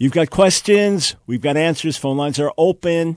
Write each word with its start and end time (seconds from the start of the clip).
You've 0.00 0.12
got 0.12 0.30
questions, 0.30 1.16
we've 1.26 1.40
got 1.40 1.56
answers, 1.56 1.96
phone 1.96 2.16
lines 2.16 2.38
are 2.38 2.52
open. 2.56 3.16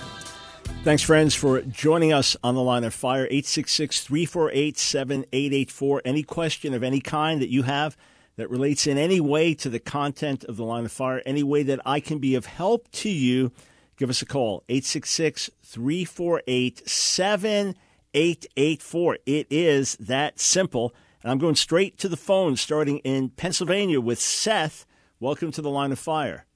Thanks, 0.83 1.03
friends, 1.03 1.35
for 1.35 1.61
joining 1.61 2.11
us 2.11 2.35
on 2.43 2.55
the 2.55 2.63
line 2.63 2.83
of 2.83 2.91
fire. 2.91 3.25
866 3.25 4.01
348 4.01 4.79
7884. 4.79 6.01
Any 6.03 6.23
question 6.23 6.73
of 6.73 6.81
any 6.81 6.99
kind 6.99 7.39
that 7.39 7.51
you 7.51 7.61
have 7.61 7.95
that 8.35 8.49
relates 8.49 8.87
in 8.87 8.97
any 8.97 9.19
way 9.19 9.53
to 9.53 9.69
the 9.69 9.77
content 9.77 10.43
of 10.45 10.57
the 10.57 10.63
line 10.63 10.85
of 10.85 10.91
fire, 10.91 11.21
any 11.23 11.43
way 11.43 11.61
that 11.61 11.81
I 11.85 11.99
can 11.99 12.17
be 12.17 12.33
of 12.33 12.47
help 12.47 12.89
to 12.93 13.09
you, 13.09 13.51
give 13.95 14.09
us 14.09 14.23
a 14.23 14.25
call. 14.25 14.63
866 14.69 15.51
348 15.61 16.89
7884. 16.89 19.17
It 19.27 19.45
is 19.51 19.95
that 19.97 20.39
simple. 20.39 20.95
And 21.21 21.31
I'm 21.31 21.37
going 21.37 21.53
straight 21.53 21.99
to 21.99 22.09
the 22.09 22.17
phone, 22.17 22.55
starting 22.55 22.97
in 22.99 23.29
Pennsylvania 23.29 24.01
with 24.01 24.19
Seth. 24.19 24.87
Welcome 25.19 25.51
to 25.51 25.61
the 25.61 25.69
line 25.69 25.91
of 25.91 25.99
fire. 25.99 26.47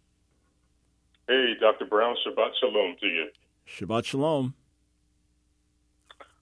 Hey, 1.27 1.53
Dr. 1.59 1.85
Brown, 1.85 2.15
Shabbat 2.25 2.53
Shalom 2.59 2.95
to 3.01 3.05
you. 3.05 3.27
Shabbat 3.75 4.05
Shalom. 4.05 4.53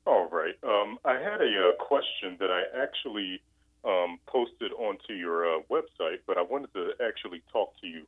All 0.06 0.30
right. 0.30 0.54
Um, 0.62 1.00
I 1.04 1.14
had 1.14 1.42
a 1.42 1.70
uh, 1.70 1.84
question 1.84 2.38
that 2.40 2.52
I 2.52 2.62
actually 2.80 3.42
um, 3.84 4.20
posted 4.28 4.72
onto 4.74 5.14
your 5.14 5.48
uh, 5.48 5.60
website, 5.72 6.20
but 6.28 6.38
I 6.38 6.44
wanted 6.44 6.72
to 6.74 6.92
actually 7.04 7.42
talk 7.52 7.74
to 7.82 7.88
you 7.88 8.06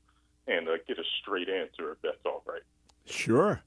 and 0.48 0.68
uh, 0.68 0.74
get 0.88 1.00
a 1.00 1.04
straight 1.22 1.50
answer, 1.50 1.94
if 1.94 2.02
that's 2.04 2.24
all 2.24 2.44
right. 2.48 2.62
Sure. 3.06 3.62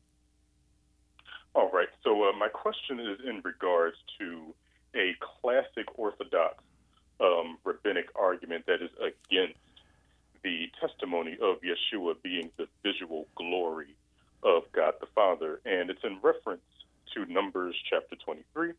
All 1.54 1.70
right. 1.72 1.88
So, 2.04 2.28
uh, 2.28 2.32
my 2.38 2.48
question 2.48 3.00
is 3.00 3.18
in 3.26 3.40
regards 3.44 3.96
to 4.20 4.54
a 4.94 5.16
classic 5.40 5.86
Orthodox 5.96 6.62
um, 7.20 7.58
rabbinic 7.64 8.06
argument 8.14 8.66
that 8.66 8.80
is 8.80 8.90
against 9.00 9.58
the 10.44 10.66
testimony 10.80 11.36
of 11.42 11.56
Yeshua 11.62 12.14
being 12.22 12.50
the 12.58 12.68
visual 12.84 13.26
glory 13.34 13.96
of 14.42 14.62
God 14.72 14.94
the 15.00 15.06
Father, 15.14 15.60
and 15.64 15.90
it's 15.90 16.04
in 16.04 16.18
reference 16.22 16.62
to 17.14 17.24
Numbers 17.26 17.74
chapter 17.88 18.16
23, 18.16 18.72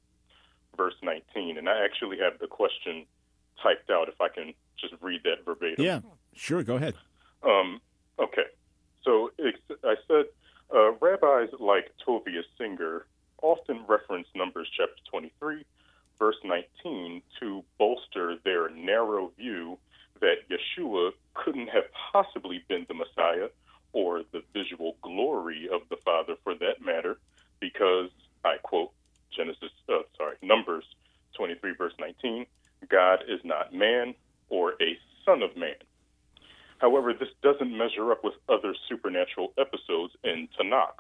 verse 0.78 0.94
19. 1.02 1.58
And 1.58 1.68
I 1.68 1.84
actually 1.84 2.18
have 2.20 2.40
the 2.40 2.48
question 2.48 3.06
typed 3.62 3.90
out 3.90 4.08
if 4.08 4.20
I 4.22 4.30
can 4.30 4.54
just 4.80 4.94
read 5.02 5.22
that 5.24 5.46
verbatim. 5.46 5.84
Yeah, 5.84 6.00
sure, 6.34 6.64
go 6.64 6.76
ahead. 6.76 6.96
Um, 7.44 7.82
okay. 8.18 8.46
So 9.04 9.32
I 9.84 9.96
said 10.08 10.26
uh, 10.74 10.92
rabbis 11.02 11.50
like 11.60 11.92
Tovia 12.06 12.44
Singer 12.58 13.06
often 13.42 13.84
reference 13.88 14.28
Numbers 14.36 14.70
chapter 14.76 15.02
23, 15.10 15.66
verse 16.18 16.36
19, 16.44 17.22
to 17.40 17.64
bolster 17.78 18.36
their 18.44 18.70
narrow 18.70 19.32
view 19.38 19.78
that 20.22 20.36
Yeshua 20.50 21.12
couldn't 21.34 21.70
have 21.70 21.86
possibly 22.12 22.64
been 22.68 22.86
the 22.88 22.94
Messiah 22.94 23.48
or 23.94 24.24
the 24.32 24.42
visual 24.54 24.96
glory 25.02 25.70
of 25.72 25.82
the 25.90 25.98
Father 25.98 26.36
for 26.44 26.54
that 26.56 26.84
matter, 26.84 27.18
because 27.60 28.10
I 28.46 28.58
quote 28.62 28.92
Genesis, 29.36 29.72
uh, 29.88 30.00
sorry, 30.18 30.36
Numbers 30.42 30.86
23, 31.36 31.74
verse 31.78 31.94
19 32.00 32.46
God 32.90 33.24
is 33.28 33.42
not 33.44 33.74
man 33.74 34.16
or 34.50 34.74
a 34.82 34.98
son 35.26 35.44
of 35.44 35.56
man. 35.58 35.76
However, 36.80 37.14
this 37.14 37.30
doesn't 37.44 37.78
measure 37.78 38.12
up 38.12 38.24
with 38.24 38.36
other 38.48 38.74
supernatural 38.88 39.54
episodes 39.58 40.14
in 40.24 40.48
Tanakh. 40.58 40.96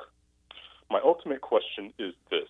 My 0.91 1.00
ultimate 1.03 1.41
question 1.41 1.94
is 1.97 2.14
this 2.30 2.50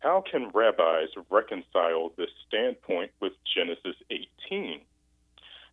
How 0.00 0.22
can 0.28 0.50
rabbis 0.52 1.08
reconcile 1.30 2.12
this 2.16 2.30
standpoint 2.48 3.12
with 3.20 3.32
Genesis 3.54 3.96
18? 4.10 4.80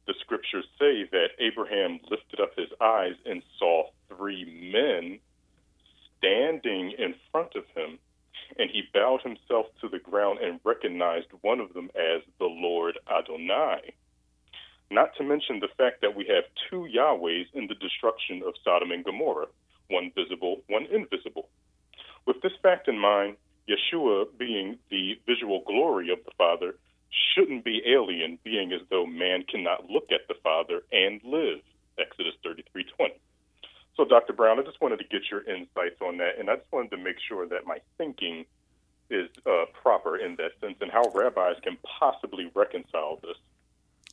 The 0.10 0.16
scriptures 0.22 0.66
say 0.80 1.08
that 1.12 1.38
Abraham 1.38 2.00
lifted 2.10 2.40
up 2.40 2.58
his 2.58 2.70
eyes 2.82 3.14
and 3.28 3.44
saw 3.60 3.84
three 4.08 4.44
men 4.74 5.20
standing 6.18 6.94
in 6.98 7.14
front 7.32 7.54
of 7.54 7.64
him, 7.76 8.00
and 8.58 8.72
he 8.72 8.90
bowed 8.92 9.22
himself 9.22 9.68
to 9.80 9.88
the 9.88 10.00
ground 10.00 10.40
and 10.40 10.60
recognized 10.64 11.28
one 11.42 11.60
of 11.60 11.74
them 11.74 11.92
as 11.96 12.24
the 12.40 12.46
Lord 12.46 12.98
Adonai. 13.08 13.94
Not 14.90 15.16
to 15.18 15.24
mention 15.24 15.60
the 15.60 15.70
fact 15.78 16.02
that 16.02 16.16
we 16.16 16.26
have 16.26 16.46
two 16.72 16.88
Yahwehs 16.92 17.46
in 17.54 17.68
the 17.68 17.76
destruction 17.76 18.42
of 18.48 18.56
Sodom 18.64 18.90
and 18.90 19.06
Gomorrah, 19.06 19.46
one 19.92 20.12
visible, 20.16 20.62
one 20.70 20.88
invisible. 20.92 21.50
With 22.26 22.42
this 22.42 22.54
fact 22.64 22.88
in 22.88 22.98
mind, 22.98 23.38
Yeshua 23.70 24.26
being 24.40 24.80
the 24.90 25.20
visual 25.28 25.62
glory 25.68 26.12
of 26.12 26.18
the 26.26 26.32
Father 26.36 26.74
shouldn't 27.34 27.64
be 27.64 27.82
alien, 27.88 28.38
being 28.44 28.72
as 28.72 28.82
though 28.90 29.06
man 29.06 29.44
cannot 29.44 29.90
look 29.90 30.12
at 30.12 30.28
the 30.28 30.36
Father 30.44 30.82
and 30.92 31.22
live. 31.24 31.60
Exodus 31.98 32.36
33:20. 32.44 33.20
So, 33.98 34.06
Dr. 34.06 34.32
Brown, 34.32 34.60
I 34.60 34.64
just 34.64 34.80
wanted 34.80 35.00
to 35.00 35.06
get 35.06 35.30
your 35.30 35.42
insights 35.42 36.00
on 36.02 36.18
that, 36.18 36.40
and 36.40 36.50
I 36.50 36.56
just 36.56 36.72
wanted 36.72 36.92
to 36.92 36.98
make 36.98 37.18
sure 37.20 37.46
that 37.48 37.66
my 37.66 37.80
thinking 37.98 38.46
is 39.10 39.30
uh, 39.46 39.66
proper 39.74 40.18
in 40.18 40.36
that 40.38 40.52
sense, 40.62 40.78
and 40.80 40.90
how 40.90 41.04
rabbis 41.14 41.58
can 41.64 41.78
possibly 42.00 42.50
reconcile 42.56 43.20
this. 43.22 43.36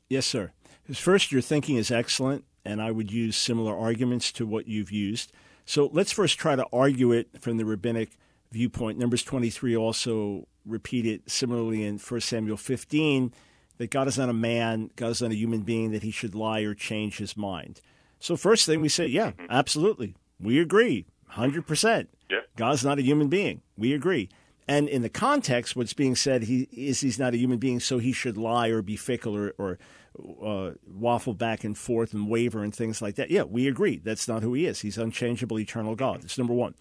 Yes, 0.09 0.27
sir. 0.27 0.53
First, 0.93 1.31
your 1.31 1.43
thinking 1.43 1.77
is 1.77 1.91
excellent, 1.91 2.45
and 2.65 2.83
I 2.83 2.91
would 2.91 3.13
use 3.13 3.37
similar 3.37 3.77
arguments 3.77 4.33
to 4.33 4.47
what 4.47 4.67
you've 4.67 4.91
used. 4.91 5.33
So 5.65 5.91
let's 5.93 6.13
first 6.13 6.39
try 6.39 6.57
to 6.57 6.67
argue 6.73 7.13
it 7.13 7.41
from 7.41 7.57
the 7.57 7.65
rabbinic 7.65 8.11
viewpoint. 8.51 8.99
Numbers 8.99 9.23
23 9.23 9.77
also 9.77 10.47
repeated 10.65 11.23
similarly 11.27 11.85
in 11.85 11.99
1 11.99 12.21
Samuel 12.21 12.57
15 12.57 13.33
that 13.79 13.91
God 13.91 14.09
is 14.09 14.19
not 14.19 14.29
a 14.29 14.35
man, 14.35 14.91
God 14.97 15.11
is 15.11 15.23
not 15.23 15.31
a 15.31 15.37
human 15.37 15.61
being, 15.61 15.93
that 15.93 16.03
he 16.03 16.11
should 16.11 16.35
lie 16.35 16.61
or 16.61 16.75
change 16.75 17.19
his 17.19 17.37
mind. 17.37 17.81
So, 18.19 18.37
first 18.37 18.67
thing 18.67 18.81
we 18.81 18.89
say, 18.89 19.07
yeah, 19.07 19.33
mm-hmm. 19.33 19.47
absolutely. 19.51 20.17
We 20.41 20.61
agree, 20.61 21.07
100%. 21.33 22.07
Yeah. 22.31 22.39
God's 22.57 22.85
not 22.85 22.99
a 22.99 23.03
human 23.03 23.29
being. 23.29 23.63
We 23.77 23.93
agree. 23.93 24.29
And 24.69 24.89
in 24.89 25.03
the 25.03 25.09
context, 25.09 25.77
what's 25.77 25.93
being 25.93 26.17
said 26.17 26.45
he, 26.45 26.63
is 26.73 27.01
he's 27.01 27.19
not 27.19 27.35
a 27.35 27.37
human 27.37 27.59
being, 27.59 27.79
so 27.79 27.99
he 27.99 28.13
should 28.13 28.37
lie 28.37 28.69
or 28.69 28.83
be 28.83 28.97
fickle 28.97 29.37
or, 29.37 29.55
or 29.59 29.79
uh, 30.43 30.73
waffle 30.87 31.35
back 31.35 31.63
and 31.63 31.77
forth 31.79 32.13
and 32.13 32.29
waver 32.29 32.65
and 32.65 32.75
things 32.75 33.01
like 33.01 33.15
that. 33.17 33.31
Yeah, 33.31 33.43
we 33.43 33.69
agree. 33.69 33.99
That's 33.99 34.27
not 34.27 34.43
who 34.43 34.55
he 34.55 34.67
is. 34.67 34.81
He's 34.81 34.99
unchangeable, 34.99 35.59
eternal 35.59 35.95
God. 35.95 36.23
That's 36.23 36.39
number 36.39 36.55
one. 36.55 36.75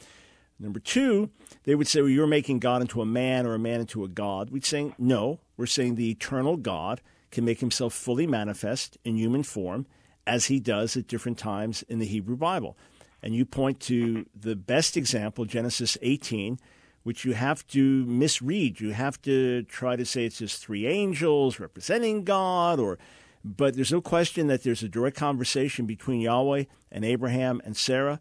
Number 0.60 0.80
two, 0.80 1.30
they 1.64 1.76
would 1.76 1.88
say, 1.88 2.02
well, 2.02 2.10
you're 2.10 2.28
making 2.28 2.60
God 2.60 2.82
into 2.82 3.02
a 3.02 3.06
man 3.06 3.46
or 3.46 3.56
a 3.56 3.60
man 3.60 3.82
into 3.82 4.04
a 4.04 4.08
God. 4.08 4.50
We'd 4.50 4.66
say, 4.66 4.94
no, 4.98 5.40
we're 5.58 5.66
saying 5.66 5.96
the 5.96 6.10
eternal 6.10 6.56
God 6.56 7.02
can 7.32 7.44
make 7.44 7.60
himself 7.60 7.94
fully 7.94 8.26
manifest 8.26 8.98
in 9.04 9.18
human 9.18 9.44
form 9.44 9.86
as 10.26 10.46
he 10.46 10.60
does 10.60 10.96
at 10.96 11.08
different 11.08 11.38
times 11.38 11.84
in 11.84 12.00
the 12.00 12.06
Hebrew 12.06 12.38
Bible. 12.38 12.78
And 13.22 13.36
you 13.36 13.46
point 13.46 13.80
to 13.82 14.26
the 14.34 14.56
best 14.56 14.96
example, 14.96 15.46
Genesis 15.46 15.98
18, 16.02 16.60
which 17.04 17.26
you 17.26 17.34
have 17.34 17.68
to 17.68 18.06
misread. 18.06 18.80
You 18.80 18.92
have 18.92 19.22
to 19.24 19.64
try 19.64 19.96
to 19.96 20.06
say 20.06 20.26
it's 20.26 20.40
just 20.40 20.64
three 20.64 20.88
angels 20.88 21.60
representing 21.60 22.24
God 22.24 22.80
or 22.80 22.98
but 23.46 23.76
there's 23.76 23.92
no 23.92 24.02
question 24.02 24.48
that 24.48 24.64
there's 24.64 24.82
a 24.82 24.90
direct 24.90 25.16
conversation 25.16 25.86
between 25.86 26.20
Yahweh 26.20 26.64
and 26.92 27.06
Abraham 27.06 27.62
and 27.64 27.78
Sarah, 27.78 28.20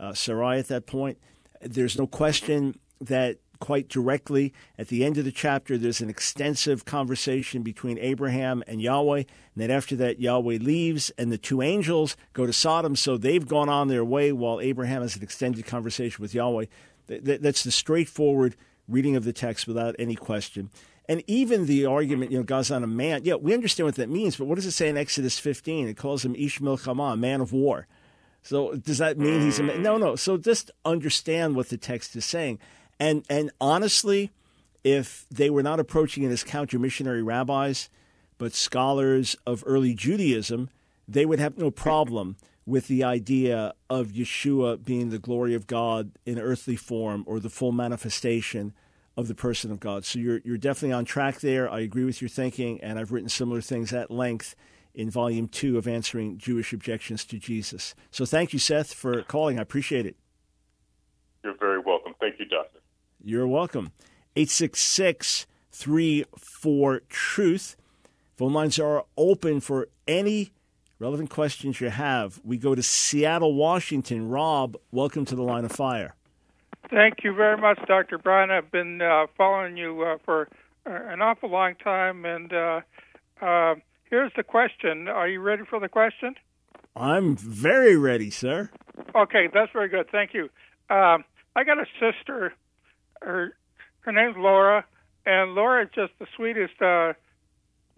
uh, 0.00 0.14
Sarai 0.14 0.58
at 0.58 0.66
that 0.66 0.84
point. 0.84 1.16
There's 1.64 1.98
no 1.98 2.06
question 2.06 2.78
that 3.00 3.38
quite 3.60 3.88
directly 3.88 4.52
at 4.78 4.88
the 4.88 5.04
end 5.04 5.16
of 5.16 5.24
the 5.24 5.32
chapter, 5.32 5.78
there's 5.78 6.00
an 6.00 6.10
extensive 6.10 6.84
conversation 6.84 7.62
between 7.62 7.98
Abraham 7.98 8.62
and 8.66 8.82
Yahweh. 8.82 9.18
And 9.18 9.26
then 9.56 9.70
after 9.70 9.96
that, 9.96 10.20
Yahweh 10.20 10.58
leaves, 10.60 11.10
and 11.16 11.32
the 11.32 11.38
two 11.38 11.62
angels 11.62 12.16
go 12.34 12.46
to 12.46 12.52
Sodom. 12.52 12.94
So 12.96 13.16
they've 13.16 13.46
gone 13.46 13.68
on 13.68 13.88
their 13.88 14.04
way 14.04 14.32
while 14.32 14.60
Abraham 14.60 15.02
has 15.02 15.16
an 15.16 15.22
extended 15.22 15.64
conversation 15.64 16.20
with 16.20 16.34
Yahweh. 16.34 16.66
That's 17.06 17.64
the 17.64 17.70
straightforward 17.70 18.56
reading 18.86 19.16
of 19.16 19.24
the 19.24 19.32
text 19.32 19.66
without 19.66 19.94
any 19.98 20.14
question. 20.14 20.70
And 21.08 21.22
even 21.26 21.66
the 21.66 21.86
argument, 21.86 22.32
you 22.32 22.38
know, 22.38 22.44
God's 22.44 22.70
not 22.70 22.82
a 22.82 22.86
man. 22.86 23.22
Yeah, 23.24 23.34
we 23.34 23.54
understand 23.54 23.86
what 23.86 23.94
that 23.96 24.08
means, 24.08 24.36
but 24.36 24.46
what 24.46 24.56
does 24.56 24.66
it 24.66 24.72
say 24.72 24.88
in 24.88 24.96
Exodus 24.96 25.38
15? 25.38 25.88
It 25.88 25.96
calls 25.96 26.24
him 26.24 26.34
Ish 26.34 26.60
Milchama, 26.60 27.18
man 27.18 27.40
of 27.40 27.52
war. 27.52 27.86
So 28.44 28.74
does 28.74 28.98
that 28.98 29.18
mean 29.18 29.40
he's 29.40 29.58
a 29.58 29.62
man? 29.62 29.82
No, 29.82 29.96
no. 29.96 30.16
So 30.16 30.36
just 30.36 30.70
understand 30.84 31.56
what 31.56 31.70
the 31.70 31.78
text 31.78 32.14
is 32.14 32.26
saying. 32.26 32.58
And 33.00 33.24
and 33.28 33.50
honestly, 33.60 34.30
if 34.84 35.24
they 35.30 35.48
were 35.48 35.62
not 35.62 35.80
approaching 35.80 36.22
it 36.22 36.30
as 36.30 36.44
counter 36.44 36.78
missionary 36.78 37.22
rabbis, 37.22 37.88
but 38.36 38.52
scholars 38.52 39.34
of 39.46 39.64
early 39.66 39.94
Judaism, 39.94 40.68
they 41.08 41.24
would 41.24 41.38
have 41.38 41.56
no 41.56 41.70
problem 41.70 42.36
with 42.66 42.86
the 42.86 43.02
idea 43.02 43.72
of 43.88 44.08
Yeshua 44.08 44.84
being 44.84 45.08
the 45.08 45.18
glory 45.18 45.54
of 45.54 45.66
God 45.66 46.12
in 46.26 46.38
earthly 46.38 46.76
form 46.76 47.24
or 47.26 47.40
the 47.40 47.50
full 47.50 47.72
manifestation 47.72 48.74
of 49.16 49.26
the 49.26 49.34
person 49.34 49.70
of 49.70 49.80
God. 49.80 50.04
So 50.04 50.18
you're 50.18 50.40
you're 50.44 50.58
definitely 50.58 50.92
on 50.92 51.06
track 51.06 51.40
there. 51.40 51.70
I 51.70 51.80
agree 51.80 52.04
with 52.04 52.20
your 52.20 52.28
thinking, 52.28 52.78
and 52.82 52.98
I've 52.98 53.10
written 53.10 53.30
similar 53.30 53.62
things 53.62 53.90
at 53.94 54.10
length 54.10 54.54
in 54.94 55.10
volume 55.10 55.48
two 55.48 55.76
of 55.76 55.88
answering 55.88 56.38
Jewish 56.38 56.72
objections 56.72 57.24
to 57.26 57.38
Jesus. 57.38 57.94
So 58.10 58.24
thank 58.24 58.52
you, 58.52 58.58
Seth, 58.58 58.94
for 58.94 59.22
calling. 59.22 59.58
I 59.58 59.62
appreciate 59.62 60.06
it. 60.06 60.16
You're 61.42 61.56
very 61.58 61.80
welcome. 61.80 62.14
Thank 62.20 62.38
you, 62.38 62.46
Doctor. 62.46 62.78
You're 63.22 63.48
welcome. 63.48 63.92
866 64.36 65.46
34 65.72 67.02
Truth. 67.08 67.76
Phone 68.36 68.52
lines 68.52 68.78
are 68.78 69.04
open 69.16 69.60
for 69.60 69.88
any 70.06 70.52
relevant 70.98 71.30
questions 71.30 71.80
you 71.80 71.90
have. 71.90 72.40
We 72.44 72.56
go 72.56 72.74
to 72.74 72.82
Seattle, 72.82 73.54
Washington. 73.54 74.28
Rob, 74.28 74.76
welcome 74.90 75.24
to 75.26 75.36
the 75.36 75.42
line 75.42 75.64
of 75.64 75.72
fire. 75.72 76.14
Thank 76.90 77.24
you 77.24 77.34
very 77.34 77.56
much, 77.56 77.78
Dr. 77.86 78.18
Brian. 78.18 78.50
I've 78.50 78.70
been 78.70 79.00
uh, 79.00 79.26
following 79.36 79.76
you 79.76 80.02
uh, 80.02 80.18
for 80.24 80.48
uh, 80.86 80.90
an 81.08 81.22
awful 81.22 81.50
long 81.50 81.74
time, 81.76 82.24
and 82.24 82.52
uh, 82.52 82.80
uh, 83.40 83.74
here's 84.10 84.32
the 84.36 84.42
question. 84.42 85.08
Are 85.08 85.28
you 85.28 85.40
ready 85.40 85.62
for 85.68 85.80
the 85.80 85.88
question? 85.88 86.34
I'm 86.96 87.36
very 87.36 87.96
ready, 87.96 88.30
sir. 88.30 88.70
Okay, 89.14 89.48
that's 89.52 89.72
very 89.72 89.88
good. 89.88 90.08
Thank 90.10 90.34
you. 90.34 90.44
Um, 90.90 91.24
I 91.56 91.64
got 91.64 91.78
a 91.78 91.86
sister. 91.98 92.54
Her 93.20 93.56
her 94.00 94.12
name's 94.12 94.36
Laura, 94.36 94.84
and 95.24 95.54
Laura 95.54 95.84
is 95.84 95.90
just 95.94 96.12
the 96.18 96.26
sweetest 96.36 96.80
uh, 96.82 97.14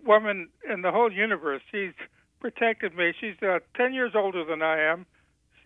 woman 0.05 0.49
in 0.71 0.83
the 0.83 0.93
whole 0.93 1.13
universe. 1.13 1.63
She's 1.71 1.93
protected 2.41 2.95
me. 2.95 3.13
She's 3.21 3.35
ten 3.77 3.93
years 3.93 4.13
older 4.15 4.45
than 4.45 4.63
I 4.63 4.81
am 4.81 5.07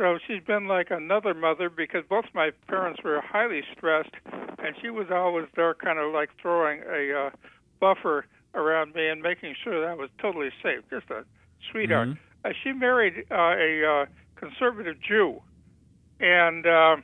so 0.01 0.19
she's 0.27 0.43
been 0.43 0.67
like 0.67 0.91
another 0.91 1.35
mother 1.35 1.69
because 1.69 2.05
both 2.09 2.25
my 2.33 2.53
parents 2.69 3.01
were 3.05 3.21
highly 3.21 3.61
stressed, 3.77 4.15
and 4.33 4.75
she 4.81 4.89
was 4.89 5.09
always 5.13 5.45
there, 5.57 5.75
kind 5.75 5.99
of 5.99 6.15
like 6.15 6.31
throwing 6.41 6.81
a 6.91 7.27
uh, 7.27 7.31
buffer 7.81 8.25
around 8.55 8.95
me 8.95 9.09
and 9.09 9.23
making 9.23 9.55
sure 9.63 9.81
that 9.81 9.91
I 9.91 9.95
was 9.95 10.11
totally 10.21 10.51
safe. 10.63 10.83
Just 10.91 11.11
a 11.11 11.25
sweetheart. 11.71 12.09
Mm-hmm. 12.09 12.47
Uh, 12.47 12.53
she 12.63 12.73
married 12.73 13.25
uh, 13.31 13.35
a 13.35 14.03
uh, 14.03 14.07
conservative 14.35 14.97
Jew, 15.01 15.41
and 16.21 16.67
uh, 16.67 16.97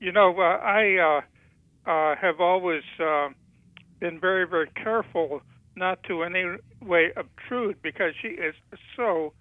you 0.00 0.12
know 0.12 0.34
uh, 0.38 0.58
I 0.58 0.96
uh, 0.96 1.90
uh, 1.90 2.16
have 2.16 2.40
always 2.40 2.82
uh, 2.98 3.28
been 4.00 4.18
very, 4.18 4.46
very 4.46 4.68
careful 4.74 5.42
not 5.76 6.02
to 6.04 6.22
in 6.22 6.36
any 6.36 6.56
way 6.80 7.10
obtrude 7.16 7.80
because 7.82 8.12
she 8.20 8.28
is 8.28 8.54
so 8.96 9.32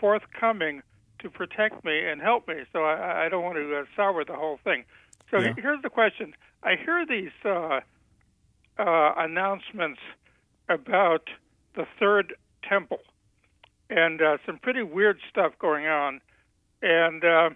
forthcoming 0.00 0.82
to 1.20 1.30
protect 1.30 1.84
me 1.84 2.06
and 2.06 2.20
help 2.20 2.48
me. 2.48 2.54
So 2.72 2.84
I, 2.84 3.26
I 3.26 3.28
don't 3.28 3.44
want 3.44 3.56
to 3.56 3.76
uh, 3.76 3.84
sour 3.94 4.24
the 4.24 4.34
whole 4.34 4.58
thing. 4.64 4.84
So 5.30 5.38
yeah. 5.38 5.54
here's 5.56 5.82
the 5.82 5.90
question: 5.90 6.34
I 6.62 6.76
hear 6.76 7.06
these 7.06 7.32
uh, 7.44 7.80
uh, 8.78 9.14
announcements 9.16 10.00
about 10.72 11.28
the 11.74 11.86
third 11.98 12.34
temple 12.68 13.00
and 13.90 14.22
uh, 14.22 14.38
some 14.46 14.58
pretty 14.58 14.82
weird 14.82 15.18
stuff 15.30 15.52
going 15.58 15.86
on. 15.86 16.20
And 16.80 17.24
uh, 17.24 17.50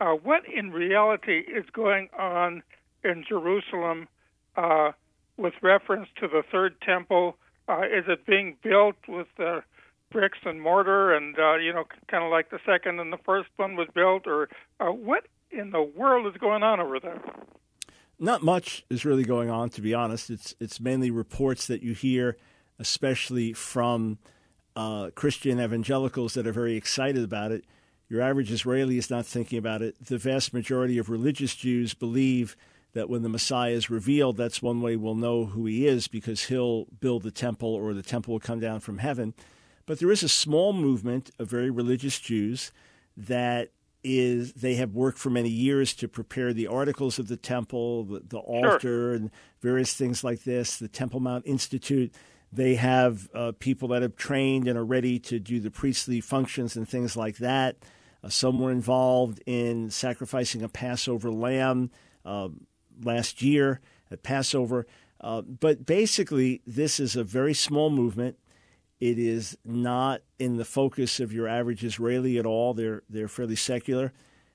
uh, 0.00 0.12
what 0.12 0.42
in 0.48 0.70
reality 0.70 1.38
is 1.38 1.64
going 1.72 2.08
on 2.18 2.62
in 3.04 3.24
Jerusalem 3.28 4.08
uh, 4.56 4.92
with 5.36 5.54
reference 5.62 6.08
to 6.20 6.28
the 6.28 6.42
third 6.50 6.80
temple? 6.80 7.36
Uh, 7.68 7.82
is 7.82 8.04
it 8.08 8.26
being 8.26 8.56
built 8.62 8.96
with 9.06 9.28
the 9.36 9.62
bricks 10.10 10.38
and 10.44 10.60
mortar, 10.60 11.14
and 11.14 11.38
uh, 11.38 11.56
you 11.56 11.72
know, 11.72 11.84
kind 12.08 12.24
of 12.24 12.30
like 12.30 12.50
the 12.50 12.58
second 12.64 12.98
and 12.98 13.12
the 13.12 13.18
first 13.18 13.48
one 13.56 13.76
was 13.76 13.88
built, 13.94 14.26
or 14.26 14.48
uh, 14.80 14.86
what 14.86 15.26
in 15.50 15.70
the 15.70 15.82
world 15.82 16.26
is 16.26 16.38
going 16.40 16.62
on 16.62 16.80
over 16.80 16.98
there? 16.98 17.20
Not 18.18 18.42
much 18.42 18.84
is 18.90 19.04
really 19.04 19.22
going 19.22 19.50
on, 19.50 19.70
to 19.70 19.80
be 19.80 19.94
honest. 19.94 20.30
It's 20.30 20.54
it's 20.60 20.80
mainly 20.80 21.10
reports 21.10 21.66
that 21.66 21.82
you 21.82 21.92
hear, 21.92 22.36
especially 22.78 23.52
from 23.52 24.18
uh, 24.76 25.10
Christian 25.14 25.60
evangelicals 25.60 26.34
that 26.34 26.46
are 26.46 26.52
very 26.52 26.76
excited 26.76 27.24
about 27.24 27.52
it. 27.52 27.64
Your 28.08 28.22
average 28.22 28.50
Israeli 28.50 28.96
is 28.96 29.10
not 29.10 29.26
thinking 29.26 29.58
about 29.58 29.82
it. 29.82 29.96
The 30.04 30.18
vast 30.18 30.54
majority 30.54 30.98
of 30.98 31.10
religious 31.10 31.54
Jews 31.54 31.94
believe 31.94 32.56
that 32.94 33.10
when 33.10 33.22
the 33.22 33.28
Messiah 33.28 33.72
is 33.72 33.90
revealed, 33.90 34.36
that's 34.36 34.62
one 34.62 34.80
way 34.80 34.96
we'll 34.96 35.14
know 35.14 35.46
who 35.46 35.66
he 35.66 35.86
is 35.86 36.08
because 36.08 36.44
he'll 36.44 36.86
build 37.00 37.22
the 37.22 37.30
temple 37.30 37.74
or 37.74 37.92
the 37.92 38.02
temple 38.02 38.32
will 38.32 38.40
come 38.40 38.60
down 38.60 38.80
from 38.80 38.98
heaven. 38.98 39.34
But 39.84 39.98
there 39.98 40.10
is 40.10 40.22
a 40.22 40.28
small 40.28 40.72
movement 40.72 41.30
of 41.38 41.48
very 41.48 41.70
religious 41.70 42.18
Jews 42.18 42.72
that 43.16 43.70
is 44.04 44.52
they 44.52 44.76
have 44.76 44.94
worked 44.94 45.18
for 45.18 45.30
many 45.30 45.48
years 45.48 45.92
to 45.94 46.08
prepare 46.08 46.52
the 46.52 46.66
articles 46.66 47.18
of 47.18 47.28
the 47.28 47.36
temple, 47.36 48.04
the, 48.04 48.20
the 48.20 48.38
altar, 48.38 48.78
sure. 48.80 49.14
and 49.14 49.30
various 49.60 49.94
things 49.94 50.22
like 50.22 50.44
this. 50.44 50.76
The 50.76 50.88
Temple 50.88 51.20
Mount 51.20 51.46
Institute. 51.46 52.12
They 52.52 52.76
have 52.76 53.28
uh, 53.34 53.52
people 53.58 53.88
that 53.88 54.02
have 54.02 54.16
trained 54.16 54.68
and 54.68 54.78
are 54.78 54.84
ready 54.84 55.18
to 55.20 55.38
do 55.38 55.60
the 55.60 55.70
priestly 55.70 56.20
functions 56.20 56.76
and 56.76 56.88
things 56.88 57.16
like 57.16 57.38
that. 57.38 57.76
Uh, 58.22 58.28
some 58.28 58.58
were 58.58 58.70
involved 58.70 59.42
in 59.46 59.90
sacrificing 59.90 60.62
a 60.62 60.68
Passover 60.68 61.30
lamb 61.30 61.90
uh, 62.24 62.48
last 63.02 63.42
year 63.42 63.80
at 64.10 64.22
Passover. 64.22 64.86
Uh, 65.20 65.42
but 65.42 65.84
basically, 65.84 66.62
this 66.66 66.98
is 66.98 67.16
a 67.16 67.24
very 67.24 67.54
small 67.54 67.90
movement. 67.90 68.36
It 69.00 69.18
is 69.18 69.56
not 69.64 70.22
in 70.38 70.56
the 70.56 70.64
focus 70.64 71.20
of 71.20 71.32
your 71.32 71.46
average 71.46 71.84
Israeli 71.84 72.38
at 72.38 72.46
all. 72.46 72.74
They're 72.74 73.02
they're 73.08 73.28
fairly 73.28 73.56
secular. 73.56 74.12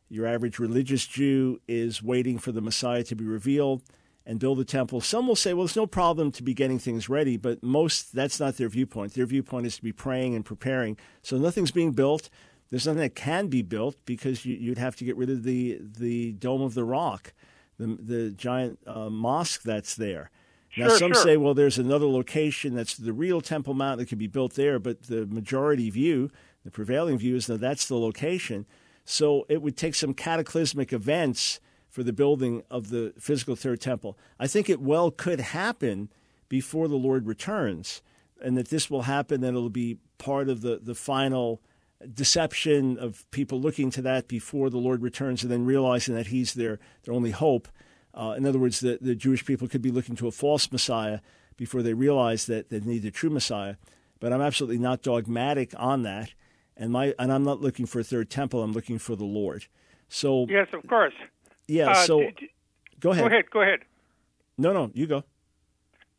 Your 0.10 0.26
average 0.26 0.60
religious 0.60 1.06
Jew 1.06 1.62
is 1.68 2.04
waiting 2.04 2.38
for 2.38 2.52
the 2.52 2.62
Messiah 2.62 3.04
to 3.04 3.16
be 3.16 3.24
revealed 3.24 3.84
and 4.26 4.40
build 4.40 4.60
a 4.60 4.66
temple. 4.66 5.02
Some 5.02 5.28
will 5.28 5.36
say, 5.36 5.54
well, 5.54 5.66
it's 5.66 5.76
no 5.76 5.88
problem 5.88 6.32
to 6.34 6.44
be 6.44 6.54
getting 6.54 6.80
things 6.80 7.10
ready, 7.10 7.38
but 7.38 7.62
most 7.62 8.14
that's 8.14 8.40
not 8.40 8.58
their 8.58 8.70
viewpoint. 8.70 9.14
Their 9.14 9.26
viewpoint 9.26 9.66
is 9.66 9.76
to 9.78 9.84
be 9.84 9.92
praying 9.92 10.36
and 10.36 10.46
preparing. 10.46 10.98
So 11.22 11.38
nothing's 11.38 11.72
being 11.72 11.92
built. 11.92 12.30
There's 12.70 12.88
nothing 12.88 13.02
that 13.02 13.16
can 13.16 13.48
be 13.48 13.62
built 13.62 13.98
because 14.06 14.46
you, 14.46 14.70
would 14.70 14.78
have 14.78 14.96
to 14.98 15.06
get 15.06 15.18
rid 15.18 15.30
of 15.30 15.44
the 15.44 15.80
the 15.82 16.32
Dome 16.34 16.62
of 16.62 16.74
the 16.74 16.84
Rock, 16.84 17.34
the 17.78 17.98
the 18.00 18.32
giant 18.32 18.80
uh, 18.88 19.10
mosque 19.10 19.64
that's 19.64 19.96
there. 19.96 20.32
Now, 20.76 20.88
sure, 20.88 20.98
some 20.98 21.14
sure. 21.14 21.24
say, 21.24 21.38
well, 21.38 21.54
there's 21.54 21.78
another 21.78 22.08
location 22.08 22.74
that's 22.74 22.98
the 22.98 23.14
real 23.14 23.42
Temple 23.42 23.76
Mount 23.76 24.00
that 24.00 24.08
could 24.08 24.18
be 24.18 24.26
built 24.26 24.56
there, 24.56 24.80
but 24.80 25.04
the 25.04 25.28
majority 25.28 25.92
view, 25.92 26.32
the 26.64 26.72
prevailing 26.72 27.20
view, 27.20 27.36
is 27.36 27.46
that 27.46 27.62
that's 27.62 27.86
the 27.86 27.98
location. 27.98 28.66
So 29.06 29.46
it 29.50 29.62
would 29.62 29.78
take 29.78 29.94
some 29.94 30.16
cataclysmic 30.16 30.92
events 30.92 31.60
for 31.94 32.02
the 32.02 32.12
building 32.12 32.64
of 32.72 32.90
the 32.90 33.14
physical 33.20 33.56
third 33.56 33.80
temple. 33.80 34.18
I 34.40 34.48
think 34.48 34.68
it 34.68 34.82
well 34.82 35.12
could 35.12 35.40
happen 35.40 36.10
before 36.50 36.88
the 36.88 36.96
Lord 36.96 37.28
returns, 37.28 38.02
and 38.42 38.58
that 38.58 38.70
this 38.70 38.90
will 38.90 39.04
happen, 39.04 39.42
that 39.42 39.50
it'll 39.50 39.70
be 39.70 40.00
part 40.18 40.50
of 40.50 40.62
the, 40.62 40.80
the 40.82 40.96
final 40.96 41.62
deception 42.12 42.98
of 42.98 43.30
people 43.30 43.62
looking 43.62 43.92
to 43.92 44.02
that 44.02 44.28
before 44.28 44.72
the 44.72 44.80
Lord 44.80 45.04
returns 45.04 45.44
and 45.44 45.52
then 45.52 45.66
realizing 45.66 46.16
that 46.16 46.28
He's 46.28 46.56
their, 46.56 46.80
their 47.04 47.14
only 47.14 47.30
hope. 47.30 47.68
Uh, 48.12 48.34
in 48.36 48.48
other 48.48 48.58
words, 48.58 48.80
the, 48.80 48.98
the 49.00 49.14
Jewish 49.14 49.46
people 49.46 49.68
could 49.68 49.84
be 49.84 49.92
looking 49.92 50.16
to 50.16 50.28
a 50.28 50.32
false 50.32 50.72
Messiah 50.72 51.20
before 51.58 51.84
they 51.84 51.94
realize 51.94 52.48
that 52.48 52.72
they 52.72 52.80
need 52.80 53.04
the 53.04 53.12
true 53.12 53.30
Messiah. 53.30 53.76
But 54.20 54.34
I'm 54.34 54.42
absolutely 54.42 54.80
not 54.80 55.04
dogmatic 55.04 55.76
on 55.78 56.02
that. 56.02 56.34
And, 56.76 56.92
my, 56.92 57.14
and 57.20 57.32
I'm 57.32 57.44
not 57.44 57.62
looking 57.62 57.86
for 57.86 58.00
a 58.00 58.04
third 58.04 58.32
temple, 58.32 58.64
I'm 58.64 58.74
looking 58.74 58.98
for 58.98 59.16
the 59.16 59.26
Lord. 59.26 59.68
So 60.10 60.48
Yes, 60.50 60.70
of 60.74 60.88
course. 60.88 61.14
Yeah, 61.68 61.92
uh, 61.92 62.06
so 62.06 62.20
go 63.00 63.12
ahead. 63.12 63.24
Go 63.24 63.28
ahead, 63.28 63.50
go 63.52 63.62
ahead. 63.62 63.80
No, 64.58 64.74
no, 64.74 64.92
you 64.94 65.08
go. 65.08 65.24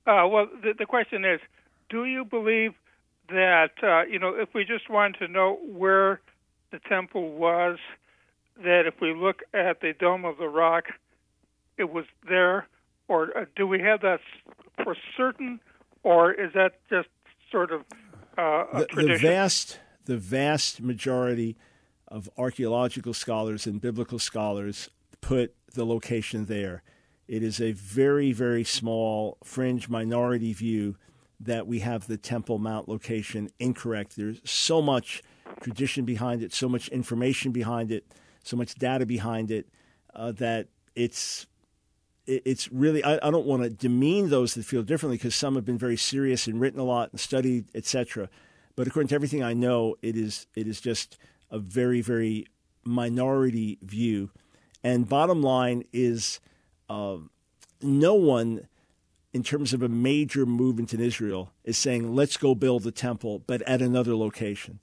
Uh, 0.07 0.27
well, 0.29 0.49
the, 0.63 0.75
the 0.79 0.87
question 0.87 1.25
is 1.25 1.41
do 1.89 2.05
you 2.05 2.25
believe 2.25 2.75
that, 3.29 3.71
uh, 3.83 4.03
you 4.05 4.19
know, 4.19 4.35
if 4.35 4.53
we 4.55 4.65
just 4.65 4.91
wanted 4.91 5.19
to 5.19 5.29
know 5.29 5.59
where 5.67 6.21
the 6.71 6.79
temple 6.89 7.31
was, 7.33 7.79
that 8.63 8.87
if 8.87 9.01
we 9.01 9.15
look 9.15 9.43
at 9.53 9.81
the 9.81 9.93
Dome 9.99 10.25
of 10.25 10.39
the 10.39 10.49
Rock, 10.49 10.87
it 11.77 11.93
was 11.93 12.05
there, 12.29 12.67
or 13.09 13.37
uh, 13.37 13.45
do 13.57 13.67
we 13.67 13.81
have 13.81 14.01
that 14.03 14.21
for 14.83 14.97
certain, 15.17 15.61
or 16.03 16.33
is 16.33 16.53
that 16.55 16.81
just 16.91 17.09
sort 17.51 17.73
of 17.73 17.83
uh, 18.39 18.65
a 18.73 18.79
the, 18.81 18.87
tradition? 18.87 19.23
The 19.23 19.29
vast, 19.29 19.79
the 20.05 20.17
vast 20.17 20.81
majority 20.81 21.57
of 22.09 22.29
archaeological 22.37 23.15
scholars 23.15 23.67
and 23.67 23.81
biblical 23.81 24.19
scholars 24.19 24.91
put 25.25 25.55
the 25.73 25.87
location 25.87 26.45
there. 26.45 26.83
It 27.27 27.43
is 27.43 27.59
a 27.59 27.73
very, 27.73 28.33
very 28.33 28.63
small 28.63 29.39
fringe 29.43 29.89
minority 29.89 30.53
view 30.53 30.97
that 31.41 31.67
we 31.67 31.81
have 31.81 32.07
the 32.07 32.19
Temple 32.19 32.59
Mount 32.59 32.89
location 32.91 33.49
incorrect. 33.59 34.17
There's 34.17 34.41
so 34.45 34.83
much 34.83 35.23
tradition 35.63 36.05
behind 36.05 36.43
it, 36.43 36.53
so 36.53 36.69
much 36.69 36.89
information 36.89 37.53
behind 37.53 37.91
it, 37.91 38.05
so 38.43 38.55
much 38.55 38.75
data 38.75 39.07
behind 39.07 39.51
it 39.51 39.67
uh, 40.15 40.33
that 40.33 40.69
it's 40.95 41.47
it's 42.27 42.71
really 42.71 43.03
I, 43.03 43.15
I 43.23 43.31
don't 43.31 43.47
want 43.47 43.63
to 43.63 43.71
demean 43.71 44.29
those 44.29 44.55
that 44.55 44.65
feel 44.65 44.83
differently 44.83 45.17
because 45.17 45.35
some 45.35 45.55
have 45.55 45.65
been 45.65 45.79
very 45.79 45.97
serious 45.97 46.47
and 46.47 46.61
written 46.61 46.81
a 46.81 46.85
lot 46.85 47.11
and 47.11 47.19
studied 47.19 47.67
etc. 47.75 48.29
But 48.77 48.87
according 48.87 49.09
to 49.09 49.15
everything 49.15 49.43
I 49.43 49.55
know, 49.55 49.97
it 50.03 50.17
is 50.17 50.47
it 50.55 50.67
is 50.67 50.83
just 50.83 51.17
a 51.51 51.59
very, 51.59 52.03
very 52.03 52.47
minority 52.85 53.79
view. 53.81 54.31
And 54.85 55.09
bottom 55.09 55.43
line 55.43 55.85
is 55.93 56.41
uh, 56.91 57.17
no 57.81 58.15
one, 58.15 58.69
in 59.33 59.43
terms 59.43 59.73
of 59.73 59.83
a 59.83 59.89
major 59.89 60.45
movement 60.45 60.93
in 60.93 61.01
Israel, 61.01 61.53
is 61.65 61.79
saying, 61.79 62.15
let's 62.15 62.37
go 62.37 62.55
build 62.55 62.83
the 62.83 62.93
temple, 62.93 63.43
but 63.47 63.63
at 63.63 63.81
another 63.81 64.15
location. 64.15 64.79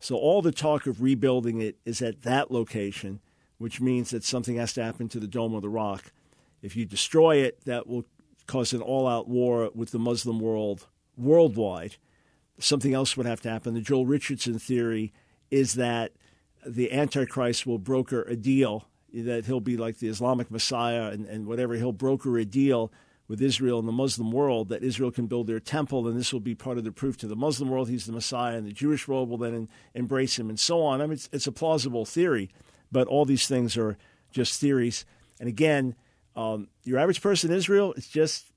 So 0.00 0.16
all 0.16 0.42
the 0.42 0.52
talk 0.52 0.86
of 0.86 1.00
rebuilding 1.00 1.60
it 1.60 1.78
is 1.84 2.02
at 2.02 2.22
that 2.22 2.50
location, 2.50 3.20
which 3.58 3.80
means 3.80 4.10
that 4.10 4.24
something 4.24 4.56
has 4.56 4.72
to 4.74 4.84
happen 4.84 5.08
to 5.08 5.20
the 5.20 5.28
Dome 5.28 5.54
of 5.54 5.62
the 5.62 5.68
Rock. 5.68 6.12
If 6.60 6.76
you 6.76 6.84
destroy 6.84 7.36
it, 7.36 7.64
that 7.64 7.86
will 7.86 8.04
cause 8.46 8.72
an 8.72 8.82
all 8.82 9.06
out 9.06 9.28
war 9.28 9.70
with 9.74 9.92
the 9.92 9.98
Muslim 9.98 10.40
world 10.40 10.86
worldwide. 11.16 11.96
Something 12.58 12.94
else 12.94 13.16
would 13.16 13.26
have 13.26 13.40
to 13.42 13.50
happen. 13.50 13.74
The 13.74 13.80
Joel 13.80 14.06
Richardson 14.06 14.58
theory 14.58 15.12
is 15.50 15.74
that 15.74 16.12
the 16.66 16.92
Antichrist 16.92 17.66
will 17.66 17.78
broker 17.78 18.22
a 18.22 18.36
deal, 18.36 18.88
that 19.22 19.46
he'll 19.46 19.60
be 19.60 19.76
like 19.76 19.98
the 19.98 20.08
Islamic 20.08 20.50
Messiah 20.50 21.10
and, 21.10 21.26
and 21.26 21.46
whatever, 21.46 21.74
he'll 21.74 21.92
broker 21.92 22.38
a 22.38 22.44
deal 22.44 22.92
with 23.28 23.42
Israel 23.42 23.78
and 23.78 23.88
the 23.88 23.92
Muslim 23.92 24.30
world 24.30 24.68
that 24.68 24.82
Israel 24.82 25.10
can 25.10 25.26
build 25.26 25.46
their 25.46 25.58
temple, 25.58 26.06
and 26.06 26.16
this 26.16 26.32
will 26.32 26.40
be 26.40 26.54
part 26.54 26.78
of 26.78 26.84
the 26.84 26.92
proof 26.92 27.16
to 27.18 27.26
the 27.26 27.34
Muslim 27.34 27.68
world 27.68 27.88
he's 27.88 28.06
the 28.06 28.12
Messiah, 28.12 28.56
and 28.56 28.66
the 28.66 28.72
Jewish 28.72 29.08
world 29.08 29.28
will 29.28 29.38
then 29.38 29.54
in, 29.54 29.68
embrace 29.94 30.38
him, 30.38 30.48
and 30.48 30.60
so 30.60 30.82
on. 30.82 31.00
I 31.00 31.04
mean, 31.04 31.14
it's, 31.14 31.28
it's, 31.32 31.46
a 31.46 31.52
plausible 31.52 32.04
theory, 32.04 32.50
but 32.92 33.08
all 33.08 33.24
these 33.24 33.48
things 33.48 33.76
are 33.76 33.96
just 34.30 34.60
theories. 34.60 35.04
And 35.40 35.48
again, 35.48 35.96
um, 36.36 36.68
your 36.84 36.98
average 36.98 37.20
person 37.20 37.50
in 37.50 37.56
Israel, 37.56 37.94
it's 37.96 38.08
just 38.08 38.52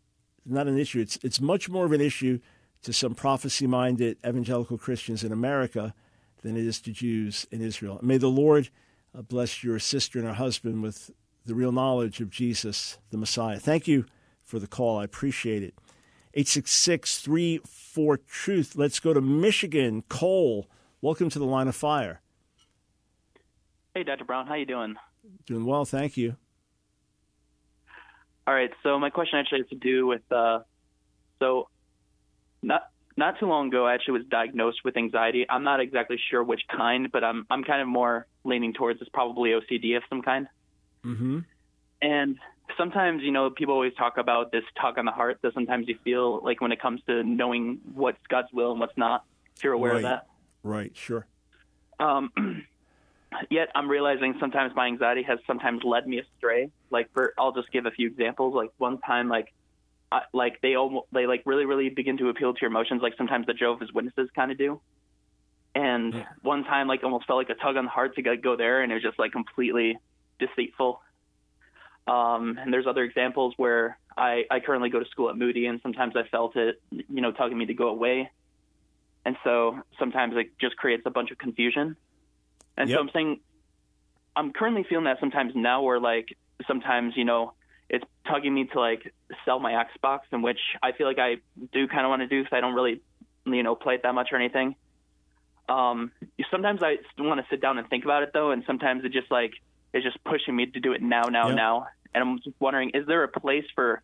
not 0.45 0.67
an 0.67 0.77
issue. 0.77 0.99
It's 0.99 1.17
it's 1.23 1.41
much 1.41 1.69
more 1.69 1.85
of 1.85 1.91
an 1.91 2.01
issue 2.01 2.39
to 2.83 2.93
some 2.93 3.13
prophecy-minded 3.13 4.17
evangelical 4.25 4.77
Christians 4.77 5.23
in 5.23 5.31
America 5.31 5.93
than 6.43 6.55
it 6.55 6.65
is 6.65 6.79
to 6.81 6.91
Jews 6.91 7.45
in 7.51 7.61
Israel. 7.61 7.99
May 8.01 8.17
the 8.17 8.29
Lord 8.29 8.69
uh, 9.17 9.21
bless 9.21 9.63
your 9.63 9.79
sister 9.79 10.19
and 10.19 10.27
her 10.27 10.33
husband 10.33 10.83
with 10.83 11.11
the 11.45 11.55
real 11.55 11.71
knowledge 11.71 12.21
of 12.21 12.29
Jesus, 12.29 12.97
the 13.11 13.17
Messiah. 13.17 13.59
Thank 13.59 13.87
you 13.87 14.05
for 14.43 14.59
the 14.59 14.67
call. 14.67 14.99
I 14.99 15.03
appreciate 15.03 15.63
it. 15.63 15.73
866 16.33 17.21
34 17.21 18.17
Truth. 18.17 18.75
Let's 18.75 18.99
go 18.99 19.13
to 19.13 19.21
Michigan. 19.21 20.03
Cole, 20.09 20.67
welcome 21.01 21.29
to 21.29 21.39
the 21.39 21.45
line 21.45 21.67
of 21.67 21.75
fire. 21.75 22.21
Hey, 23.95 24.03
Dr. 24.03 24.25
Brown. 24.25 24.45
How 24.45 24.53
you 24.53 24.65
doing? 24.65 24.95
Doing 25.45 25.65
well, 25.65 25.85
thank 25.85 26.17
you. 26.17 26.35
All 28.45 28.53
right. 28.53 28.71
So 28.83 28.99
my 28.99 29.09
question 29.09 29.39
actually 29.39 29.59
has 29.59 29.69
to 29.69 29.75
do 29.75 30.07
with 30.07 30.21
uh, 30.31 30.59
so 31.39 31.67
not 32.61 32.83
not 33.17 33.39
too 33.39 33.47
long 33.47 33.67
ago, 33.67 33.85
I 33.85 33.93
actually 33.93 34.19
was 34.19 34.27
diagnosed 34.29 34.79
with 34.85 34.97
anxiety. 34.97 35.45
I'm 35.49 35.63
not 35.63 35.79
exactly 35.79 36.17
sure 36.29 36.43
which 36.43 36.61
kind, 36.75 37.11
but 37.11 37.23
I'm 37.23 37.45
I'm 37.49 37.63
kind 37.63 37.81
of 37.81 37.87
more 37.87 38.27
leaning 38.49 38.73
towards 38.73 39.01
is 39.01 39.09
probably 39.09 39.51
OCD 39.51 39.95
of 39.97 40.03
some 40.09 40.21
kind. 40.21 40.47
Mm-hmm. 41.05 41.39
And 42.01 42.37
sometimes, 42.77 43.23
you 43.23 43.31
know, 43.31 43.49
people 43.49 43.73
always 43.73 43.93
talk 43.95 44.17
about 44.17 44.51
this 44.51 44.63
tug 44.79 44.97
on 44.97 45.05
the 45.05 45.11
heart 45.11 45.39
that 45.41 45.53
sometimes 45.53 45.87
you 45.87 45.97
feel 46.03 46.43
like 46.43 46.61
when 46.61 46.71
it 46.71 46.81
comes 46.81 47.01
to 47.07 47.23
knowing 47.23 47.79
what's 47.93 48.19
God's 48.27 48.49
will 48.53 48.71
and 48.71 48.79
what's 48.79 48.97
not. 48.97 49.23
If 49.55 49.63
you're 49.63 49.73
aware 49.73 49.93
right. 49.93 49.97
of 49.97 50.03
that. 50.03 50.27
Right. 50.63 50.95
Sure. 50.95 51.25
Um, 51.99 52.31
yet 53.49 53.69
I'm 53.75 53.89
realizing 53.89 54.35
sometimes 54.39 54.73
my 54.75 54.87
anxiety 54.87 55.23
has 55.23 55.39
sometimes 55.45 55.83
led 55.83 56.07
me 56.07 56.19
astray. 56.19 56.71
Like 56.89 57.11
for, 57.13 57.33
I'll 57.37 57.53
just 57.53 57.71
give 57.71 57.85
a 57.85 57.91
few 57.91 58.07
examples. 58.07 58.53
Like 58.55 58.71
one 58.77 58.99
time, 58.99 59.29
like 59.29 59.53
I, 60.11 60.21
like 60.33 60.61
they 60.61 60.75
almost 60.75 61.07
they 61.11 61.27
like 61.27 61.43
really 61.45 61.65
really 61.65 61.89
begin 61.89 62.17
to 62.17 62.29
appeal 62.29 62.53
to 62.53 62.61
your 62.61 62.69
emotions 62.69 63.01
like 63.01 63.13
sometimes 63.17 63.45
the 63.45 63.53
Jehovah's 63.53 63.91
Witnesses 63.93 64.29
kind 64.35 64.51
of 64.51 64.57
do. 64.57 64.81
And 65.75 66.13
yeah. 66.13 66.25
one 66.41 66.63
time 66.63 66.87
like 66.87 67.03
almost 67.03 67.27
felt 67.27 67.37
like 67.37 67.49
a 67.49 67.55
tug 67.55 67.77
on 67.77 67.85
the 67.85 67.91
heart 67.91 68.15
to 68.15 68.21
go, 68.37 68.55
there 68.55 68.81
and 68.81 68.91
it 68.91 68.95
was 68.95 69.03
just 69.03 69.19
like 69.19 69.31
completely 69.31 69.97
deceitful. 70.39 71.01
Um, 72.07 72.57
and 72.59 72.73
there's 72.73 72.87
other 72.87 73.03
examples 73.03 73.53
where 73.57 73.97
I, 74.17 74.45
I 74.49 74.59
currently 74.61 74.89
go 74.89 74.99
to 74.99 75.09
school 75.09 75.29
at 75.29 75.37
Moody 75.37 75.67
and 75.67 75.79
sometimes 75.81 76.15
I 76.15 76.23
felt 76.27 76.55
it, 76.55 76.81
you 76.91 77.21
know, 77.21 77.31
tugging 77.31 77.57
me 77.57 77.67
to 77.67 77.73
go 77.73 77.89
away. 77.89 78.31
And 79.25 79.37
so 79.43 79.79
sometimes 79.99 80.35
it 80.35 80.57
just 80.59 80.75
creates 80.75 81.03
a 81.05 81.11
bunch 81.11 81.29
of 81.29 81.37
confusion. 81.37 81.95
And 82.77 82.89
yep. 82.89 82.97
so 82.97 83.01
I'm 83.01 83.09
saying 83.13 83.39
I'm 84.35 84.53
currently 84.53 84.85
feeling 84.87 85.05
that 85.05 85.19
sometimes 85.19 85.53
now 85.55 85.83
where 85.83 85.99
like 85.99 86.35
sometimes, 86.67 87.13
you 87.15 87.25
know, 87.25 87.53
it's 87.89 88.05
tugging 88.27 88.53
me 88.53 88.65
to 88.65 88.79
like 88.79 89.13
sell 89.45 89.59
my 89.59 89.73
Xbox, 89.73 90.19
in 90.31 90.41
which 90.41 90.59
I 90.81 90.91
feel 90.91 91.07
like 91.07 91.19
I 91.19 91.37
do 91.73 91.87
kind 91.87 92.05
of 92.05 92.09
want 92.09 92.21
to 92.21 92.27
do 92.27 92.41
because 92.43 92.55
I 92.55 92.61
don't 92.61 92.73
really, 92.73 93.01
you 93.45 93.63
know, 93.63 93.75
play 93.75 93.95
it 93.95 94.03
that 94.03 94.13
much 94.13 94.29
or 94.31 94.37
anything. 94.37 94.75
Um, 95.69 96.11
sometimes 96.51 96.81
I 96.83 96.97
want 97.17 97.39
to 97.39 97.45
sit 97.49 97.61
down 97.61 97.77
and 97.77 97.87
think 97.89 98.03
about 98.03 98.23
it 98.23 98.31
though, 98.33 98.51
and 98.51 98.63
sometimes 98.65 99.05
it 99.05 99.11
just 99.11 99.29
like 99.31 99.51
it's 99.93 100.03
just 100.03 100.17
pushing 100.23 100.55
me 100.55 100.65
to 100.67 100.79
do 100.79 100.93
it 100.93 101.01
now, 101.01 101.23
now, 101.23 101.47
Yep. 101.47 101.55
now. 101.55 101.87
And 102.13 102.23
I'm 102.23 102.37
just 102.43 102.55
wondering, 102.59 102.91
is 102.91 103.05
there 103.07 103.23
a 103.23 103.27
place 103.27 103.65
for 103.75 104.01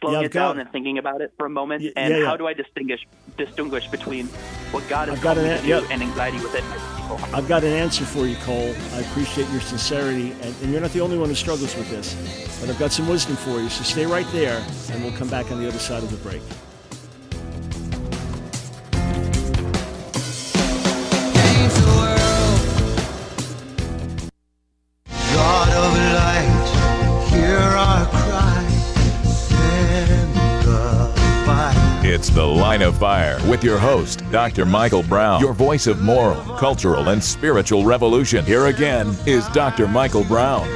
slowing 0.00 0.20
Yeah, 0.20 0.26
it 0.26 0.32
down 0.32 0.58
and 0.58 0.70
thinking 0.72 0.98
about 0.98 1.20
it 1.20 1.32
for 1.38 1.46
a 1.46 1.50
moment? 1.50 1.82
Y- 1.82 1.92
and 1.96 2.14
yeah, 2.14 2.20
yeah. 2.20 2.26
how 2.26 2.36
do 2.36 2.46
I 2.46 2.54
distinguish 2.54 3.00
distinguish 3.36 3.86
between 3.88 4.26
what 4.72 4.86
God 4.88 5.08
has 5.08 5.20
got 5.20 5.36
called 5.36 5.46
me 5.46 5.52
an- 5.52 5.60
to 5.62 5.66
do 5.80 5.86
and 5.90 6.02
anxiety 6.02 6.38
within 6.38 6.64
my 6.68 6.76
people? 6.96 7.18
I've 7.34 7.48
got 7.48 7.62
an 7.64 7.72
answer 7.72 8.04
for 8.04 8.26
you, 8.26 8.36
Cole. 8.36 8.74
I 8.94 9.00
appreciate 9.00 9.48
your 9.50 9.60
sincerity, 9.60 10.32
and, 10.42 10.54
and 10.62 10.70
you're 10.72 10.80
not 10.80 10.92
the 10.92 11.00
only 11.00 11.18
one 11.18 11.28
who 11.28 11.34
struggles 11.34 11.74
with 11.76 11.90
this. 11.90 12.14
But 12.60 12.70
I've 12.70 12.78
got 12.78 12.92
some 12.92 13.08
wisdom 13.08 13.36
for 13.36 13.60
you, 13.60 13.68
so 13.68 13.82
stay 13.84 14.06
right 14.06 14.26
there, 14.32 14.64
and 14.92 15.02
we'll 15.02 15.16
come 15.16 15.28
back 15.28 15.50
on 15.50 15.60
the 15.60 15.66
other 15.68 15.78
side 15.78 16.02
of 16.02 16.10
the 16.10 16.16
break. 16.28 16.42
It's 32.20 32.28
The 32.28 32.44
Line 32.44 32.82
of 32.82 32.98
Fire 32.98 33.38
with 33.48 33.64
your 33.64 33.78
host, 33.78 34.30
Dr. 34.30 34.66
Michael 34.66 35.02
Brown, 35.02 35.40
your 35.40 35.54
voice 35.54 35.86
of 35.86 36.02
moral, 36.02 36.42
cultural, 36.58 37.08
and 37.08 37.24
spiritual 37.24 37.82
revolution. 37.82 38.44
Here 38.44 38.66
again 38.66 39.16
is 39.24 39.48
Dr. 39.48 39.88
Michael 39.88 40.24
Brown. 40.24 40.68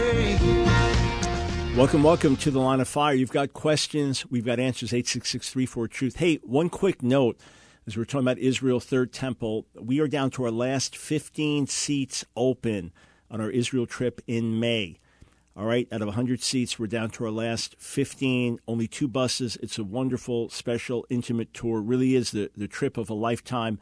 Welcome, 1.76 2.02
welcome 2.02 2.36
to 2.36 2.50
the 2.50 2.60
line 2.60 2.80
of 2.80 2.88
fire. 2.88 3.12
You've 3.12 3.30
got 3.30 3.52
questions, 3.52 4.24
we've 4.30 4.46
got 4.46 4.58
answers. 4.58 4.94
866 4.94 5.90
Truth. 5.90 6.16
Hey, 6.16 6.36
one 6.36 6.70
quick 6.70 7.02
note 7.02 7.38
as 7.86 7.94
we're 7.94 8.06
talking 8.06 8.26
about 8.26 8.38
Israel 8.38 8.80
Third 8.80 9.12
Temple, 9.12 9.66
we 9.78 10.00
are 10.00 10.08
down 10.08 10.30
to 10.30 10.44
our 10.44 10.50
last 10.50 10.96
15 10.96 11.66
seats 11.66 12.24
open 12.34 12.90
on 13.30 13.42
our 13.42 13.50
Israel 13.50 13.86
trip 13.86 14.22
in 14.26 14.58
May. 14.60 14.98
All 15.56 15.66
right, 15.66 15.86
out 15.92 16.02
of 16.02 16.08
100 16.08 16.42
seats, 16.42 16.80
we're 16.80 16.88
down 16.88 17.10
to 17.10 17.24
our 17.24 17.30
last 17.30 17.76
15, 17.78 18.58
only 18.66 18.88
two 18.88 19.06
buses. 19.06 19.56
It's 19.62 19.78
a 19.78 19.84
wonderful, 19.84 20.48
special, 20.48 21.06
intimate 21.08 21.54
tour. 21.54 21.80
Really 21.80 22.16
is 22.16 22.32
the, 22.32 22.50
the 22.56 22.66
trip 22.66 22.96
of 22.96 23.08
a 23.08 23.14
lifetime. 23.14 23.78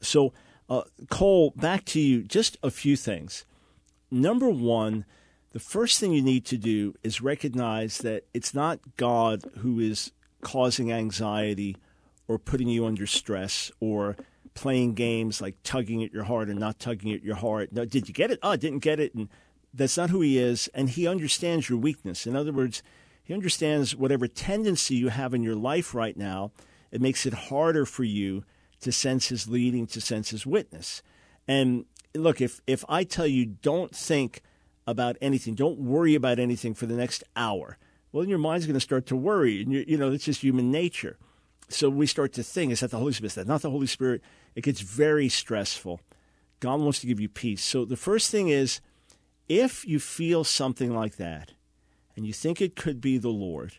so 0.00 0.32
uh, 0.68 0.82
Cole, 1.10 1.52
back 1.56 1.84
to 1.86 2.00
you. 2.00 2.22
Just 2.22 2.56
a 2.62 2.70
few 2.70 2.96
things. 2.96 3.44
Number 4.10 4.48
one, 4.48 5.04
the 5.52 5.60
first 5.60 6.00
thing 6.00 6.12
you 6.12 6.22
need 6.22 6.44
to 6.46 6.56
do 6.56 6.94
is 7.02 7.20
recognize 7.20 7.98
that 7.98 8.24
it's 8.32 8.54
not 8.54 8.80
God 8.96 9.42
who 9.58 9.78
is 9.78 10.12
causing 10.40 10.92
anxiety 10.92 11.76
or 12.26 12.38
putting 12.38 12.68
you 12.68 12.86
under 12.86 13.06
stress 13.06 13.70
or 13.80 14.16
playing 14.54 14.94
games 14.94 15.40
like 15.40 15.56
tugging 15.62 16.02
at 16.02 16.12
your 16.12 16.24
heart 16.24 16.48
or 16.48 16.54
not 16.54 16.78
tugging 16.78 17.12
at 17.12 17.22
your 17.22 17.36
heart. 17.36 17.72
No, 17.72 17.84
did 17.84 18.08
you 18.08 18.14
get 18.14 18.30
it? 18.30 18.38
Oh, 18.42 18.50
I 18.50 18.56
didn't 18.56 18.78
get 18.78 19.00
it. 19.00 19.14
And 19.14 19.28
that's 19.72 19.96
not 19.96 20.10
who 20.10 20.20
he 20.20 20.38
is. 20.38 20.68
And 20.74 20.90
he 20.90 21.06
understands 21.06 21.68
your 21.68 21.78
weakness. 21.78 22.26
In 22.26 22.36
other 22.36 22.52
words, 22.52 22.82
he 23.22 23.34
understands 23.34 23.96
whatever 23.96 24.26
tendency 24.26 24.94
you 24.94 25.08
have 25.08 25.34
in 25.34 25.42
your 25.42 25.56
life 25.56 25.94
right 25.94 26.16
now. 26.16 26.52
It 26.90 27.00
makes 27.00 27.26
it 27.26 27.34
harder 27.34 27.84
for 27.84 28.04
you 28.04 28.44
to 28.84 28.92
sense 28.92 29.28
his 29.28 29.48
leading, 29.48 29.86
to 29.88 30.00
sense 30.00 30.30
his 30.30 30.46
witness. 30.46 31.02
And 31.48 31.84
look, 32.14 32.40
if, 32.40 32.60
if 32.66 32.84
I 32.88 33.04
tell 33.04 33.26
you 33.26 33.44
don't 33.46 33.94
think 33.94 34.42
about 34.86 35.16
anything, 35.20 35.54
don't 35.54 35.78
worry 35.78 36.14
about 36.14 36.38
anything 36.38 36.74
for 36.74 36.86
the 36.86 36.94
next 36.94 37.24
hour, 37.34 37.78
well, 38.12 38.24
your 38.24 38.38
mind's 38.38 38.66
going 38.66 38.74
to 38.74 38.80
start 38.80 39.06
to 39.06 39.16
worry. 39.16 39.62
And, 39.62 39.72
you, 39.72 39.84
you 39.88 39.96
know, 39.98 40.12
it's 40.12 40.24
just 40.24 40.42
human 40.42 40.70
nature. 40.70 41.18
So 41.68 41.88
we 41.88 42.06
start 42.06 42.32
to 42.34 42.42
think, 42.42 42.72
is 42.72 42.80
that 42.80 42.90
the 42.90 42.98
Holy 42.98 43.12
Spirit? 43.12 43.30
Is 43.30 43.34
that 43.34 43.48
not 43.48 43.62
the 43.62 43.70
Holy 43.70 43.86
Spirit? 43.86 44.22
It 44.54 44.62
gets 44.62 44.80
very 44.80 45.28
stressful. 45.28 46.00
God 46.60 46.80
wants 46.80 47.00
to 47.00 47.06
give 47.06 47.20
you 47.20 47.28
peace. 47.28 47.64
So 47.64 47.84
the 47.84 47.96
first 47.96 48.30
thing 48.30 48.48
is, 48.48 48.80
if 49.48 49.86
you 49.86 49.98
feel 49.98 50.44
something 50.44 50.94
like 50.94 51.16
that 51.16 51.52
and 52.16 52.26
you 52.26 52.32
think 52.32 52.60
it 52.60 52.76
could 52.76 53.00
be 53.00 53.18
the 53.18 53.28
Lord, 53.28 53.74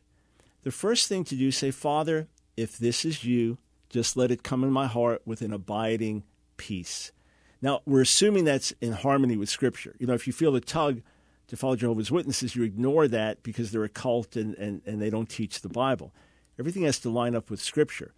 the 0.64 0.72
first 0.72 1.08
thing 1.08 1.24
to 1.26 1.36
do 1.36 1.52
say, 1.52 1.72
Father, 1.72 2.28
if 2.58 2.78
this 2.78 3.06
is 3.06 3.24
you, 3.24 3.58
just 3.89 4.18
let 4.18 4.32
it 4.32 4.44
come 4.44 4.63
in 4.63 4.72
my 4.72 4.88
heart 4.88 5.22
with 5.25 5.42
an 5.42 5.54
abiding 5.54 6.24
peace. 6.58 7.12
Now, 7.62 7.82
we're 7.86 8.01
assuming 8.01 8.46
that's 8.46 8.72
in 8.82 8.92
harmony 8.92 9.38
with 9.38 9.50
Scripture. 9.50 9.96
You 10.00 10.08
know, 10.08 10.13
if 10.13 10.27
you 10.27 10.34
feel 10.34 10.51
the 10.51 10.62
tug 10.62 11.01
to 11.48 11.58
follow 11.58 11.75
Jehovah's 11.75 12.12
Witnesses, 12.12 12.56
you 12.56 12.63
ignore 12.63 13.08
that 13.08 13.44
because 13.44 13.72
they're 13.72 13.84
a 13.84 13.89
cult 13.89 14.36
and, 14.36 14.56
and, 14.56 14.82
and 14.86 15.01
they 15.01 15.10
don't 15.10 15.30
teach 15.30 15.62
the 15.62 15.70
Bible. 15.70 16.13
Everything 16.60 16.84
has 16.84 17.00
to 17.00 17.10
line 17.10 17.36
up 17.36 17.50
with 17.50 17.62
Scripture. 17.62 18.13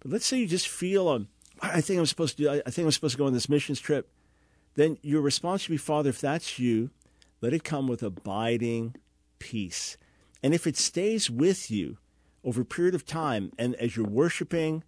But 0.00 0.12
let's 0.12 0.26
say 0.26 0.38
you 0.38 0.46
just 0.46 0.68
feel, 0.68 1.08
um, 1.08 1.28
I 1.60 1.80
think 1.80 1.98
I'm 1.98 2.06
supposed 2.06 2.36
to 2.36 2.42
do, 2.42 2.50
I 2.50 2.70
think 2.70 2.86
I'm 2.86 2.92
supposed 2.92 3.12
to 3.12 3.18
go 3.18 3.26
on 3.26 3.32
this 3.32 3.48
missions 3.48 3.80
trip. 3.80 4.10
Then 4.74 4.98
your 5.02 5.20
response 5.20 5.62
should 5.62 5.72
be, 5.72 5.76
Father, 5.76 6.10
if 6.10 6.20
that's 6.20 6.58
you, 6.58 6.90
let 7.40 7.52
it 7.52 7.64
come 7.64 7.88
with 7.88 8.02
abiding 8.02 8.94
peace. 9.38 9.96
And 10.42 10.54
if 10.54 10.66
it 10.66 10.76
stays 10.76 11.30
with 11.30 11.70
you 11.70 11.98
over 12.44 12.60
a 12.60 12.64
period 12.64 12.94
of 12.94 13.04
time, 13.04 13.52
and 13.58 13.74
as 13.76 13.96
you're 13.96 14.06
worshiping, 14.06 14.84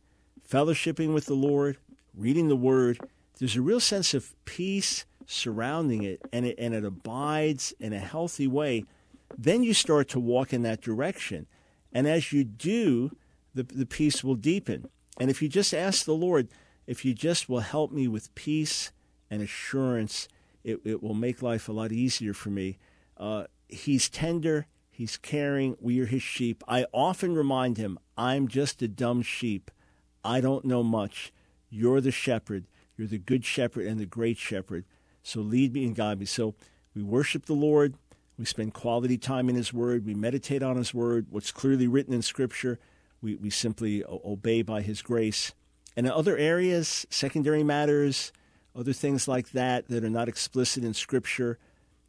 fellowshipping 0.51 1.15
with 1.15 1.27
the 1.27 1.35
Lord, 1.35 1.77
reading 2.15 2.49
the 2.49 2.57
Word, 2.57 2.99
there's 3.39 3.57
a 3.57 3.63
real 3.63 3.81
sense 3.81 4.15
of 4.15 4.35
peace 4.45 5.05
surrounding 5.27 6.03
it, 6.03 6.21
and 6.33 6.45
it, 6.45 6.57
and 6.59 6.75
it 6.75 6.85
abides 6.85 7.73
in 7.79 7.93
a 7.93 7.99
healthy 7.99 8.49
way, 8.49 8.85
then 9.39 9.63
you 9.63 9.73
start 9.73 10.09
to 10.09 10.19
walk 10.19 10.53
in 10.53 10.63
that 10.63 10.81
direction. 10.81 11.47
And 11.93 12.09
as 12.09 12.33
you 12.33 12.43
do, 12.43 13.17
the, 13.55 13.63
the 13.63 13.87
peace 13.87 14.25
will 14.25 14.35
deepen. 14.35 14.89
And 15.19 15.31
if 15.31 15.41
you 15.41 15.49
just 15.49 15.73
ask 15.73 16.05
the 16.05 16.15
Lord, 16.15 16.49
if 16.87 17.05
you 17.05 17.15
just 17.15 17.49
will 17.49 17.61
help 17.61 17.93
me 17.93 18.09
with 18.09 18.35
peace 18.35 18.91
and 19.31 19.41
assurance, 19.43 20.29
it, 20.65 20.81
it 20.85 21.03
will 21.03 21.15
make 21.15 21.43
life 21.43 21.69
a 21.69 21.73
lot 21.73 21.93
easier 21.93 22.35
for 22.35 22.51
me. 22.51 22.79
Uh, 23.17 23.45
he's 23.69 24.09
tender, 24.09 24.67
he's 24.91 25.17
caring, 25.17 25.77
we 25.81 26.01
are 26.01 26.07
his 26.07 26.23
sheep. 26.23 26.65
I 26.67 26.87
often 26.93 27.35
remind 27.35 27.77
him, 27.77 27.99
I'm 28.19 28.49
just 28.49 28.83
a 28.83 28.89
dumb 28.89 29.23
sheep. 29.23 29.71
I 30.25 30.41
don't 30.41 30.65
know 30.65 30.83
much. 30.83 31.33
You're 31.69 32.01
the 32.01 32.11
shepherd. 32.11 32.65
You're 32.97 33.09
the 33.09 33.19
good 33.19 33.45
shepherd 33.45 33.87
and 33.87 33.99
the 33.99 34.07
great 34.07 34.37
shepherd. 34.37 34.85
So 35.23 35.41
lead 35.41 35.73
me 35.73 35.85
and 35.85 35.95
guide 35.95 36.19
me. 36.19 36.27
So 36.27 36.55
we 36.95 37.03
worship 37.03 37.47
the 37.47 37.55
Lord. 37.55 37.95
We 38.39 38.45
spend 38.45 38.75
quality 38.75 39.19
time 39.19 39.49
in 39.49 39.55
His 39.55 39.73
Word. 39.73 40.07
We 40.07 40.15
meditate 40.15 40.63
on 40.63 40.77
His 40.77 40.95
Word, 40.95 41.27
what's 41.31 41.53
clearly 41.53 41.87
written 41.87 42.15
in 42.15 42.23
Scripture. 42.23 42.79
We, 43.23 43.37
we 43.37 43.51
simply 43.51 44.03
obey 44.07 44.63
by 44.63 44.83
His 44.83 45.03
grace. 45.03 45.53
And 45.97 46.07
in 46.07 46.13
other 46.13 46.37
areas, 46.37 47.07
secondary 47.11 47.63
matters, 47.63 48.33
other 48.75 48.93
things 48.93 49.29
like 49.29 49.51
that 49.51 49.89
that 49.89 50.05
are 50.05 50.11
not 50.11 50.29
explicit 50.29 50.85
in 50.85 50.95
Scripture, 50.95 51.59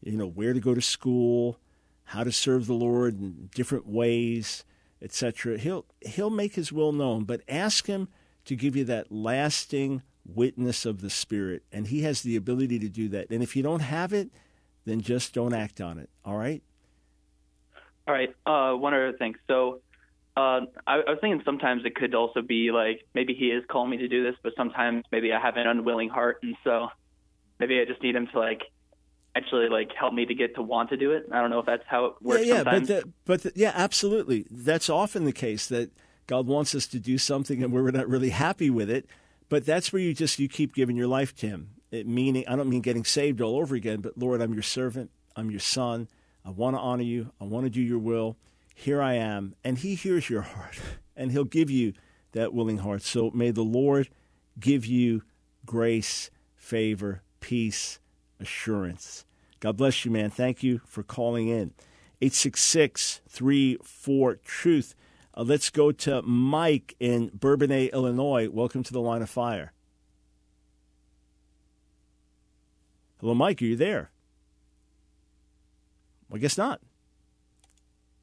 you 0.01 0.17
know, 0.17 0.27
where 0.27 0.53
to 0.53 0.59
go 0.59 0.73
to 0.73 0.81
school, 0.81 1.57
how 2.05 2.23
to 2.23 2.31
serve 2.31 2.67
the 2.67 2.73
Lord 2.73 3.19
in 3.19 3.49
different 3.53 3.87
ways, 3.87 4.63
etc. 5.01 5.57
He'll 5.57 5.85
he'll 6.01 6.29
make 6.29 6.55
his 6.55 6.71
will 6.71 6.91
known, 6.91 7.23
but 7.23 7.41
ask 7.47 7.87
him 7.87 8.07
to 8.45 8.55
give 8.55 8.75
you 8.75 8.83
that 8.85 9.11
lasting 9.11 10.01
witness 10.25 10.85
of 10.85 11.01
the 11.01 11.09
Spirit, 11.09 11.63
and 11.71 11.87
He 11.87 12.01
has 12.03 12.21
the 12.21 12.35
ability 12.35 12.79
to 12.79 12.89
do 12.89 13.09
that. 13.09 13.29
And 13.29 13.43
if 13.43 13.55
you 13.55 13.63
don't 13.63 13.81
have 13.81 14.13
it, 14.13 14.29
then 14.85 15.01
just 15.01 15.33
don't 15.33 15.53
act 15.53 15.81
on 15.81 15.97
it. 15.97 16.09
All 16.25 16.37
right. 16.37 16.61
All 18.07 18.13
right. 18.13 18.35
Uh, 18.45 18.75
one 18.75 18.93
other 18.93 19.13
thing. 19.13 19.35
So, 19.47 19.81
uh, 20.35 20.61
I, 20.87 20.95
I 20.95 21.09
was 21.11 21.17
thinking 21.21 21.41
sometimes 21.45 21.83
it 21.85 21.95
could 21.95 22.15
also 22.15 22.41
be 22.41 22.71
like 22.71 23.05
maybe 23.13 23.33
He 23.33 23.47
is 23.47 23.63
calling 23.69 23.89
me 23.89 23.97
to 23.97 24.07
do 24.07 24.23
this, 24.23 24.35
but 24.43 24.53
sometimes 24.55 25.03
maybe 25.11 25.31
I 25.33 25.39
have 25.39 25.57
an 25.57 25.67
unwilling 25.67 26.09
heart, 26.09 26.39
and 26.43 26.55
so 26.63 26.89
maybe 27.59 27.79
I 27.79 27.85
just 27.85 28.01
need 28.01 28.15
Him 28.15 28.27
to 28.27 28.39
like 28.39 28.61
actually 29.35 29.69
like 29.69 29.91
help 29.97 30.13
me 30.13 30.25
to 30.25 30.33
get 30.33 30.55
to 30.55 30.61
want 30.61 30.89
to 30.89 30.97
do 30.97 31.11
it. 31.11 31.27
I 31.31 31.41
don't 31.41 31.49
know 31.49 31.59
if 31.59 31.65
that's 31.65 31.83
how 31.87 32.05
it 32.05 32.13
works. 32.21 32.45
Yeah, 32.45 32.53
yeah, 32.53 32.57
sometimes. 32.57 32.87
but 32.87 33.03
the, 33.03 33.13
but 33.25 33.43
the, 33.43 33.51
yeah, 33.55 33.71
absolutely. 33.75 34.45
That's 34.49 34.89
often 34.89 35.25
the 35.25 35.31
case 35.31 35.67
that 35.67 35.91
God 36.27 36.47
wants 36.47 36.75
us 36.75 36.87
to 36.87 36.99
do 36.99 37.17
something 37.17 37.63
and 37.63 37.73
we're 37.73 37.91
not 37.91 38.07
really 38.07 38.29
happy 38.29 38.69
with 38.69 38.89
it. 38.89 39.05
But 39.49 39.65
that's 39.65 39.91
where 39.91 40.01
you 40.01 40.13
just 40.13 40.39
you 40.39 40.47
keep 40.47 40.73
giving 40.73 40.95
your 40.95 41.07
life 41.07 41.35
to 41.37 41.47
Him. 41.47 41.71
It 41.91 42.07
meaning 42.07 42.45
I 42.47 42.55
don't 42.55 42.69
mean 42.69 42.81
getting 42.81 43.03
saved 43.03 43.41
all 43.41 43.57
over 43.57 43.75
again, 43.75 43.99
but 43.99 44.17
Lord, 44.17 44.41
I'm 44.41 44.53
your 44.53 44.63
servant. 44.63 45.11
I'm 45.35 45.51
your 45.51 45.59
son. 45.59 46.07
I 46.45 46.49
want 46.49 46.75
to 46.75 46.79
honor 46.79 47.03
you. 47.03 47.31
I 47.39 47.43
want 47.43 47.65
to 47.65 47.69
do 47.69 47.81
your 47.81 47.99
will. 47.99 48.37
Here 48.73 49.01
I 49.01 49.13
am, 49.13 49.55
and 49.63 49.77
He 49.77 49.95
hears 49.95 50.29
your 50.29 50.41
heart, 50.41 50.79
and 51.15 51.31
He'll 51.31 51.43
give 51.43 51.69
you 51.69 51.93
that 52.31 52.53
willing 52.53 52.79
heart. 52.79 53.01
So 53.01 53.29
may 53.31 53.51
the 53.51 53.61
Lord 53.61 54.09
give 54.59 54.85
you 54.85 55.23
grace, 55.65 56.31
favor, 56.55 57.21
peace, 57.41 57.99
assurance. 58.39 59.25
God 59.61 59.77
bless 59.77 60.03
you, 60.03 60.11
man. 60.11 60.29
Thank 60.31 60.63
you 60.63 60.81
for 60.85 61.03
calling 61.03 61.47
in. 61.47 61.71
866 62.21 63.21
34 63.29 64.35
Truth. 64.43 64.95
Uh, 65.37 65.43
let's 65.43 65.69
go 65.69 65.93
to 65.93 66.21
Mike 66.23 66.95
in 66.99 67.29
Bourbonnais, 67.29 67.91
Illinois. 67.93 68.49
Welcome 68.49 68.83
to 68.83 68.91
the 68.91 68.99
line 68.99 69.21
of 69.21 69.29
fire. 69.29 69.71
Hello, 73.19 73.35
Mike. 73.35 73.61
Are 73.61 73.65
you 73.65 73.75
there? 73.75 74.09
Well, 76.27 76.37
I 76.37 76.39
guess 76.39 76.57
not. 76.57 76.81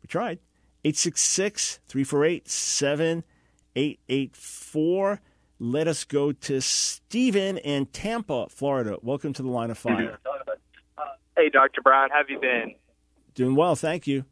We 0.02 0.08
tried. 0.08 0.40
866 0.84 1.78
348 1.86 2.48
7884. 2.48 5.20
Let 5.60 5.88
us 5.88 6.04
go 6.04 6.30
to 6.32 6.60
Stephen 6.60 7.58
in 7.58 7.86
Tampa, 7.86 8.48
Florida. 8.48 8.96
Welcome 9.02 9.32
to 9.34 9.42
the 9.42 9.48
line 9.48 9.70
of 9.70 9.78
fire. 9.78 10.18
Hey, 11.38 11.50
Dr. 11.50 11.82
Brown, 11.82 12.10
how 12.10 12.16
have 12.16 12.30
you 12.30 12.40
been? 12.40 12.74
Doing 13.36 13.54
well, 13.54 13.76
thank 13.76 14.08
you. 14.08 14.24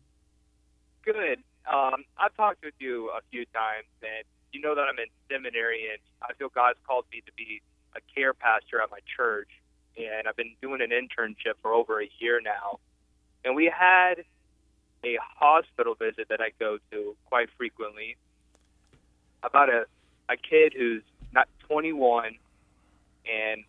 Good. 1.05 1.39
Um, 1.73 2.03
I've 2.19 2.35
talked 2.37 2.65
with 2.65 2.75
you 2.81 3.11
a 3.17 3.21
few 3.31 3.45
times, 3.55 3.87
and 4.03 4.25
you 4.51 4.61
know 4.61 4.75
that 4.75 4.87
I'm 4.91 4.99
in 4.99 5.07
seminary, 5.31 5.87
and 5.89 6.01
I 6.21 6.35
feel 6.35 6.49
God's 6.49 6.81
called 6.85 7.05
me 7.13 7.23
to 7.25 7.33
be 7.37 7.63
a 7.95 8.01
care 8.13 8.35
pastor 8.35 8.83
at 8.83 8.91
my 8.91 8.99
church. 9.17 9.47
And 9.97 10.27
I've 10.27 10.35
been 10.35 10.57
doing 10.61 10.81
an 10.81 10.91
internship 10.91 11.55
for 11.63 11.73
over 11.73 12.03
a 12.03 12.11
year 12.19 12.41
now. 12.45 12.81
And 13.45 13.55
we 13.55 13.67
had 13.73 14.25
a 15.05 15.17
hospital 15.39 15.95
visit 15.95 16.27
that 16.29 16.41
I 16.41 16.51
go 16.59 16.79
to 16.91 17.15
quite 17.27 17.51
frequently 17.57 18.17
about 19.45 19.69
a, 19.69 19.85
a 20.29 20.37
kid 20.37 20.75
who's 20.77 21.05
not 21.33 21.47
21, 21.69 22.35
and 23.33 23.63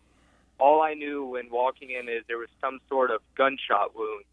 all 0.58 0.82
I 0.82 0.94
knew 0.94 1.24
when 1.24 1.50
walking 1.50 1.90
in 1.90 2.08
is 2.08 2.24
there 2.26 2.38
was 2.38 2.48
some 2.60 2.80
sort 2.88 3.10
of 3.10 3.20
gunshot 3.36 3.96
wound. 3.96 4.24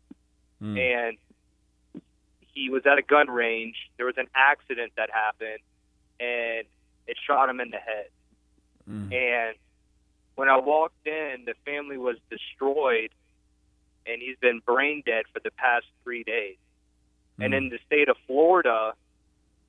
Mm. 0.61 0.79
And 0.79 1.17
he 2.53 2.69
was 2.69 2.83
at 2.85 2.97
a 2.97 3.01
gun 3.01 3.29
range. 3.29 3.75
There 3.97 4.05
was 4.05 4.17
an 4.17 4.27
accident 4.33 4.93
that 4.97 5.09
happened, 5.11 5.59
and 6.19 6.65
it 7.07 7.17
shot 7.25 7.49
him 7.49 7.59
in 7.59 7.69
the 7.69 7.77
head. 7.77 8.07
Mm. 8.89 9.13
And 9.13 9.55
when 10.35 10.49
I 10.49 10.57
walked 10.57 11.05
in, 11.05 11.43
the 11.45 11.53
family 11.65 11.97
was 11.97 12.17
destroyed, 12.29 13.09
and 14.05 14.21
he's 14.21 14.37
been 14.37 14.61
brain 14.65 15.03
dead 15.05 15.25
for 15.33 15.39
the 15.39 15.51
past 15.51 15.85
three 16.03 16.23
days. 16.23 16.57
And 17.39 17.53
Mm. 17.53 17.57
in 17.57 17.69
the 17.69 17.79
state 17.85 18.07
of 18.07 18.17
Florida, 18.25 18.93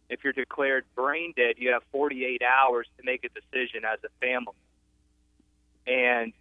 if 0.09 0.23
you're 0.23 0.33
declared 0.33 0.85
brain 0.95 1.33
dead, 1.37 1.57
you 1.59 1.73
have 1.73 1.83
48 1.91 2.43
hours 2.43 2.87
to 2.97 3.03
make 3.05 3.25
a 3.25 3.29
decision 3.29 3.85
as 3.85 3.99
a 4.05 4.09
family. 4.21 4.55
And 5.87 6.33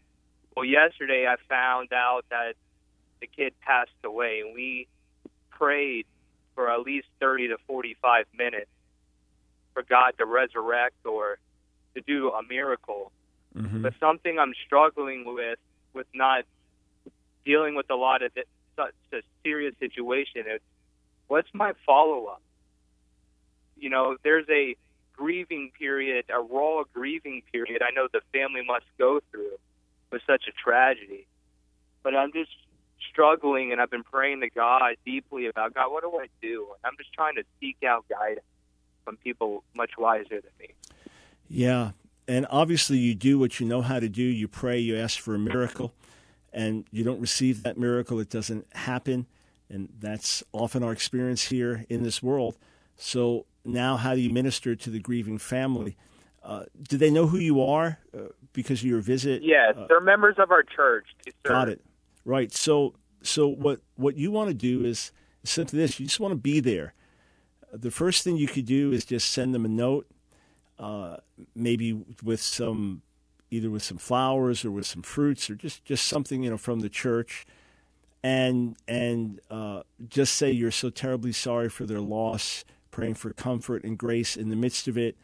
well, 0.55 0.65
yesterday 0.65 1.27
I 1.27 1.35
found 1.49 1.91
out 1.91 2.25
that 2.29 2.53
the 3.19 3.27
kid 3.27 3.53
passed 3.61 3.91
away, 4.03 4.41
and 4.45 4.55
we 4.55 4.87
prayed 5.51 6.05
for 6.53 6.69
at 6.71 6.81
least 6.81 7.07
30 7.19 7.49
to 7.49 7.57
45 7.67 8.25
minutes 8.37 8.69
for 9.73 9.83
God 9.83 10.13
to 10.17 10.25
resurrect 10.25 11.05
or 11.05 11.37
to 11.95 12.01
do 12.01 12.31
a 12.31 12.41
miracle. 12.43 13.11
Mhm. 13.55 13.81
But 13.81 13.93
something 13.99 14.39
I'm 14.39 14.53
struggling 14.65 15.25
with, 15.25 15.59
with 15.93 16.07
not 16.13 16.45
dealing 17.43 17.75
with 17.75 17.89
a 17.89 17.95
lot 17.95 18.21
of 18.21 18.35
it, 18.37 18.47
such 18.75 18.93
a 19.13 19.21
serious 19.43 19.75
situation, 19.77 20.47
is 20.47 20.61
what's 21.27 21.53
my 21.53 21.73
follow 21.85 22.25
up? 22.25 22.41
You 23.77 23.89
know, 23.89 24.17
there's 24.23 24.47
a 24.49 24.75
grieving 25.13 25.71
period, 25.71 26.25
a 26.29 26.39
raw 26.39 26.83
grieving 26.93 27.41
period 27.51 27.81
I 27.81 27.91
know 27.91 28.07
the 28.11 28.21
family 28.33 28.63
must 28.65 28.85
go 28.97 29.21
through 29.31 29.57
with 30.11 30.21
such 30.27 30.43
a 30.47 30.51
tragedy. 30.51 31.27
But 32.03 32.15
I'm 32.15 32.31
just 32.31 32.51
struggling 33.09 33.71
and 33.71 33.81
I've 33.81 33.89
been 33.89 34.03
praying 34.03 34.41
to 34.41 34.49
God 34.49 34.95
deeply 35.05 35.47
about 35.47 35.73
God, 35.73 35.91
what 35.91 36.03
do 36.03 36.17
I 36.19 36.27
do? 36.41 36.67
And 36.71 36.91
I'm 36.91 36.97
just 36.97 37.13
trying 37.13 37.35
to 37.35 37.43
seek 37.59 37.77
out 37.87 38.05
guidance 38.09 38.45
from 39.03 39.17
people 39.17 39.63
much 39.75 39.91
wiser 39.97 40.41
than 40.41 40.51
me. 40.59 40.69
Yeah. 41.47 41.91
And 42.27 42.47
obviously, 42.49 42.97
you 42.97 43.13
do 43.13 43.37
what 43.37 43.59
you 43.59 43.67
know 43.67 43.81
how 43.81 43.99
to 43.99 44.09
do. 44.09 44.23
You 44.23 44.47
pray, 44.47 44.79
you 44.79 44.97
ask 44.97 45.19
for 45.19 45.35
a 45.35 45.39
miracle, 45.39 45.93
and 46.51 46.85
you 46.91 47.03
don't 47.03 47.21
receive 47.21 47.61
that 47.63 47.77
miracle. 47.77 48.19
It 48.19 48.29
doesn't 48.29 48.65
happen. 48.73 49.27
And 49.69 49.89
that's 49.99 50.43
often 50.51 50.83
our 50.83 50.91
experience 50.91 51.43
here 51.43 51.85
in 51.87 52.03
this 52.03 52.23
world. 52.23 52.57
So 52.97 53.45
now, 53.63 53.97
how 53.97 54.15
do 54.15 54.21
you 54.21 54.31
minister 54.31 54.75
to 54.75 54.89
the 54.89 54.99
grieving 54.99 55.37
family? 55.37 55.97
Uh, 56.45 56.63
do 56.87 56.95
they 56.97 57.09
know 57.09 57.25
who 57.25 57.39
you 57.39 57.59
are 57.61 57.97
uh, 58.15 58.27
because 58.53 58.81
of 58.81 58.85
your 58.85 59.01
visit? 59.01 59.41
Yes, 59.41 59.73
Uh, 59.75 59.87
they're 59.87 59.99
members 59.99 60.35
of 60.37 60.51
our 60.51 60.61
church. 60.63 61.07
Got 61.43 61.69
it. 61.69 61.81
Right. 62.23 62.53
So 62.53 62.93
so 63.23 63.47
what 63.47 63.79
what 63.95 64.15
you 64.15 64.29
want 64.31 64.49
to 64.49 64.53
do 64.53 64.85
is 64.85 65.11
simply 65.43 65.79
this. 65.79 65.99
You 65.99 66.05
just 66.05 66.19
want 66.19 66.33
to 66.33 66.37
be 66.37 66.59
there. 66.59 66.93
the 67.73 67.91
first 67.91 68.23
thing 68.23 68.37
you 68.37 68.47
could 68.47 68.65
do 68.65 68.91
is 68.91 69.03
just 69.05 69.29
send 69.31 69.53
them 69.55 69.65
a 69.65 69.67
note, 69.67 70.05
uh, 70.79 71.17
maybe 71.55 71.93
with 72.23 72.41
some, 72.41 73.01
either 73.51 73.69
with 73.69 73.83
some 73.83 73.97
flowers 73.97 74.63
or 74.63 74.71
with 74.71 74.85
some 74.85 75.01
fruits 75.01 75.49
or 75.49 75.55
just, 75.55 75.83
just 75.83 76.05
something 76.05 76.43
you 76.43 76.49
know 76.51 76.57
from 76.57 76.79
the 76.81 76.89
church, 76.89 77.45
and 78.23 78.75
and 78.87 79.41
uh, 79.49 79.81
just 80.07 80.35
say 80.35 80.51
you're 80.51 80.71
so 80.71 80.89
terribly 80.89 81.31
sorry 81.33 81.69
for 81.69 81.85
their 81.85 82.01
loss, 82.01 82.63
praying 82.91 83.15
for 83.15 83.33
comfort 83.33 83.83
and 83.83 83.97
grace 83.97 84.37
in 84.37 84.49
the 84.49 84.55
midst 84.55 84.87
of 84.87 84.97
it, 84.97 85.17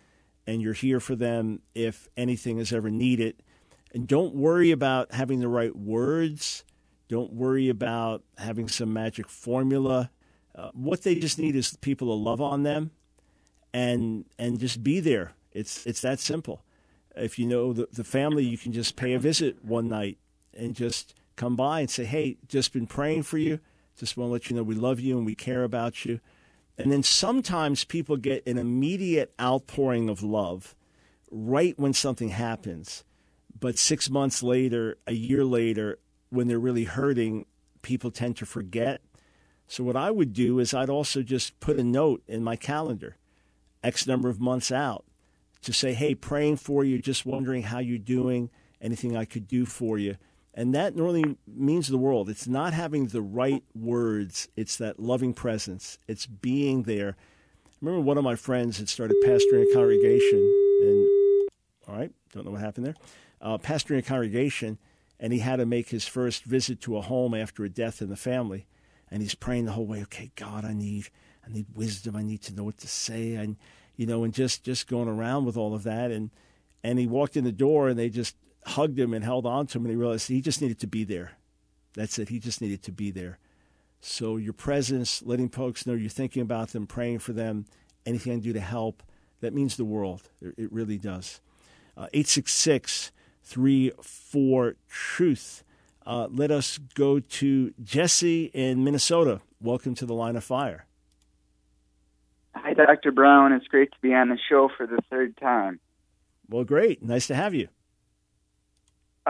and 0.51 0.61
you're 0.61 0.73
here 0.73 0.99
for 0.99 1.15
them 1.15 1.61
if 1.73 2.09
anything 2.17 2.57
is 2.57 2.73
ever 2.73 2.89
needed, 2.89 3.41
and 3.93 4.05
don't 4.05 4.35
worry 4.35 4.71
about 4.71 5.13
having 5.13 5.39
the 5.39 5.47
right 5.47 5.75
words. 5.75 6.65
Don't 7.07 7.31
worry 7.33 7.69
about 7.69 8.23
having 8.37 8.67
some 8.67 8.91
magic 8.91 9.29
formula. 9.29 10.11
Uh, 10.53 10.69
what 10.73 11.03
they 11.03 11.15
just 11.15 11.39
need 11.39 11.55
is 11.55 11.75
people 11.77 12.07
to 12.07 12.13
love 12.13 12.41
on 12.41 12.63
them, 12.63 12.91
and 13.73 14.25
and 14.37 14.59
just 14.59 14.83
be 14.83 14.99
there. 14.99 15.33
It's 15.53 15.85
it's 15.87 16.01
that 16.01 16.19
simple. 16.19 16.63
If 17.15 17.39
you 17.39 17.45
know 17.45 17.71
the, 17.71 17.87
the 17.91 18.03
family, 18.03 18.43
you 18.43 18.57
can 18.57 18.73
just 18.73 18.97
pay 18.97 19.13
a 19.13 19.19
visit 19.19 19.63
one 19.63 19.87
night 19.87 20.17
and 20.53 20.75
just 20.75 21.13
come 21.37 21.55
by 21.55 21.79
and 21.81 21.89
say, 21.89 22.03
"Hey, 22.03 22.37
just 22.47 22.73
been 22.73 22.87
praying 22.87 23.23
for 23.23 23.37
you. 23.37 23.59
Just 23.97 24.17
want 24.17 24.27
to 24.29 24.33
let 24.33 24.49
you 24.49 24.55
know 24.57 24.63
we 24.63 24.75
love 24.75 24.99
you 24.99 25.17
and 25.17 25.25
we 25.25 25.35
care 25.35 25.63
about 25.63 26.03
you." 26.03 26.19
And 26.83 26.91
then 26.91 27.03
sometimes 27.03 27.83
people 27.83 28.17
get 28.17 28.45
an 28.47 28.57
immediate 28.57 29.33
outpouring 29.39 30.09
of 30.09 30.23
love 30.23 30.75
right 31.29 31.77
when 31.77 31.93
something 31.93 32.29
happens. 32.29 33.03
But 33.59 33.77
six 33.77 34.09
months 34.09 34.41
later, 34.41 34.97
a 35.07 35.13
year 35.13 35.45
later, 35.45 35.99
when 36.29 36.47
they're 36.47 36.59
really 36.59 36.85
hurting, 36.85 37.45
people 37.81 38.11
tend 38.11 38.37
to 38.37 38.45
forget. 38.45 39.01
So, 39.67 39.83
what 39.83 39.95
I 39.95 40.11
would 40.11 40.33
do 40.33 40.59
is 40.59 40.73
I'd 40.73 40.89
also 40.89 41.21
just 41.21 41.59
put 41.59 41.77
a 41.77 41.83
note 41.83 42.23
in 42.27 42.43
my 42.43 42.55
calendar, 42.55 43.17
X 43.83 44.05
number 44.05 44.29
of 44.29 44.41
months 44.41 44.71
out, 44.71 45.05
to 45.61 45.71
say, 45.71 45.93
hey, 45.93 46.15
praying 46.15 46.57
for 46.57 46.83
you, 46.83 46.99
just 46.99 47.25
wondering 47.25 47.63
how 47.63 47.79
you're 47.79 47.97
doing, 47.97 48.49
anything 48.81 49.15
I 49.15 49.25
could 49.25 49.47
do 49.47 49.65
for 49.65 49.97
you. 49.97 50.15
And 50.53 50.75
that 50.75 50.95
really 50.95 51.37
means 51.47 51.87
the 51.87 51.97
world. 51.97 52.29
It's 52.29 52.47
not 52.47 52.73
having 52.73 53.07
the 53.07 53.21
right 53.21 53.63
words, 53.73 54.49
it's 54.55 54.77
that 54.77 54.99
loving 54.99 55.33
presence, 55.33 55.97
it's 56.07 56.25
being 56.25 56.83
there. 56.83 57.15
I 57.65 57.75
remember 57.81 58.01
one 58.01 58.17
of 58.17 58.23
my 58.23 58.35
friends 58.35 58.77
had 58.77 58.89
started 58.89 59.15
pastoring 59.25 59.69
a 59.69 59.73
congregation, 59.73 60.39
and 60.81 61.07
all 61.87 61.95
right, 61.95 62.11
don't 62.33 62.45
know 62.45 62.51
what 62.51 62.61
happened 62.61 62.85
there, 62.85 62.95
uh, 63.41 63.57
pastoring 63.57 63.99
a 63.99 64.01
congregation, 64.03 64.77
and 65.21 65.31
he 65.31 65.39
had 65.39 65.57
to 65.57 65.65
make 65.65 65.89
his 65.89 66.05
first 66.07 66.43
visit 66.43 66.81
to 66.81 66.97
a 66.97 67.01
home 67.01 67.33
after 67.33 67.63
a 67.63 67.69
death 67.69 68.01
in 68.01 68.09
the 68.09 68.17
family. 68.17 68.65
And 69.11 69.21
he's 69.21 69.35
praying 69.35 69.65
the 69.65 69.73
whole 69.73 69.85
way, 69.85 70.01
okay, 70.03 70.31
God, 70.35 70.65
I 70.65 70.73
need, 70.73 71.09
I 71.45 71.51
need 71.51 71.67
wisdom. 71.75 72.15
I 72.15 72.23
need 72.23 72.41
to 72.43 72.55
know 72.55 72.63
what 72.63 72.77
to 72.79 72.87
say. 72.87 73.35
And, 73.35 73.57
you 73.97 74.07
know, 74.07 74.23
and 74.23 74.33
just, 74.33 74.63
just 74.63 74.87
going 74.87 75.07
around 75.07 75.45
with 75.45 75.57
all 75.57 75.75
of 75.75 75.83
that. 75.83 76.11
And, 76.11 76.31
and 76.83 76.97
he 76.97 77.05
walked 77.05 77.37
in 77.37 77.43
the 77.43 77.51
door 77.51 77.89
and 77.89 77.99
they 77.99 78.09
just 78.09 78.35
hugged 78.65 78.97
him 78.97 79.13
and 79.13 79.23
held 79.23 79.45
on 79.45 79.67
to 79.67 79.77
him 79.77 79.85
and 79.85 79.91
he 79.91 79.97
realized 79.97 80.27
he 80.27 80.41
just 80.41 80.61
needed 80.61 80.79
to 80.79 80.87
be 80.87 81.03
there. 81.03 81.33
That's 81.93 82.19
it. 82.19 82.29
He 82.29 82.39
just 82.39 82.61
needed 82.61 82.83
to 82.83 82.91
be 82.91 83.11
there. 83.11 83.39
So 83.99 84.37
your 84.37 84.53
presence, 84.53 85.21
letting 85.23 85.49
folks 85.49 85.85
know 85.85 85.93
you're 85.93 86.09
thinking 86.09 86.41
about 86.41 86.69
them, 86.69 86.87
praying 86.87 87.19
for 87.19 87.33
them, 87.33 87.65
anything 88.05 88.33
I 88.33 88.35
can 88.35 88.43
do 88.43 88.53
to 88.53 88.59
help, 88.59 89.03
that 89.41 89.53
means 89.53 89.75
the 89.75 89.85
world. 89.85 90.29
It 90.41 90.71
really 90.71 90.97
does. 90.97 91.41
Uh, 91.97 92.07
866 92.13 93.11
34 93.43 94.75
Truth. 94.87 95.63
Uh, 96.05 96.27
let 96.31 96.51
us 96.51 96.79
go 96.95 97.19
to 97.19 97.73
Jesse 97.83 98.45
in 98.53 98.83
Minnesota. 98.83 99.41
Welcome 99.61 99.93
to 99.95 100.05
the 100.05 100.13
line 100.13 100.35
of 100.35 100.43
fire. 100.43 100.85
Hi, 102.55 102.73
Dr. 102.73 103.11
Brown. 103.11 103.53
It's 103.53 103.67
great 103.67 103.91
to 103.91 103.97
be 104.01 104.13
on 104.13 104.29
the 104.29 104.37
show 104.49 104.69
for 104.75 104.87
the 104.87 104.99
third 105.09 105.37
time. 105.37 105.79
Well, 106.49 106.63
great. 106.63 107.03
Nice 107.03 107.27
to 107.27 107.35
have 107.35 107.53
you. 107.53 107.67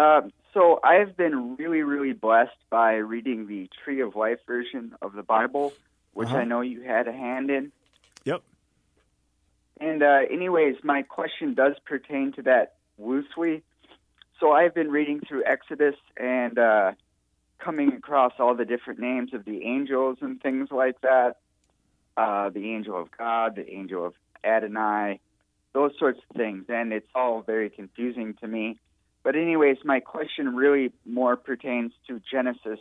Uh, 0.02 0.22
so, 0.54 0.80
I've 0.84 1.16
been 1.16 1.56
really, 1.58 1.84
really 1.84 2.14
blessed 2.14 2.58
by 2.72 2.96
reading 2.96 3.46
the 3.46 3.70
Tree 3.84 4.02
of 4.02 4.16
Life 4.16 4.40
version 4.48 4.96
of 5.00 5.14
the 5.14 5.22
Bible, 5.22 5.74
which 6.14 6.30
Uh-huh. 6.30 6.40
I 6.40 6.44
know 6.44 6.62
you 6.62 6.82
had 6.82 7.08
a 7.08 7.12
hand 7.12 7.52
in. 7.52 7.72
Yep. 8.26 8.42
And, 9.80 10.02
uh, 10.02 10.22
anyways, 10.30 10.78
my 10.84 11.04
question 11.04 11.54
does 11.54 11.76
pertain 11.86 12.32
to 12.34 12.42
that 12.44 12.74
loosely. 12.98 13.62
So, 14.40 14.52
I've 14.52 14.74
been 14.74 14.90
reading 14.90 15.20
through 15.20 15.44
Exodus 15.46 15.96
and 16.18 16.58
uh, 16.58 16.94
coming 17.60 17.94
across 17.94 18.34
all 18.40 18.56
the 18.56 18.66
different 18.66 19.00
names 19.00 19.36
of 19.36 19.46
the 19.46 19.64
angels 19.64 20.18
and 20.22 20.42
things 20.42 20.70
like 20.72 21.00
that 21.02 21.38
uh, 22.18 22.50
the 22.50 22.74
angel 22.74 23.00
of 23.00 23.08
God, 23.16 23.56
the 23.56 23.70
angel 23.72 24.06
of 24.08 24.14
Adonai, 24.44 25.20
those 25.74 25.92
sorts 26.00 26.20
of 26.28 26.36
things. 26.36 26.66
And 26.70 26.92
it's 26.92 27.08
all 27.14 27.44
very 27.44 27.70
confusing 27.70 28.34
to 28.42 28.48
me. 28.48 28.80
But 29.24 29.36
anyways, 29.36 29.78
my 29.84 30.00
question 30.00 30.56
really 30.56 30.92
more 31.06 31.36
pertains 31.36 31.92
to 32.08 32.22
Genesis 32.32 32.80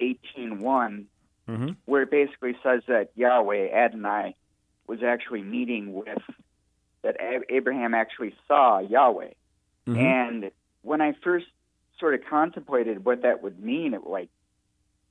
18:1, 0.00 1.06
Mm-hmm. 1.46 1.72
where 1.84 2.02
it 2.02 2.10
basically 2.10 2.56
says 2.62 2.82
that 2.88 3.10
Yahweh 3.16 3.68
Adonai 3.70 4.34
was 4.86 5.02
actually 5.02 5.42
meeting 5.42 5.92
with 5.92 6.22
that 7.02 7.16
Abraham 7.50 7.92
actually 7.92 8.34
saw 8.48 8.78
Yahweh. 8.78 9.32
Mhm. 9.86 9.96
And 9.98 10.50
when 10.80 11.02
I 11.02 11.12
first 11.22 11.46
sort 11.98 12.14
of 12.14 12.24
contemplated 12.24 13.04
what 13.04 13.22
that 13.22 13.42
would 13.42 13.62
mean, 13.62 13.92
it 13.92 14.06
like 14.06 14.30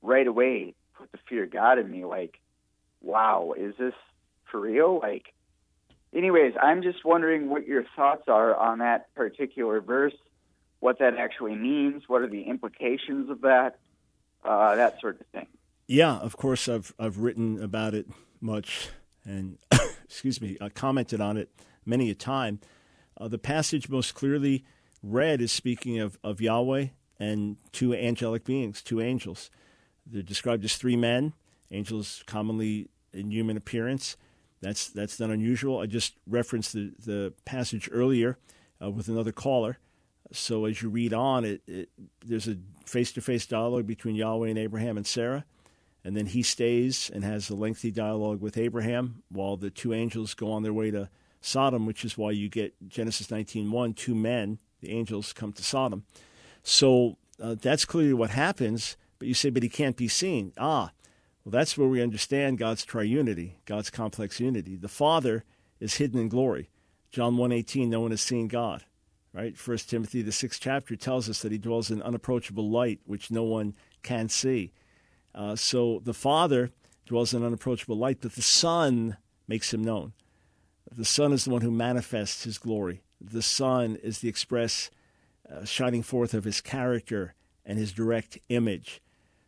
right 0.02 0.26
away 0.26 0.74
put 0.94 1.12
the 1.12 1.18
fear 1.28 1.44
of 1.44 1.50
God 1.50 1.78
in 1.78 1.88
me. 1.90 2.04
Like, 2.04 2.40
wow, 3.00 3.54
is 3.56 3.76
this 3.76 3.94
for 4.50 4.58
real? 4.60 4.98
Like, 4.98 5.32
anyways, 6.12 6.54
I'm 6.60 6.82
just 6.82 7.04
wondering 7.04 7.48
what 7.48 7.66
your 7.66 7.84
thoughts 7.94 8.28
are 8.28 8.56
on 8.56 8.78
that 8.78 9.14
particular 9.14 9.80
verse, 9.80 10.16
what 10.84 10.98
that 10.98 11.16
actually 11.16 11.54
means, 11.54 12.02
what 12.08 12.20
are 12.20 12.28
the 12.28 12.42
implications 12.42 13.30
of 13.30 13.40
that, 13.40 13.78
uh, 14.44 14.76
that 14.76 15.00
sort 15.00 15.18
of 15.18 15.26
thing. 15.28 15.46
Yeah, 15.86 16.18
of 16.18 16.36
course, 16.36 16.68
I've 16.68 16.92
I've 16.98 17.20
written 17.20 17.62
about 17.62 17.94
it 17.94 18.06
much, 18.38 18.90
and 19.24 19.56
excuse 20.04 20.42
me, 20.42 20.58
I 20.60 20.68
commented 20.68 21.22
on 21.22 21.38
it 21.38 21.48
many 21.86 22.10
a 22.10 22.14
time. 22.14 22.60
Uh, 23.18 23.28
the 23.28 23.38
passage 23.38 23.88
most 23.88 24.14
clearly 24.14 24.62
read 25.02 25.40
is 25.40 25.50
speaking 25.52 26.00
of, 26.00 26.18
of 26.22 26.42
Yahweh 26.42 26.88
and 27.18 27.56
two 27.72 27.94
angelic 27.94 28.44
beings, 28.44 28.82
two 28.82 29.00
angels. 29.00 29.50
They're 30.04 30.22
described 30.22 30.66
as 30.66 30.76
three 30.76 30.96
men, 30.96 31.32
angels 31.70 32.22
commonly 32.26 32.90
in 33.10 33.30
human 33.30 33.56
appearance. 33.56 34.18
That's 34.60 34.88
that's 34.88 35.18
not 35.18 35.30
unusual. 35.30 35.78
I 35.78 35.86
just 35.86 36.18
referenced 36.26 36.74
the, 36.74 36.92
the 36.98 37.32
passage 37.46 37.88
earlier 37.90 38.36
uh, 38.82 38.90
with 38.90 39.08
another 39.08 39.32
caller. 39.32 39.78
So 40.32 40.64
as 40.64 40.82
you 40.82 40.88
read 40.88 41.12
on, 41.12 41.44
it, 41.44 41.62
it 41.66 41.88
there's 42.24 42.48
a 42.48 42.56
face-to-face 42.86 43.46
dialogue 43.46 43.86
between 43.86 44.16
Yahweh 44.16 44.48
and 44.48 44.58
Abraham 44.58 44.96
and 44.96 45.06
Sarah. 45.06 45.44
And 46.04 46.16
then 46.16 46.26
he 46.26 46.42
stays 46.42 47.10
and 47.12 47.24
has 47.24 47.48
a 47.48 47.54
lengthy 47.54 47.90
dialogue 47.90 48.40
with 48.40 48.58
Abraham 48.58 49.22
while 49.30 49.56
the 49.56 49.70
two 49.70 49.94
angels 49.94 50.34
go 50.34 50.52
on 50.52 50.62
their 50.62 50.72
way 50.72 50.90
to 50.90 51.08
Sodom, 51.40 51.86
which 51.86 52.04
is 52.04 52.16
why 52.16 52.30
you 52.30 52.48
get 52.48 52.74
Genesis 52.88 53.28
19:1, 53.28 53.94
two 53.94 54.14
men, 54.14 54.58
the 54.80 54.90
angels 54.90 55.32
come 55.32 55.52
to 55.52 55.62
Sodom. 55.62 56.04
So 56.62 57.16
uh, 57.40 57.56
that's 57.60 57.84
clearly 57.84 58.14
what 58.14 58.30
happens. 58.30 58.96
But 59.18 59.28
you 59.28 59.34
say, 59.34 59.50
but 59.50 59.62
he 59.62 59.68
can't 59.68 59.96
be 59.96 60.08
seen. 60.08 60.52
Ah, 60.58 60.90
well, 61.44 61.50
that's 61.52 61.76
where 61.76 61.88
we 61.88 62.02
understand 62.02 62.58
God's 62.58 62.84
triunity, 62.84 63.52
God's 63.66 63.90
complex 63.90 64.40
unity. 64.40 64.76
The 64.76 64.88
Father 64.88 65.44
is 65.80 65.96
hidden 65.96 66.18
in 66.18 66.28
glory. 66.28 66.70
John 67.10 67.36
1:18, 67.36 67.88
no 67.88 68.00
one 68.00 68.10
has 68.10 68.22
seen 68.22 68.48
God. 68.48 68.84
Right? 69.34 69.58
First 69.58 69.90
Timothy, 69.90 70.22
the 70.22 70.30
sixth 70.30 70.60
chapter, 70.60 70.94
tells 70.94 71.28
us 71.28 71.42
that 71.42 71.50
he 71.50 71.58
dwells 71.58 71.90
in 71.90 72.00
unapproachable 72.00 72.70
light, 72.70 73.00
which 73.04 73.32
no 73.32 73.42
one 73.42 73.74
can 74.04 74.28
see. 74.28 74.72
Uh, 75.34 75.56
so 75.56 76.00
the 76.04 76.14
Father 76.14 76.70
dwells 77.04 77.34
in 77.34 77.44
unapproachable 77.44 77.98
light, 77.98 78.18
but 78.20 78.34
the 78.34 78.42
Son 78.42 79.16
makes 79.48 79.74
him 79.74 79.82
known. 79.82 80.12
The 80.96 81.04
Son 81.04 81.32
is 81.32 81.44
the 81.44 81.50
one 81.50 81.62
who 81.62 81.72
manifests 81.72 82.44
his 82.44 82.58
glory. 82.58 83.02
The 83.20 83.42
Son 83.42 83.96
is 83.96 84.20
the 84.20 84.28
express 84.28 84.90
uh, 85.50 85.64
shining 85.64 86.02
forth 86.02 86.32
of 86.32 86.44
his 86.44 86.60
character 86.60 87.34
and 87.66 87.76
his 87.76 87.92
direct 87.92 88.38
image. 88.48 89.02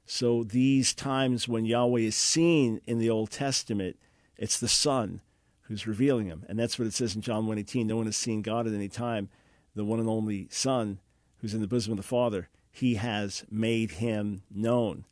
So 0.04 0.42
these 0.42 0.94
times 0.94 1.46
when 1.46 1.64
Yahweh 1.64 2.00
is 2.00 2.16
seen 2.16 2.80
in 2.86 2.98
the 2.98 3.10
Old 3.10 3.30
Testament, 3.30 3.96
it's 4.36 4.58
the 4.58 4.68
Son 4.68 5.20
who's 5.62 5.86
revealing 5.86 6.26
him. 6.26 6.44
And 6.48 6.58
that's 6.58 6.78
what 6.78 6.86
it 6.86 6.94
says 6.94 7.14
in 7.14 7.22
John 7.22 7.46
1.18. 7.46 7.86
No 7.86 7.96
one 7.96 8.06
has 8.06 8.16
seen 8.16 8.42
God 8.42 8.66
at 8.66 8.74
any 8.74 8.88
time. 8.88 9.28
The 9.76 9.84
one 9.84 10.00
and 10.00 10.08
only 10.08 10.48
Son 10.50 10.98
who's 11.40 11.54
in 11.54 11.60
the 11.60 11.68
bosom 11.68 11.92
of 11.92 11.98
the 11.98 12.02
Father, 12.02 12.48
he 12.72 12.94
has 12.94 13.44
made 13.50 13.92
him 13.92 14.42
known. 14.50 15.04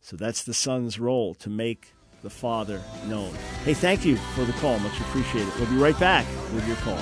So 0.00 0.16
that's 0.16 0.42
the 0.42 0.54
Son's 0.54 0.98
role 0.98 1.34
to 1.36 1.48
make 1.48 1.94
the 2.22 2.30
Father 2.30 2.82
known. 3.06 3.32
Hey, 3.64 3.74
thank 3.74 4.04
you 4.04 4.16
for 4.34 4.44
the 4.44 4.52
call. 4.54 4.78
Much 4.80 5.00
appreciated. 5.00 5.52
We'll 5.56 5.70
be 5.70 5.76
right 5.76 5.98
back 6.00 6.26
with 6.52 6.66
your 6.66 6.76
call. 6.78 6.98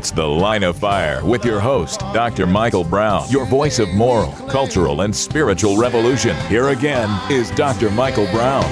It's 0.00 0.10
The 0.10 0.26
Line 0.26 0.62
of 0.62 0.78
Fire 0.78 1.22
with 1.22 1.44
your 1.44 1.60
host, 1.60 2.00
Dr. 2.14 2.46
Michael 2.46 2.84
Brown, 2.84 3.28
your 3.28 3.44
voice 3.44 3.78
of 3.78 3.90
moral, 3.90 4.32
cultural, 4.48 5.02
and 5.02 5.14
spiritual 5.14 5.76
revolution. 5.76 6.34
Here 6.46 6.70
again 6.70 7.10
is 7.30 7.50
Dr. 7.50 7.90
Michael 7.90 8.24
Brown. 8.28 8.64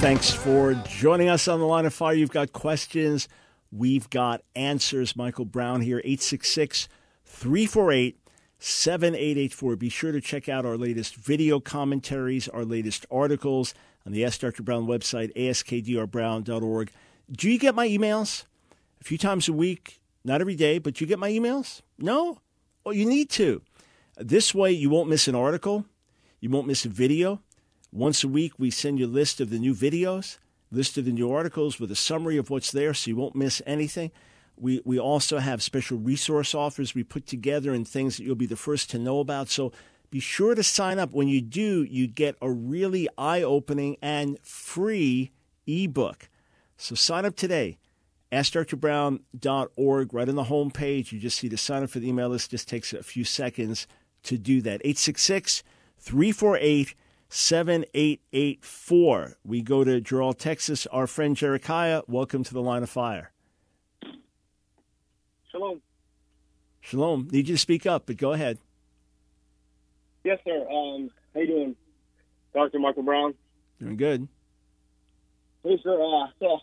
Thanks 0.00 0.30
for 0.30 0.72
joining 0.88 1.28
us 1.28 1.46
on 1.46 1.60
the 1.60 1.66
line 1.66 1.84
of 1.84 1.92
fire. 1.92 2.14
You've 2.14 2.30
got 2.30 2.54
questions, 2.54 3.28
we've 3.70 4.08
got 4.08 4.40
answers. 4.56 5.14
Michael 5.14 5.44
Brown 5.44 5.82
here, 5.82 5.98
866 5.98 6.88
348 7.26 8.18
7884. 8.58 9.76
Be 9.76 9.90
sure 9.90 10.12
to 10.12 10.22
check 10.22 10.48
out 10.48 10.64
our 10.64 10.78
latest 10.78 11.16
video 11.16 11.60
commentaries, 11.60 12.48
our 12.48 12.64
latest 12.64 13.04
articles 13.10 13.74
on 14.06 14.12
the 14.12 14.24
Ask 14.24 14.40
Dr. 14.40 14.62
Brown 14.62 14.86
website, 14.86 15.36
askdrbrown.org. 15.36 16.92
Do 17.30 17.50
you 17.50 17.58
get 17.58 17.74
my 17.74 17.86
emails? 17.86 18.44
A 19.00 19.04
few 19.04 19.18
times 19.18 19.48
a 19.48 19.52
week, 19.52 20.00
not 20.24 20.40
every 20.40 20.56
day, 20.56 20.78
but 20.78 21.00
you 21.00 21.06
get 21.06 21.18
my 21.18 21.30
emails? 21.30 21.82
No? 21.98 22.38
Well, 22.84 22.94
you 22.94 23.06
need 23.06 23.30
to. 23.30 23.62
This 24.16 24.54
way, 24.54 24.72
you 24.72 24.90
won't 24.90 25.08
miss 25.08 25.28
an 25.28 25.34
article, 25.34 25.86
you 26.40 26.50
won't 26.50 26.66
miss 26.66 26.84
a 26.84 26.88
video. 26.88 27.40
Once 27.92 28.22
a 28.22 28.28
week, 28.28 28.52
we 28.58 28.70
send 28.70 28.98
you 28.98 29.06
a 29.06 29.08
list 29.08 29.40
of 29.40 29.50
the 29.50 29.58
new 29.58 29.74
videos, 29.74 30.38
list 30.70 30.98
of 30.98 31.04
the 31.04 31.12
new 31.12 31.32
articles 31.32 31.80
with 31.80 31.90
a 31.90 31.96
summary 31.96 32.36
of 32.36 32.50
what's 32.50 32.70
there 32.70 32.92
so 32.92 33.08
you 33.08 33.16
won't 33.16 33.34
miss 33.34 33.62
anything. 33.66 34.10
We, 34.56 34.82
we 34.84 34.98
also 34.98 35.38
have 35.38 35.62
special 35.62 35.98
resource 35.98 36.54
offers 36.54 36.94
we 36.94 37.04
put 37.04 37.26
together 37.26 37.72
and 37.72 37.86
things 37.86 38.16
that 38.16 38.24
you'll 38.24 38.34
be 38.34 38.46
the 38.46 38.56
first 38.56 38.90
to 38.90 38.98
know 38.98 39.20
about. 39.20 39.48
So 39.48 39.72
be 40.10 40.20
sure 40.20 40.54
to 40.54 40.62
sign 40.62 40.98
up. 40.98 41.12
When 41.12 41.28
you 41.28 41.40
do, 41.40 41.84
you 41.84 42.06
get 42.06 42.36
a 42.42 42.50
really 42.50 43.08
eye 43.16 43.42
opening 43.42 43.96
and 44.02 44.38
free 44.40 45.30
ebook. 45.66 46.28
So 46.76 46.94
sign 46.94 47.24
up 47.24 47.36
today. 47.36 47.78
AskDrBrown.org. 48.32 50.14
Right 50.14 50.28
on 50.28 50.34
the 50.34 50.44
home 50.44 50.70
page, 50.70 51.12
you 51.12 51.18
just 51.18 51.38
see 51.38 51.48
the 51.48 51.56
sign 51.56 51.82
up 51.82 51.90
for 51.90 51.98
the 51.98 52.08
email 52.08 52.28
list. 52.28 52.50
Just 52.50 52.68
takes 52.68 52.92
a 52.92 53.02
few 53.02 53.24
seconds 53.24 53.86
to 54.24 54.38
do 54.38 54.60
that. 54.62 54.80
866 54.84 55.62
348 55.98 56.94
7884. 57.30 59.36
We 59.44 59.62
go 59.62 59.84
to 59.84 60.00
Gerald, 60.00 60.38
Texas. 60.38 60.86
Our 60.86 61.06
friend 61.06 61.36
Jerichiah, 61.36 62.08
welcome 62.08 62.44
to 62.44 62.54
the 62.54 62.62
line 62.62 62.82
of 62.82 62.90
fire. 62.90 63.32
Shalom. 65.50 65.82
Shalom. 66.80 67.28
Need 67.30 67.48
you 67.48 67.54
to 67.54 67.58
speak 67.58 67.86
up, 67.86 68.06
but 68.06 68.16
go 68.16 68.32
ahead. 68.32 68.58
Yes, 70.24 70.38
sir. 70.44 70.66
Um, 70.70 71.10
how 71.34 71.40
you 71.40 71.46
doing, 71.46 71.76
Dr. 72.54 72.78
Michael 72.78 73.02
Brown? 73.02 73.34
Doing 73.78 73.96
good. 73.96 74.28
Hey, 75.62 75.78
sir. 75.82 76.02
Uh, 76.02 76.26
so, 76.38 76.60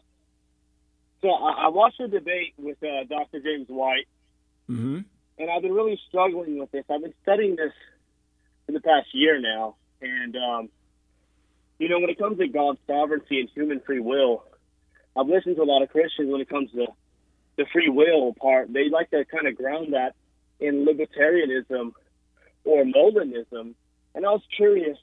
so 1.25 1.31
I, 1.31 1.65
I 1.65 1.67
watched 1.69 1.99
a 1.99 2.07
debate 2.07 2.53
with 2.57 2.77
uh, 2.83 3.03
Dr. 3.09 3.39
James 3.39 3.67
White, 3.67 4.07
Mm-hmm. 4.69 4.99
and 5.37 5.49
I've 5.51 5.61
been 5.61 5.73
really 5.73 5.99
struggling 6.09 6.57
with 6.57 6.71
this. 6.71 6.85
I've 6.89 7.01
been 7.01 7.13
studying 7.21 7.55
this 7.55 7.71
for 8.65 8.71
the 8.71 8.79
past 8.79 9.07
year 9.13 9.39
now, 9.39 9.75
and 10.01 10.35
um, 10.35 10.69
you 11.77 11.87
know, 11.87 11.99
when 11.99 12.09
it 12.09 12.17
comes 12.17 12.39
to 12.39 12.47
God's 12.47 12.79
sovereignty 12.87 13.41
and 13.41 13.49
human 13.53 13.79
free 13.81 13.99
will, 13.99 14.43
I've 15.15 15.27
listened 15.27 15.57
to 15.57 15.61
a 15.61 15.69
lot 15.69 15.83
of 15.83 15.89
Christians 15.89 16.31
when 16.31 16.41
it 16.41 16.49
comes 16.49 16.71
to 16.71 16.87
the 17.57 17.65
free 17.71 17.89
will 17.89 18.33
part. 18.33 18.73
They 18.73 18.89
like 18.89 19.11
to 19.11 19.23
kind 19.25 19.47
of 19.47 19.55
ground 19.55 19.93
that 19.93 20.15
in 20.59 20.83
libertarianism 20.83 21.91
or 22.63 22.83
Molinism, 22.83 23.75
and 24.15 24.25
I 24.25 24.29
was 24.29 24.41
curious: 24.57 24.97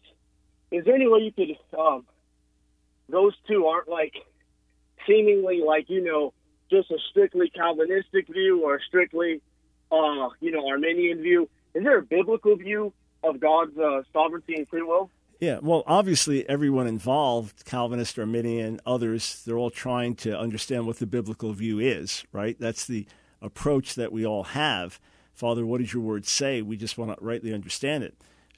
is 0.72 0.84
there 0.84 0.96
any 0.96 1.06
way 1.06 1.20
you 1.20 1.30
could 1.30 1.78
um, 1.78 2.04
those 3.08 3.34
two 3.46 3.66
aren't 3.66 3.88
like 3.88 4.14
seemingly 5.06 5.62
like 5.66 5.88
you 5.88 6.02
know 6.02 6.32
just 6.70 6.90
a 6.90 6.98
strictly 7.10 7.50
Calvinistic 7.50 8.28
view 8.28 8.64
or 8.64 8.76
a 8.76 8.80
strictly 8.80 9.40
uh, 9.90 10.28
you 10.40 10.50
know 10.50 10.68
Arminian 10.68 11.22
view? 11.22 11.48
Is 11.74 11.84
there 11.84 11.98
a 11.98 12.02
biblical 12.02 12.56
view 12.56 12.92
of 13.22 13.40
God's 13.40 13.76
uh, 13.78 14.02
sovereignty 14.12 14.54
and 14.56 14.68
free 14.68 14.82
will? 14.82 15.10
Yeah, 15.40 15.58
well, 15.60 15.82
obviously, 15.88 16.48
everyone 16.48 16.86
involved, 16.86 17.64
Calvinist, 17.64 18.16
Arminian, 18.16 18.80
others, 18.86 19.42
they're 19.44 19.58
all 19.58 19.70
trying 19.70 20.14
to 20.16 20.38
understand 20.38 20.86
what 20.86 20.98
the 20.98 21.06
biblical 21.06 21.52
view 21.52 21.80
is, 21.80 22.24
right? 22.30 22.56
That's 22.60 22.86
the 22.86 23.08
approach 23.40 23.96
that 23.96 24.12
we 24.12 24.24
all 24.24 24.44
have. 24.44 25.00
Father, 25.34 25.66
what 25.66 25.80
does 25.80 25.92
your 25.92 26.02
word 26.04 26.26
say? 26.26 26.62
We 26.62 26.76
just 26.76 26.96
want 26.96 27.18
to 27.18 27.24
rightly 27.24 27.52
understand 27.52 28.04
it. 28.04 28.14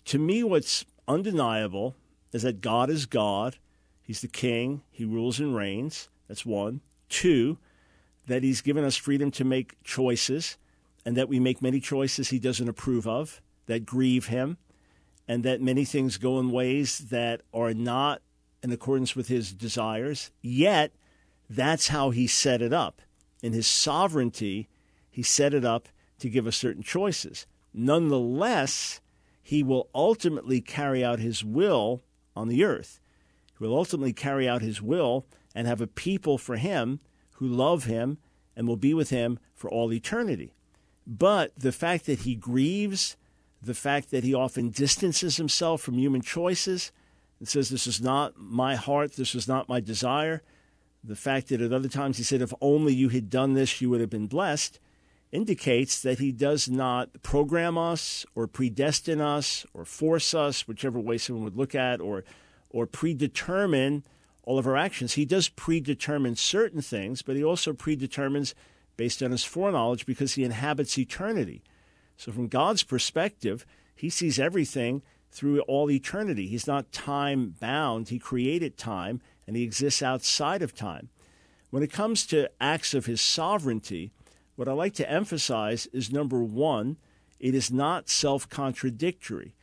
To 0.07 0.19
me, 0.19 0.45
what's 0.45 0.85
undeniable 1.09 1.97
is 2.33 2.43
that 2.43 2.61
God 2.61 2.91
is 2.91 3.07
God. 3.07 3.57
He's 4.03 4.21
the 4.21 4.29
king, 4.29 4.83
he 4.91 5.07
rules 5.07 5.41
and 5.41 5.57
reigns. 5.57 6.11
That's 6.29 6.47
one. 6.47 6.81
Two, 7.09 7.59
that 8.27 8.43
he's 8.43 8.61
given 8.61 8.85
us 8.85 8.97
freedom 8.97 9.31
to 9.33 9.45
make 9.45 9.83
choices, 9.85 10.57
and 11.05 11.17
that 11.17 11.29
we 11.29 11.39
make 11.39 11.61
many 11.61 11.81
choices 11.81 12.29
he 12.29 12.39
doesn't 12.39 12.69
approve 12.69 13.07
of, 13.07 13.43
that 13.67 13.87
grieve 13.87 14.27
him 14.27 14.57
and 15.27 15.43
that 15.45 15.61
many 15.61 15.85
things 15.85 16.19
go 16.19 16.39
in 16.39 16.51
ways 16.51 16.99
that 17.11 17.43
are 17.53 17.73
not 17.73 18.21
in 18.63 18.73
accordance 18.73 19.17
with 19.17 19.29
his 19.29 19.53
desires. 19.53 20.31
Yet, 20.43 20.93
that's 21.49 21.89
how 21.89 22.11
he 22.11 22.27
set 22.27 22.63
it 22.63 22.73
up. 22.73 23.01
In 23.43 23.53
his 23.53 23.67
sovereignty, 23.67 24.69
he 25.11 25.23
set 25.23 25.55
it 25.55 25.65
up 25.65 25.89
to 26.19 26.31
give 26.31 26.47
us 26.47 26.57
certain 26.57 26.83
choices. 26.83 27.47
Nonetheless, 27.73 29.01
he 29.43 29.63
will 29.63 29.89
ultimately 29.95 30.61
carry 30.61 31.05
out 31.05 31.19
his 31.19 31.45
will 31.45 32.03
on 32.37 32.49
the 32.49 32.65
earth. 32.65 33.01
He 33.59 33.65
will 33.65 33.77
ultimately 33.77 34.13
carry 34.13 34.49
out 34.49 34.63
his 34.63 34.81
will 34.81 35.27
and 35.55 35.67
have 35.67 35.81
a 35.81 35.87
people 35.87 36.39
for 36.39 36.57
him 36.57 37.01
who 37.35 37.47
love 37.47 37.85
him 37.85 38.19
and 38.57 38.67
will 38.67 38.77
be 38.77 38.95
with 38.95 39.11
him 39.11 39.39
for 39.55 39.71
all 39.71 39.93
eternity. 39.93 40.53
But 41.07 41.53
the 41.57 41.73
fact 41.73 42.07
that 42.07 42.21
he 42.21 42.35
grieves, 42.35 43.17
the 43.63 43.75
fact 43.75 44.11
that 44.11 44.25
he 44.25 44.35
often 44.35 44.71
distances 44.71 45.37
himself 45.37 45.81
from 45.81 45.99
human 45.99 46.23
choices 46.23 46.93
and 47.39 47.49
says, 47.49 47.69
This 47.69 47.87
is 47.87 48.01
not 48.01 48.39
my 48.39 48.75
heart, 48.75 49.13
this 49.13 49.35
is 49.35 49.47
not 49.47 49.69
my 49.69 49.81
desire. 49.81 50.43
The 51.03 51.17
fact 51.17 51.49
that 51.49 51.61
at 51.61 51.73
other 51.73 51.89
times 51.89 52.17
he 52.17 52.23
said, 52.23 52.41
If 52.41 52.55
only 52.61 52.95
you 52.95 53.11
had 53.11 53.29
done 53.29 53.53
this, 53.53 53.81
you 53.81 53.91
would 53.91 54.01
have 54.01 54.11
been 54.11 54.27
blessed, 54.27 54.81
indicates 55.33 56.01
that 56.01 56.19
he 56.19 56.33
does 56.33 56.69
not 56.69 57.23
program 57.23 57.77
us 57.77 58.25
or 58.35 58.47
predestine 58.47 59.21
us 59.21 59.67
or 59.75 59.85
force 59.85 60.33
us, 60.33 60.67
whichever 60.67 60.99
way 60.99 61.19
someone 61.19 61.45
would 61.45 61.57
look 61.57 61.75
at, 61.75 62.01
or, 62.01 62.25
or 62.71 62.87
predetermine 62.87 64.05
all 64.45 64.59
of 64.59 64.67
our 64.67 64.77
actions. 64.77 65.15
He 65.15 65.25
does 65.25 65.49
predetermine 65.49 66.37
certain 66.37 66.81
things, 66.81 67.23
but 67.23 67.37
he 67.37 67.45
also 67.45 67.73
predetermines 67.73 68.55
based 68.97 69.23
on 69.23 69.31
his 69.31 69.45
foreknowledge 69.45 70.07
because 70.07 70.35
he 70.35 70.45
inhabits 70.45 70.99
eternity. 70.99 71.63
So, 72.17 72.31
from 72.31 72.49
God's 72.49 72.85
perspective, 72.85 73.67
he 73.95 74.09
sees 74.09 74.39
everything 74.39 75.03
through 75.31 75.61
all 75.63 75.91
eternity. 75.91 76.47
He's 76.47 76.67
not 76.67 76.93
time 76.93 77.57
bound. 77.59 78.09
He 78.09 78.19
created 78.19 78.77
time 78.77 79.21
and 79.47 79.57
he 79.57 79.65
exists 79.65 80.03
outside 80.03 80.63
of 80.63 80.75
time. 80.75 81.09
When 81.71 81.83
it 81.83 81.93
comes 81.93 82.25
to 82.29 82.51
acts 82.61 82.95
of 82.95 83.07
his 83.07 83.21
sovereignty, 83.21 84.13
what 84.55 84.69
I 84.69 84.73
like 84.73 84.95
to 84.95 85.11
emphasize 85.11 85.87
is 85.87 86.13
number 86.13 86.43
one, 86.45 86.99
it 87.41 87.55
is 87.55 87.73
not 87.73 88.09
self 88.09 88.49
contradictory. 88.49 89.57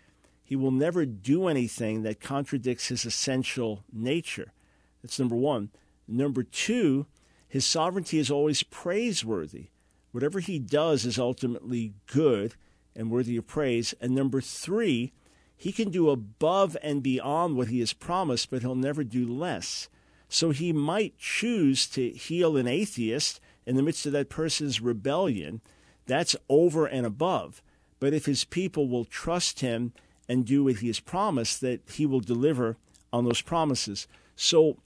He 0.44 0.58
will 0.58 0.72
never 0.72 1.06
do 1.06 1.48
anything 1.48 2.04
that 2.04 2.20
contradicts 2.20 2.90
his 2.90 3.06
essential 3.06 3.86
nature. 3.94 4.52
That's 5.02 5.20
number 5.20 5.36
one. 5.36 5.70
Number 6.08 6.44
two, 6.44 7.06
his 7.48 7.66
sovereignty 7.66 8.20
is 8.20 8.32
always 8.32 8.64
praiseworthy. 8.64 9.68
Whatever 10.12 10.40
he 10.40 10.60
does 10.60 11.06
is 11.06 11.18
ultimately 11.18 11.94
good 12.08 12.56
and 12.96 13.10
worthy 13.10 13.38
of 13.38 13.48
praise. 13.48 13.94
And 14.02 14.14
number 14.14 14.42
three, 14.42 15.14
he 15.56 15.72
can 15.72 15.90
do 15.90 16.10
above 16.10 16.76
and 16.82 17.04
beyond 17.04 17.56
what 17.56 17.68
he 17.68 17.80
has 17.80 17.94
promised, 17.94 18.50
but 18.50 18.62
he'll 18.62 18.76
never 18.76 19.04
do 19.04 19.28
less. 19.28 19.90
So 20.28 20.52
he 20.52 20.74
might 20.74 21.18
choose 21.18 21.88
to 21.88 22.10
heal 22.10 22.58
an 22.58 22.68
atheist 22.68 23.40
in 23.66 23.76
the 23.76 23.84
midst 23.84 24.06
of 24.06 24.12
that 24.14 24.30
person's 24.30 24.82
rebellion. 24.82 25.62
That's 26.08 26.36
over 26.50 26.86
and 26.86 27.06
above. 27.06 27.62
But 28.00 28.14
if 28.14 28.26
his 28.26 28.44
people 28.44 28.88
will 28.88 29.06
trust 29.06 29.60
him 29.60 29.94
and 30.28 30.46
do 30.46 30.64
what 30.64 30.78
he 30.78 30.88
has 30.88 31.00
promised, 31.00 31.62
that 31.62 31.82
he 31.92 32.06
will 32.06 32.22
deliver 32.22 32.78
on 33.14 33.26
those 33.26 33.42
promises. 33.42 34.08
So 34.36 34.78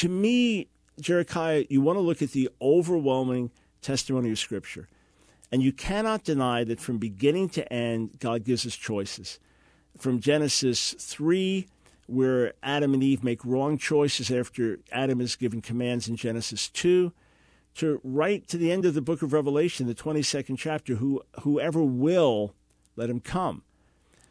to 0.00 0.08
me, 0.08 0.66
Jerichiah, 0.98 1.66
you 1.68 1.82
want 1.82 1.98
to 1.98 2.00
look 2.00 2.22
at 2.22 2.30
the 2.30 2.48
overwhelming 2.62 3.50
testimony 3.82 4.30
of 4.30 4.38
Scripture. 4.38 4.88
And 5.52 5.62
you 5.62 5.72
cannot 5.72 6.24
deny 6.24 6.64
that 6.64 6.80
from 6.80 6.96
beginning 6.96 7.50
to 7.50 7.70
end, 7.70 8.18
God 8.18 8.42
gives 8.42 8.64
us 8.64 8.76
choices. 8.76 9.38
From 9.98 10.18
Genesis 10.18 10.94
3, 10.98 11.66
where 12.06 12.54
Adam 12.62 12.94
and 12.94 13.02
Eve 13.02 13.22
make 13.22 13.44
wrong 13.44 13.76
choices 13.76 14.30
after 14.30 14.78
Adam 14.90 15.20
is 15.20 15.36
given 15.36 15.60
commands 15.60 16.08
in 16.08 16.16
Genesis 16.16 16.70
2, 16.70 17.12
to 17.74 18.00
right 18.02 18.48
to 18.48 18.56
the 18.56 18.72
end 18.72 18.86
of 18.86 18.94
the 18.94 19.02
book 19.02 19.20
of 19.20 19.34
Revelation, 19.34 19.86
the 19.86 19.94
22nd 19.94 20.56
chapter, 20.56 20.94
who, 20.94 21.22
whoever 21.40 21.82
will, 21.82 22.54
let 22.96 23.10
him 23.10 23.20
come. 23.20 23.64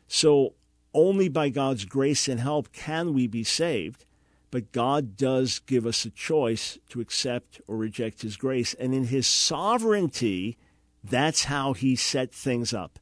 So 0.08 0.56
only 0.96 1.30
by 1.30 1.50
God's 1.50 1.86
grace 1.86 2.28
and 2.28 2.40
help 2.40 2.74
can 2.74 3.14
we 3.14 3.28
be 3.28 3.44
saved. 3.44 4.06
But 4.52 4.72
God 4.72 5.16
does 5.16 5.60
give 5.60 5.86
us 5.86 6.06
a 6.06 6.10
choice 6.10 6.78
to 6.90 7.02
accept 7.02 7.62
or 7.68 7.78
reject 7.78 8.22
His 8.22 8.38
grace. 8.38 8.74
And 8.74 8.94
in 8.94 9.06
His 9.06 9.28
sovereignty, 9.28 10.58
that's 11.04 11.46
how 11.46 11.74
He 11.74 11.96
set 11.96 12.34
things 12.34 12.74
up 12.74 13.00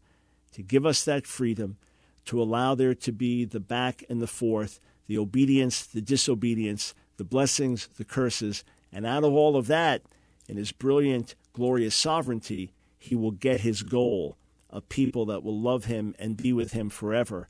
to 0.53 0.61
give 0.61 0.85
us 0.85 1.03
that 1.05 1.27
freedom, 1.27 1.77
to 2.25 2.41
allow 2.41 2.75
there 2.75 2.95
to 2.95 3.11
be 3.11 3.45
the 3.45 3.59
back 3.59 4.03
and 4.09 4.21
the 4.21 4.27
forth, 4.27 4.79
the 5.07 5.17
obedience, 5.17 5.85
the 5.85 6.01
disobedience, 6.01 6.93
the 7.17 7.23
blessings, 7.23 7.87
the 7.97 8.05
curses. 8.05 8.63
And 8.91 9.05
out 9.05 9.23
of 9.23 9.33
all 9.33 9.55
of 9.55 9.67
that, 9.67 10.01
in 10.47 10.57
His 10.57 10.71
brilliant, 10.71 11.35
glorious 11.53 11.95
sovereignty, 11.95 12.73
He 12.97 13.15
will 13.15 13.31
get 13.31 13.61
His 13.61 13.83
goal 13.83 14.37
a 14.69 14.81
people 14.81 15.25
that 15.25 15.43
will 15.43 15.59
love 15.59 15.85
Him 15.85 16.13
and 16.19 16.35
be 16.35 16.51
with 16.51 16.73
Him 16.73 16.89
forever, 16.89 17.47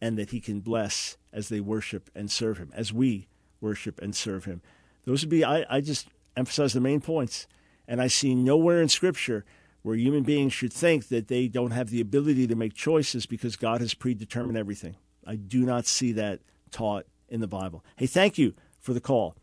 and 0.00 0.16
that 0.16 0.30
He 0.30 0.40
can 0.40 0.60
bless 0.60 1.16
as 1.32 1.48
they 1.48 1.60
worship 1.60 2.08
and 2.14 2.30
serve 2.30 2.58
Him, 2.58 2.70
as 2.74 2.92
we 2.92 3.26
worship 3.62 4.00
and 4.02 4.14
serve 4.14 4.44
Him. 4.44 4.60
Those 5.04 5.22
would 5.22 5.30
be, 5.30 5.44
I, 5.44 5.64
I 5.70 5.80
just 5.80 6.08
emphasize 6.36 6.72
the 6.72 6.80
main 6.80 7.00
points. 7.00 7.46
And 7.88 8.00
I 8.00 8.06
see 8.06 8.34
nowhere 8.34 8.80
in 8.80 8.88
Scripture 8.88 9.44
where 9.82 9.96
human 9.96 10.22
beings 10.22 10.52
should 10.52 10.72
think 10.72 11.08
that 11.08 11.28
they 11.28 11.48
don't 11.48 11.72
have 11.72 11.90
the 11.90 12.00
ability 12.00 12.46
to 12.46 12.54
make 12.54 12.74
choices 12.74 13.26
because 13.26 13.56
God 13.56 13.80
has 13.80 13.94
predetermined 13.94 14.56
everything. 14.56 14.96
I 15.26 15.36
do 15.36 15.64
not 15.64 15.86
see 15.86 16.12
that 16.12 16.40
taught 16.70 17.06
in 17.28 17.40
the 17.40 17.48
Bible. 17.48 17.84
Hey, 17.96 18.06
thank 18.06 18.38
you 18.38 18.54
for 18.80 18.92
the 18.92 19.00
call. 19.00 19.34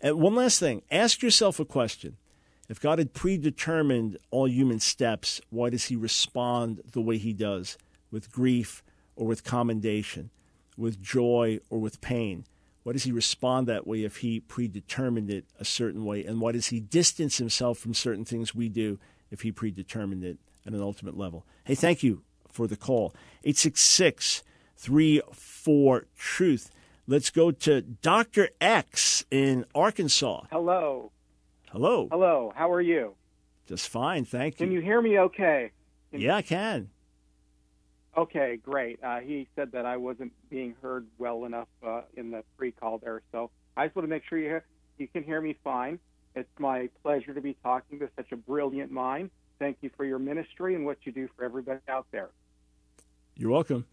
And 0.00 0.20
one 0.20 0.34
last 0.34 0.58
thing 0.58 0.82
ask 0.90 1.22
yourself 1.22 1.60
a 1.60 1.64
question. 1.64 2.16
If 2.68 2.80
God 2.80 2.98
had 2.98 3.14
predetermined 3.14 4.16
all 4.30 4.48
human 4.48 4.78
steps, 4.78 5.40
why 5.50 5.70
does 5.70 5.86
he 5.86 5.96
respond 5.96 6.80
the 6.92 7.00
way 7.00 7.18
he 7.18 7.32
does? 7.32 7.76
With 8.12 8.30
grief 8.30 8.82
or 9.16 9.26
with 9.26 9.42
commendation, 9.42 10.30
with 10.76 11.02
joy 11.02 11.58
or 11.68 11.80
with 11.80 12.00
pain? 12.00 12.44
Why 12.82 12.92
does 12.92 13.04
he 13.04 13.12
respond 13.12 13.66
that 13.66 13.86
way 13.86 14.04
if 14.04 14.18
he 14.18 14.40
predetermined 14.40 15.30
it 15.30 15.44
a 15.58 15.64
certain 15.64 16.04
way? 16.04 16.24
And 16.24 16.40
why 16.40 16.52
does 16.52 16.68
he 16.68 16.80
distance 16.80 17.38
himself 17.38 17.78
from 17.78 17.94
certain 17.94 18.24
things 18.24 18.54
we 18.54 18.68
do 18.68 18.98
if 19.30 19.42
he 19.42 19.52
predetermined 19.52 20.24
it 20.24 20.38
at 20.66 20.72
an 20.72 20.80
ultimate 20.80 21.16
level? 21.16 21.44
Hey, 21.64 21.74
thank 21.74 22.02
you 22.02 22.22
for 22.50 22.66
the 22.66 22.76
call. 22.76 23.14
866 23.44 24.42
34 24.76 26.06
Truth. 26.16 26.70
Let's 27.06 27.30
go 27.30 27.50
to 27.50 27.82
Dr. 27.82 28.48
X 28.60 29.24
in 29.30 29.66
Arkansas. 29.74 30.44
Hello. 30.50 31.12
Hello. 31.70 32.08
Hello. 32.10 32.52
How 32.56 32.72
are 32.72 32.80
you? 32.80 33.14
Just 33.66 33.88
fine, 33.88 34.24
thank 34.24 34.58
you. 34.58 34.66
Can 34.66 34.72
you 34.72 34.80
hear 34.80 35.00
me 35.00 35.18
okay? 35.18 35.70
Can 36.10 36.20
yeah, 36.20 36.36
I 36.36 36.42
can. 36.42 36.90
Okay, 38.20 38.58
great. 38.62 39.02
Uh, 39.02 39.20
he 39.20 39.48
said 39.56 39.72
that 39.72 39.86
I 39.86 39.96
wasn't 39.96 40.30
being 40.50 40.74
heard 40.82 41.06
well 41.16 41.46
enough 41.46 41.68
uh, 41.82 42.02
in 42.18 42.30
the 42.30 42.44
pre-call 42.58 42.98
there, 42.98 43.22
so 43.32 43.50
I 43.78 43.86
just 43.86 43.96
want 43.96 44.04
to 44.04 44.10
make 44.10 44.24
sure 44.28 44.36
you 44.36 44.44
hear, 44.44 44.64
you 44.98 45.08
can 45.08 45.22
hear 45.22 45.40
me 45.40 45.56
fine. 45.64 45.98
It's 46.34 46.50
my 46.58 46.90
pleasure 47.02 47.32
to 47.32 47.40
be 47.40 47.56
talking 47.62 47.98
to 48.00 48.10
such 48.16 48.30
a 48.32 48.36
brilliant 48.36 48.92
mind. 48.92 49.30
Thank 49.58 49.78
you 49.80 49.88
for 49.96 50.04
your 50.04 50.18
ministry 50.18 50.74
and 50.74 50.84
what 50.84 50.98
you 51.04 51.12
do 51.12 51.30
for 51.34 51.46
everybody 51.46 51.80
out 51.88 52.08
there. 52.10 52.28
You're 53.36 53.52
welcome. 53.52 53.86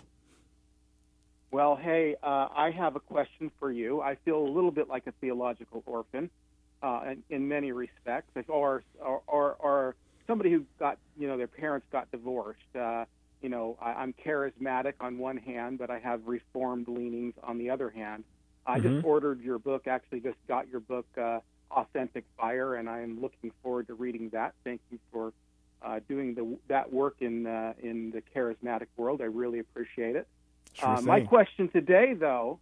Well, 1.49 1.77
hey, 1.77 2.17
uh, 2.21 2.49
I 2.53 2.71
have 2.71 2.97
a 2.97 2.99
question 2.99 3.49
for 3.59 3.71
you. 3.71 4.01
I 4.01 4.15
feel 4.25 4.39
a 4.39 4.49
little 4.51 4.71
bit 4.71 4.89
like 4.89 5.07
a 5.07 5.13
theological 5.21 5.83
orphan 5.85 6.29
uh, 6.83 7.03
in, 7.11 7.23
in 7.29 7.47
many 7.47 7.71
respects, 7.71 8.33
or, 8.49 8.83
or 8.99 9.21
or 9.25 9.55
or 9.59 9.95
somebody 10.27 10.51
who 10.51 10.65
got 10.79 10.97
you 11.17 11.29
know 11.29 11.37
their 11.37 11.47
parents 11.47 11.87
got 11.93 12.11
divorced. 12.11 12.75
You 13.41 13.49
know, 13.49 13.77
I, 13.81 13.93
I'm 13.93 14.13
charismatic 14.13 14.93
on 14.99 15.17
one 15.17 15.37
hand, 15.37 15.77
but 15.77 15.89
I 15.89 15.99
have 15.99 16.21
reformed 16.25 16.87
leanings 16.87 17.33
on 17.43 17.57
the 17.57 17.69
other 17.69 17.89
hand. 17.89 18.23
I 18.65 18.79
Mhm. 18.79 18.83
just 18.83 19.05
ordered 19.05 19.41
your 19.41 19.59
book. 19.59 19.87
Actually, 19.87 20.21
just 20.21 20.37
got 20.47 20.67
your 20.69 20.79
book, 20.81 21.05
uh, 21.17 21.39
Authentic 21.71 22.25
Fire, 22.37 22.75
and 22.75 22.89
I 22.89 23.01
am 23.01 23.21
looking 23.21 23.51
forward 23.61 23.87
to 23.87 23.93
reading 23.93 24.29
that. 24.29 24.55
Thank 24.63 24.81
you 24.91 24.99
for 25.11 25.33
uh, 25.81 25.99
doing 26.07 26.33
the, 26.33 26.57
that 26.67 26.91
work 26.91 27.17
in 27.21 27.45
uh, 27.45 27.73
in 27.79 28.09
the 28.11 28.21
charismatic 28.35 28.87
world. 28.97 29.21
I 29.21 29.25
really 29.25 29.59
appreciate 29.59 30.15
it. 30.15 30.27
Sure 30.73 30.89
Uh, 30.89 31.01
my 31.01 31.21
question 31.21 31.69
today, 31.69 32.13
though, 32.13 32.59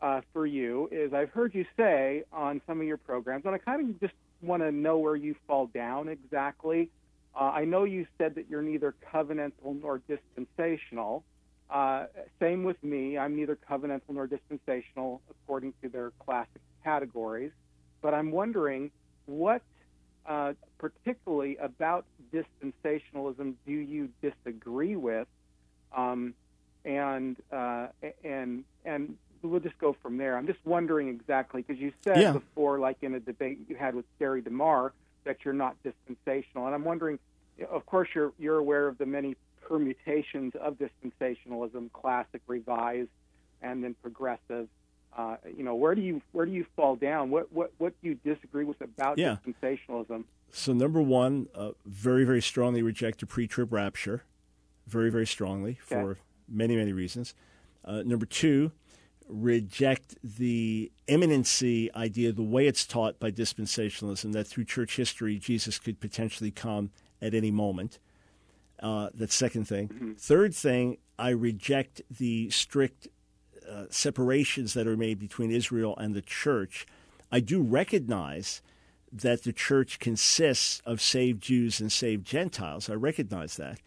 uh, 0.00 0.20
for 0.32 0.46
you 0.46 0.88
is 0.92 1.12
I've 1.12 1.30
heard 1.30 1.54
you 1.54 1.64
say 1.76 2.22
on 2.32 2.60
some 2.66 2.80
of 2.80 2.86
your 2.86 2.96
programs, 2.96 3.44
and 3.44 3.54
I 3.54 3.58
kind 3.58 3.90
of 3.90 4.00
just 4.00 4.14
want 4.40 4.62
to 4.62 4.70
know 4.70 4.98
where 4.98 5.16
you 5.16 5.34
fall 5.46 5.66
down 5.66 6.08
exactly. 6.08 6.90
Uh, 7.34 7.50
I 7.54 7.64
know 7.64 7.84
you 7.84 8.06
said 8.16 8.36
that 8.36 8.48
you're 8.48 8.62
neither 8.62 8.94
covenantal 9.12 9.80
nor 9.80 10.00
dispensational. 10.08 11.24
Uh, 11.68 12.06
same 12.40 12.62
with 12.62 12.82
me. 12.82 13.18
I'm 13.18 13.34
neither 13.34 13.56
covenantal 13.68 14.10
nor 14.10 14.26
dispensational 14.26 15.20
according 15.30 15.74
to 15.82 15.88
their 15.88 16.12
classic 16.24 16.60
categories. 16.84 17.50
But 18.02 18.14
I'm 18.14 18.30
wondering 18.30 18.90
what, 19.26 19.62
uh, 20.26 20.52
particularly 20.78 21.56
about 21.56 22.04
dispensationalism, 22.32 23.54
do 23.66 23.72
you 23.72 24.10
disagree 24.22 24.94
with? 24.96 25.26
Um, 25.96 26.34
and 26.84 27.36
uh, 27.50 27.86
and 28.22 28.64
and 28.84 29.16
we'll 29.42 29.60
just 29.60 29.78
go 29.78 29.96
from 30.02 30.18
there. 30.18 30.36
I'm 30.36 30.46
just 30.46 30.58
wondering 30.64 31.08
exactly 31.08 31.62
because 31.62 31.80
you 31.80 31.92
said 32.04 32.20
Yeah. 32.20 32.32
before, 32.32 32.78
like 32.78 32.98
in 33.02 33.14
a 33.14 33.20
debate 33.20 33.58
you 33.68 33.76
had 33.76 33.94
with 33.94 34.04
Gary 34.18 34.42
DeMar, 34.42 34.92
that 35.24 35.38
you're 35.44 35.54
not 35.54 35.76
dispensational, 35.82 36.66
and 36.66 36.74
I'm 36.74 36.84
wondering. 36.84 37.18
Of 37.70 37.86
course, 37.86 38.08
you're 38.14 38.32
you're 38.38 38.58
aware 38.58 38.88
of 38.88 38.98
the 38.98 39.06
many 39.06 39.36
permutations 39.62 40.52
of 40.60 40.76
dispensationalism: 40.78 41.92
classic, 41.92 42.42
revised, 42.46 43.10
and 43.62 43.82
then 43.82 43.94
progressive. 44.02 44.68
Uh, 45.16 45.36
you 45.56 45.62
know, 45.62 45.76
where 45.76 45.94
do 45.94 46.00
you 46.02 46.20
where 46.32 46.44
do 46.46 46.52
you 46.52 46.66
fall 46.76 46.96
down? 46.96 47.30
What 47.30 47.52
what 47.52 47.72
what 47.78 47.92
do 48.02 48.08
you 48.08 48.14
disagree 48.16 48.64
with 48.64 48.80
about 48.80 49.18
Yeah. 49.18 49.36
dispensationalism? 49.46 50.24
So, 50.50 50.72
number 50.72 51.00
one, 51.02 51.48
uh, 51.54 51.72
very, 51.84 52.24
very 52.24 52.42
strongly 52.42 52.82
reject 52.82 53.22
a 53.22 53.26
pre 53.26 53.46
trib 53.46 53.72
rapture. 53.72 54.24
Very, 54.86 55.10
very 55.10 55.26
strongly 55.26 55.78
for 55.80 56.18
many, 56.48 56.76
many 56.76 56.92
reasons. 56.92 57.34
Uh, 57.84 58.02
number 58.04 58.26
two, 58.26 58.70
reject 59.28 60.16
the 60.22 60.92
imminency 61.06 61.92
idea, 61.94 62.32
the 62.32 62.42
way 62.42 62.66
it's 62.66 62.86
taught 62.86 63.18
by 63.18 63.30
dispensationalism, 63.30 64.32
that 64.32 64.46
through 64.46 64.64
church 64.64 64.96
history, 64.96 65.38
Jesus 65.38 65.78
could 65.78 66.00
potentially 66.00 66.50
come 66.50 66.90
at 67.22 67.34
any 67.34 67.50
moment. 67.50 67.98
Uh, 68.80 69.08
that's 69.14 69.34
second 69.34 69.66
thing. 69.66 70.14
Third 70.18 70.54
thing, 70.54 70.98
I 71.18 71.30
reject 71.30 72.02
the 72.10 72.50
strict 72.50 73.08
uh, 73.70 73.84
separations 73.88 74.74
that 74.74 74.86
are 74.86 74.96
made 74.96 75.18
between 75.18 75.50
Israel 75.50 75.94
and 75.96 76.14
the 76.14 76.22
church. 76.22 76.86
I 77.32 77.40
do 77.40 77.62
recognize 77.62 78.60
that 79.10 79.44
the 79.44 79.52
church 79.52 79.98
consists 80.00 80.82
of 80.84 81.00
saved 81.00 81.42
Jews 81.42 81.80
and 81.80 81.90
saved 81.90 82.26
Gentiles. 82.26 82.90
I 82.90 82.94
recognize 82.94 83.56
that. 83.56 83.80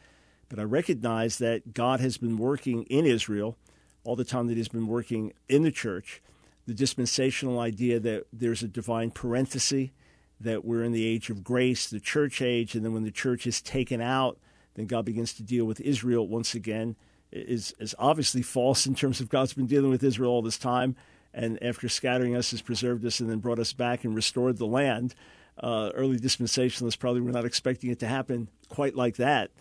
But 0.50 0.60
I 0.60 0.64
recognize 0.64 1.38
that 1.40 1.74
God 1.74 2.00
has 2.00 2.18
been 2.18 2.38
working 2.38 2.84
in 2.84 3.06
Israel 3.06 3.58
all 4.08 4.16
the 4.16 4.24
time 4.24 4.48
that 4.48 4.58
He's 4.58 4.70
been 4.70 4.88
working 4.88 5.34
in 5.50 5.64
the 5.64 5.72
church. 5.72 6.22
The 6.66 6.74
dispensational 6.74 7.60
idea 7.60 8.00
that 8.00 8.26
there's 8.32 8.64
a 8.64 8.68
divine 8.68 9.12
parenthesis, 9.12 9.90
that 10.40 10.64
we're 10.64 10.84
in 10.84 10.92
the 10.92 11.06
age 11.06 11.30
of 11.30 11.44
grace, 11.44 11.90
the 11.90 12.00
church 12.00 12.42
age, 12.42 12.74
and 12.74 12.86
then 12.86 12.94
when 12.94 13.04
the 13.04 13.12
church 13.12 13.46
is 13.46 13.62
taken 13.62 14.02
out, 14.02 14.38
then 14.76 14.86
God 14.86 15.06
begins 15.06 15.34
to 15.34 15.44
deal 15.44 15.66
with 15.66 15.82
Israel 15.82 16.28
once 16.28 16.56
again, 16.56 16.96
is, 17.32 17.74
is 17.80 17.96
obviously 18.00 18.42
false 18.42 18.86
in 18.86 18.96
terms 18.96 19.20
of 19.20 19.30
God's 19.30 19.54
been 19.54 19.66
dealing 19.66 19.90
with 19.90 20.04
Israel 20.04 20.32
all 20.32 20.42
this 20.42 20.58
time 20.58 20.96
and 21.34 21.62
after 21.62 21.90
scattering 21.90 22.36
us 22.36 22.52
has 22.52 22.62
preserved 22.62 23.06
us 23.06 23.20
and 23.20 23.30
then 23.30 23.40
brought 23.40 23.60
us 23.60 23.74
back 23.74 24.04
and 24.04 24.16
restored 24.16 24.58
the 24.58 24.66
land. 24.66 25.14
Uh, 25.58 25.92
early 25.94 26.18
dispensationalists 26.18 26.98
probably 26.98 27.22
were 27.22 27.32
not 27.32 27.46
expecting 27.46 27.90
it 27.90 28.00
to 28.00 28.08
happen 28.08 28.48
quite 28.70 28.96
like 28.96 29.18
that. 29.18 29.52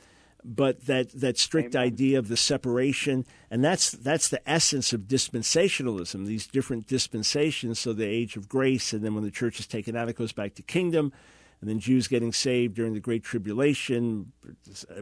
But 0.48 0.86
that, 0.86 1.10
that 1.10 1.38
strict 1.38 1.74
idea 1.74 2.20
of 2.20 2.28
the 2.28 2.36
separation, 2.36 3.26
and 3.50 3.64
that's 3.64 3.90
that's 3.90 4.28
the 4.28 4.48
essence 4.48 4.92
of 4.92 5.02
dispensationalism. 5.02 6.24
These 6.24 6.46
different 6.46 6.86
dispensations, 6.86 7.80
so 7.80 7.92
the 7.92 8.06
age 8.06 8.36
of 8.36 8.48
grace, 8.48 8.92
and 8.92 9.02
then 9.04 9.16
when 9.16 9.24
the 9.24 9.32
church 9.32 9.58
is 9.58 9.66
taken 9.66 9.96
out, 9.96 10.08
it 10.08 10.14
goes 10.14 10.30
back 10.30 10.54
to 10.54 10.62
kingdom, 10.62 11.12
and 11.60 11.68
then 11.68 11.80
Jews 11.80 12.06
getting 12.06 12.32
saved 12.32 12.76
during 12.76 12.94
the 12.94 13.00
Great 13.00 13.24
Tribulation. 13.24 14.30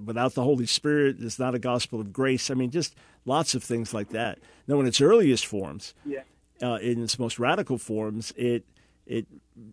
Without 0.03 0.33
the 0.33 0.43
Holy 0.45 0.65
Spirit, 0.65 1.17
it's 1.21 1.39
not 1.39 1.55
a 1.55 1.59
gospel 1.59 2.01
of 2.01 2.11
grace. 2.11 2.51
I 2.51 2.55
mean, 2.55 2.71
just 2.71 2.95
lots 3.27 3.55
of 3.55 3.63
things 3.63 3.93
like 3.93 4.09
that. 4.11 4.39
Now, 4.67 4.81
in 4.81 4.87
its 4.87 5.01
earliest 5.03 5.45
forms, 5.45 5.93
Yeah. 6.07 6.23
uh, 6.63 6.77
in 6.77 7.03
its 7.03 7.19
most 7.19 7.39
radical 7.39 7.77
forms, 7.77 8.33
it 8.37 8.65
it 9.07 9.27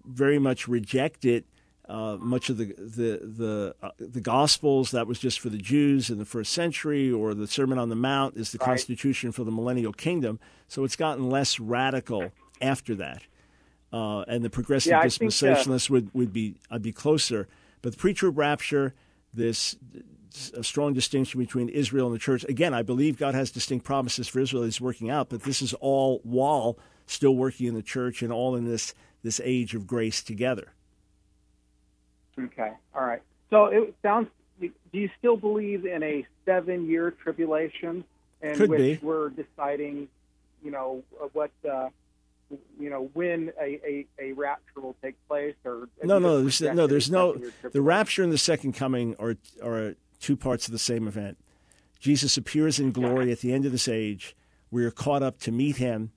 very 0.06 0.38
much 0.38 0.68
rejected 0.68 1.46
uh, 1.92 2.18
much 2.20 2.50
of 2.50 2.58
the 2.58 2.68
the 2.78 3.20
the, 3.22 3.76
uh, 3.84 3.92
the 4.00 4.22
Gospels 4.22 4.92
that 4.92 5.08
was 5.08 5.20
just 5.20 5.42
for 5.42 5.50
the 5.50 5.58
Jews 5.58 6.10
in 6.10 6.20
the 6.20 6.26
first 6.26 6.54
century, 6.54 7.12
or 7.12 7.34
the 7.34 7.48
Sermon 7.48 7.78
on 7.78 7.90
the 7.90 7.96
Mount 7.96 8.38
is 8.38 8.52
the 8.52 8.58
Right. 8.60 8.68
Constitution 8.68 9.34
for 9.34 9.44
the 9.44 9.52
millennial 9.52 9.92
kingdom. 9.92 10.40
So 10.70 10.86
it's 10.86 10.96
gotten 10.96 11.30
less 11.30 11.60
radical 11.60 12.32
after 12.62 12.96
that, 12.96 13.24
uh, 13.92 14.22
and 14.22 14.42
the 14.42 14.50
progressive 14.50 14.92
Yeah, 14.92 15.02
uh, 15.02 15.04
dispensationalists 15.04 15.90
would 15.90 16.14
would 16.14 16.32
be 16.32 16.56
I'd 16.70 16.82
be 16.82 16.94
closer. 16.94 17.48
But 17.82 17.92
the 17.94 17.98
pre-trib 17.98 18.38
rapture, 18.38 18.94
this 19.34 19.76
a 20.56 20.64
strong 20.64 20.94
distinction 20.94 21.42
between 21.42 21.68
Israel 21.68 22.06
and 22.08 22.16
the 22.16 22.20
church. 22.20 22.46
Again, 22.46 22.74
I 22.74 22.84
believe 22.84 23.18
God 23.18 23.36
has 23.36 23.52
distinct 23.52 23.86
promises 23.86 24.30
for 24.30 24.40
Israel 24.40 24.64
He's 24.64 24.80
working 24.80 25.10
out, 25.10 25.28
but 25.28 25.44
this 25.44 25.62
is 25.62 25.74
all 25.82 26.22
while 26.24 26.78
still 27.06 27.36
working 27.36 27.68
in 27.68 27.76
the 27.76 27.84
church, 27.84 28.22
and 28.22 28.32
all 28.32 28.56
in 28.56 28.64
this 28.64 28.94
this 29.24 29.42
age 29.44 29.76
of 29.76 29.86
grace 29.86 30.24
together. 30.24 30.72
Okay. 32.40 32.72
All 32.96 33.04
right. 33.06 33.22
So 33.50 33.66
it 33.66 33.96
sounds. 34.02 34.28
Do 34.60 34.70
you 34.92 35.10
still 35.18 35.38
believe 35.38 35.86
in 35.86 36.04
a 36.04 36.26
seven-year 36.46 37.12
tribulation 37.12 38.04
in 38.42 38.56
Could 38.56 38.70
which 38.70 38.80
be. 38.80 39.00
we're 39.02 39.30
deciding, 39.30 40.08
you 40.64 40.70
know, 40.70 41.04
what, 41.34 41.50
uh, 41.68 41.90
you 42.80 42.90
know, 42.90 43.10
when 43.14 43.52
a, 43.60 43.80
a, 43.84 44.08
a 44.20 44.32
rapture 44.34 44.82
will 44.82 44.96
take 45.02 45.16
place? 45.28 45.56
Or 45.66 45.90
No, 46.04 46.20
no, 46.20 46.42
there's, 46.42 46.62
no, 46.62 46.86
there's 46.86 47.10
no. 47.10 47.42
The 47.72 47.82
rapture 47.82 48.24
and 48.24 48.32
the 48.32 48.38
second 48.38 48.74
coming 48.74 49.16
are 49.18 49.36
are 49.64 49.96
two 50.20 50.38
parts 50.38 50.68
of 50.68 50.74
the 50.74 50.80
same 50.80 51.08
event. 51.08 51.38
Jesus 52.00 52.38
appears 52.38 52.80
in 52.80 52.92
glory 52.92 53.32
at 53.32 53.40
the 53.40 53.54
end 53.54 53.66
of 53.66 53.72
this 53.72 53.88
age. 53.88 54.36
We 54.70 54.86
are 54.86 54.92
caught 54.92 55.24
up 55.24 55.40
to 55.40 55.52
meet 55.52 55.78
him. 55.78 56.12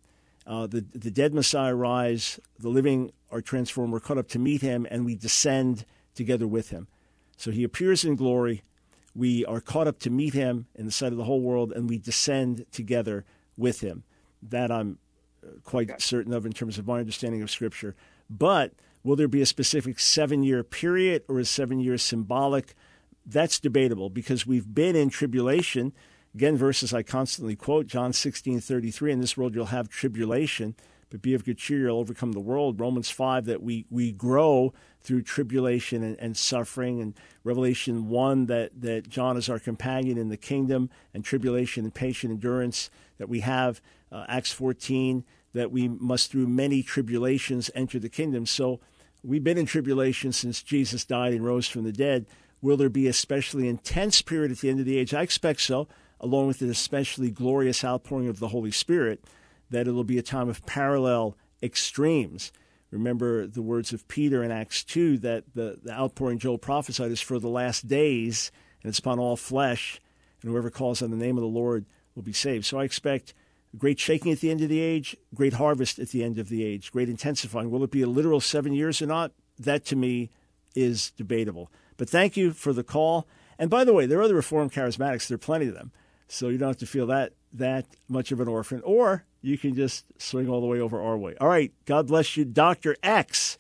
Uh, 0.47 0.67
the 0.67 0.85
the 0.93 1.11
dead 1.11 1.33
Messiah 1.33 1.75
rise. 1.75 2.39
The 2.59 2.69
living 2.69 3.13
are 3.31 3.41
transformed. 3.41 3.93
We're 3.93 4.01
caught 4.01 4.19
up 4.19 4.29
to 4.29 4.39
meet 4.39 4.61
him, 4.61 4.87
and 4.91 5.07
we 5.07 5.15
descend 5.15 5.87
together 6.15 6.47
with 6.47 6.71
him. 6.71 6.89
So 7.37 7.51
he 7.51 7.65
appears 7.65 8.05
in 8.05 8.17
glory. 8.17 8.63
We 9.15 9.45
are 9.45 9.61
caught 9.61 9.87
up 9.87 9.99
to 10.01 10.11
meet 10.11 10.35
him 10.35 10.67
in 10.75 10.87
the 10.87 10.93
sight 10.93 11.13
of 11.13 11.19
the 11.19 11.25
whole 11.25 11.41
world, 11.41 11.73
and 11.73 11.89
we 11.89 11.99
descend 11.99 12.67
together 12.73 13.25
with 13.57 13.81
him. 13.81 14.05
That 14.43 14.71
I'm 14.71 14.99
uh, 15.43 15.51
quite 15.65 16.01
certain 16.01 16.33
of 16.33 16.45
in 16.45 16.53
terms 16.53 16.79
of 16.79 16.87
my 16.87 16.99
understanding 16.99 17.43
of 17.43 17.51
Scripture. 17.51 17.95
But 18.29 18.73
will 19.03 19.17
there 19.17 19.29
be 19.29 19.43
a 19.43 19.47
specific 19.47 19.99
seven 20.01 20.43
year 20.43 20.65
period 20.65 21.23
or 21.29 21.39
is 21.39 21.51
seven 21.51 21.81
years 21.81 22.03
symbolic? 22.03 22.75
That's 23.27 23.59
debatable 23.59 24.11
because 24.11 24.47
we've 24.47 24.75
been 24.75 24.97
in 24.97 25.09
tribulation. 25.09 25.93
Again, 26.35 26.57
verses 26.57 26.93
I 26.93 27.03
constantly 27.03 27.57
quote 27.57 27.87
John 27.87 28.13
sixteen 28.13 28.61
thirty 28.61 28.91
three. 28.91 29.13
In 29.13 29.21
this 29.21 29.37
world 29.37 29.55
you'll 29.55 29.67
have 29.67 29.89
tribulation, 29.89 30.75
but 31.11 31.23
be 31.23 31.35
of 31.35 31.45
good 31.45 31.59
cheer, 31.59 31.87
you'll 31.87 31.99
overcome 31.99 32.33
the 32.33 32.41
world. 32.41 32.81
Romans 32.81 33.11
5, 33.11 33.45
that 33.47 33.63
we, 33.63 33.87
we 33.91 34.13
grow 34.13 34.73
through 35.03 35.23
tribulation 35.23 36.03
and, 36.03 36.19
and 36.19 36.37
suffering. 36.37 37.01
And 37.01 37.15
Revelation 37.45 38.09
1, 38.09 38.47
that, 38.47 38.81
that 38.81 39.09
John 39.09 39.37
is 39.37 39.49
our 39.49 39.59
companion 39.59 40.19
in 40.19 40.29
the 40.29 40.37
kingdom, 40.37 40.91
and 41.13 41.25
tribulation 41.25 41.85
and 41.85 41.95
patient 41.95 42.33
endurance 42.33 42.91
that 43.19 43.29
we 43.29 43.41
have. 43.41 43.81
Uh, 44.11 44.25
Acts 44.29 44.53
14, 44.53 45.25
that 45.53 45.71
we 45.71 45.89
must 45.89 46.31
through 46.31 46.47
many 46.47 46.83
tribulations 46.83 47.71
enter 47.75 47.99
the 47.99 48.09
kingdom. 48.09 48.47
So 48.47 48.81
we've 49.23 49.45
been 49.45 49.59
in 49.59 49.67
tribulation 49.67 50.33
since 50.33 50.63
Jesus 50.63 51.05
died 51.05 51.33
and 51.33 51.45
rose 51.45 51.69
from 51.69 51.85
the 51.85 51.93
dead. 51.93 52.27
Will 52.61 52.77
there 52.77 52.89
be 52.89 53.07
a 53.07 53.11
especially 53.11 53.69
intense 53.69 54.23
period 54.23 54.51
at 54.51 54.59
the 54.59 54.71
end 54.71 54.81
of 54.81 54.87
the 54.87 54.99
age? 54.99 55.13
I 55.13 55.23
expect 55.23 55.61
so, 55.61 55.87
along 56.19 56.49
with 56.49 56.63
an 56.63 56.71
especially 56.71 57.31
glorious 57.31 57.85
outpouring 57.85 58.29
of 58.29 58.39
the 58.39 58.49
Holy 58.49 58.71
Spirit 58.71 59.23
that 59.75 59.89
it'll 59.89 60.05
be 60.05 60.19
a 60.19 60.23
time 60.23 60.49
of 60.49 60.65
parallel 60.67 61.37
extremes. 61.63 62.53
Remember 62.91 63.47
the 63.47 63.63
words 63.63 63.93
of 63.93 64.07
Peter 64.07 64.45
in 64.45 64.53
Acts 64.53 64.85
2 64.85 65.19
that 65.19 65.45
the, 65.55 65.81
the 65.83 65.93
outpouring 65.93 66.39
Joel 66.39 66.59
prophesied 66.59 67.11
is 67.11 67.21
for 67.21 67.41
the 67.41 67.49
last 67.49 67.89
days, 67.89 68.53
and 68.83 68.91
it's 68.91 69.01
upon 69.01 69.19
all 69.19 69.37
flesh, 69.37 70.01
and 70.43 70.51
whoever 70.51 70.71
calls 70.71 71.03
on 71.03 71.11
the 71.11 71.17
name 71.17 71.37
of 71.37 71.43
the 71.43 71.49
Lord 71.49 71.87
will 72.15 72.23
be 72.23 72.33
saved. 72.33 72.67
So 72.67 72.79
I 72.79 72.85
expect 72.85 73.35
great 73.77 73.99
shaking 73.99 74.31
at 74.31 74.39
the 74.39 74.51
end 74.51 74.61
of 74.61 74.69
the 74.69 74.81
age, 74.81 75.17
great 75.35 75.55
harvest 75.55 75.99
at 75.99 76.11
the 76.11 76.23
end 76.23 76.39
of 76.39 76.49
the 76.49 76.65
age, 76.65 76.93
great 76.93 77.09
intensifying. 77.09 77.71
Will 77.71 77.83
it 77.83 77.91
be 77.91 78.03
a 78.03 78.07
literal 78.07 78.41
seven 78.41 78.73
years 78.73 79.03
or 79.03 79.07
not? 79.07 79.33
That 79.59 79.85
to 79.87 79.97
me 79.97 80.31
is 80.77 81.11
debatable. 81.13 81.71
But 81.97 82.09
thank 82.09 82.37
you 82.37 82.53
for 82.53 82.73
the 82.73 82.85
call. 82.85 83.27
And 83.59 83.71
by 83.71 83.83
the 83.83 83.93
way, 83.93 84.07
there 84.07 84.21
are 84.21 84.23
other 84.23 84.37
Reformed 84.37 84.73
charismatics. 84.73 85.27
There 85.27 85.35
are 85.35 85.39
plenty 85.39 85.67
of 85.67 85.75
them. 85.75 85.91
So 86.29 86.49
you 86.49 86.59
don't 86.59 86.69
have 86.69 86.77
to 86.79 86.87
feel 86.87 87.07
that 87.09 87.33
that 87.53 87.87
much 88.09 88.33
of 88.33 88.41
an 88.41 88.49
orphan, 88.49 88.83
or 88.85 89.25
you 89.45 89.59
can 89.59 89.75
just 89.75 90.07
swing 90.21 90.49
all 90.49 90.61
the 90.61 90.67
way 90.67 90.81
over 90.81 91.01
our 91.01 91.19
way. 91.19 91.35
All 91.41 91.49
right. 91.49 91.73
God 91.85 92.07
bless 92.07 92.37
you, 92.37 92.45
Dr. 92.45 92.97
X. 93.03 93.57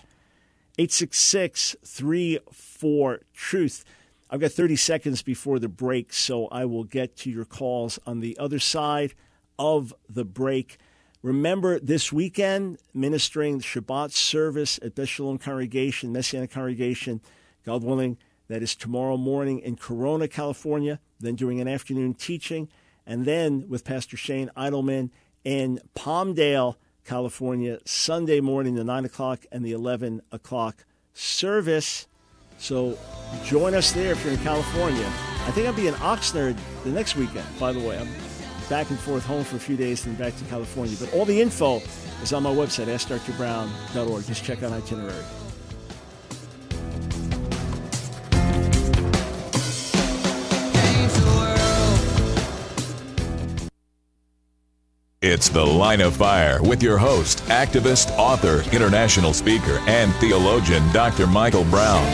866 0.76 1.76
34 1.84 3.20
Truth. 3.32 3.84
I've 4.30 4.40
got 4.40 4.50
30 4.50 4.76
seconds 4.76 5.22
before 5.22 5.58
the 5.58 5.68
break, 5.68 6.12
so 6.12 6.48
I 6.48 6.64
will 6.64 6.84
get 6.84 7.16
to 7.18 7.30
your 7.30 7.44
calls 7.44 8.00
on 8.06 8.20
the 8.20 8.36
other 8.38 8.58
side 8.58 9.14
of 9.58 9.94
the 10.08 10.24
break. 10.24 10.78
Remember, 11.22 11.78
this 11.78 12.12
weekend, 12.12 12.78
ministering 12.92 13.58
the 13.58 13.64
Shabbat 13.64 14.10
service 14.10 14.80
at 14.82 14.94
Beth 14.96 15.08
Shalom 15.08 15.38
Congregation, 15.38 16.12
Messianic 16.12 16.50
Congregation, 16.50 17.20
God 17.64 17.84
willing, 17.84 18.16
that 18.48 18.62
is 18.62 18.74
tomorrow 18.74 19.16
morning 19.16 19.60
in 19.60 19.76
Corona, 19.76 20.26
California, 20.26 20.98
then 21.20 21.36
doing 21.36 21.60
an 21.60 21.68
afternoon 21.68 22.14
teaching, 22.14 22.68
and 23.06 23.24
then 23.24 23.68
with 23.68 23.84
Pastor 23.84 24.16
Shane 24.16 24.50
Idleman 24.56 25.10
in 25.44 25.80
Palmdale, 25.94 26.76
California, 27.04 27.78
Sunday 27.84 28.40
morning, 28.40 28.74
the 28.74 28.84
9 28.84 29.04
o'clock 29.04 29.44
and 29.52 29.64
the 29.64 29.72
11 29.72 30.22
o'clock 30.32 30.84
service. 31.12 32.06
So 32.58 32.98
join 33.44 33.74
us 33.74 33.92
there 33.92 34.12
if 34.12 34.24
you're 34.24 34.32
in 34.34 34.40
California. 34.40 35.06
I 35.46 35.50
think 35.50 35.66
I'll 35.66 35.74
be 35.74 35.86
in 35.86 35.94
Oxnard 35.94 36.56
the 36.84 36.90
next 36.90 37.16
weekend, 37.16 37.46
by 37.60 37.72
the 37.72 37.80
way. 37.80 37.98
I'm 37.98 38.08
back 38.70 38.88
and 38.88 38.98
forth 38.98 39.24
home 39.26 39.44
for 39.44 39.56
a 39.56 39.60
few 39.60 39.76
days, 39.76 40.04
then 40.04 40.14
back 40.14 40.36
to 40.36 40.44
California. 40.44 40.96
But 40.98 41.12
all 41.12 41.26
the 41.26 41.40
info 41.40 41.82
is 42.22 42.32
on 42.32 42.42
my 42.42 42.50
website, 42.50 42.86
askdrbrown.org. 42.86 44.24
Just 44.24 44.44
check 44.44 44.62
out 44.62 44.72
itinerary. 44.72 45.24
It's 55.26 55.48
The 55.48 55.64
Line 55.64 56.02
of 56.02 56.16
Fire 56.16 56.62
with 56.62 56.82
your 56.82 56.98
host, 56.98 57.38
activist, 57.44 58.10
author, 58.18 58.62
international 58.72 59.32
speaker, 59.32 59.80
and 59.86 60.12
theologian, 60.16 60.86
Dr. 60.92 61.26
Michael 61.26 61.64
Brown. 61.64 62.04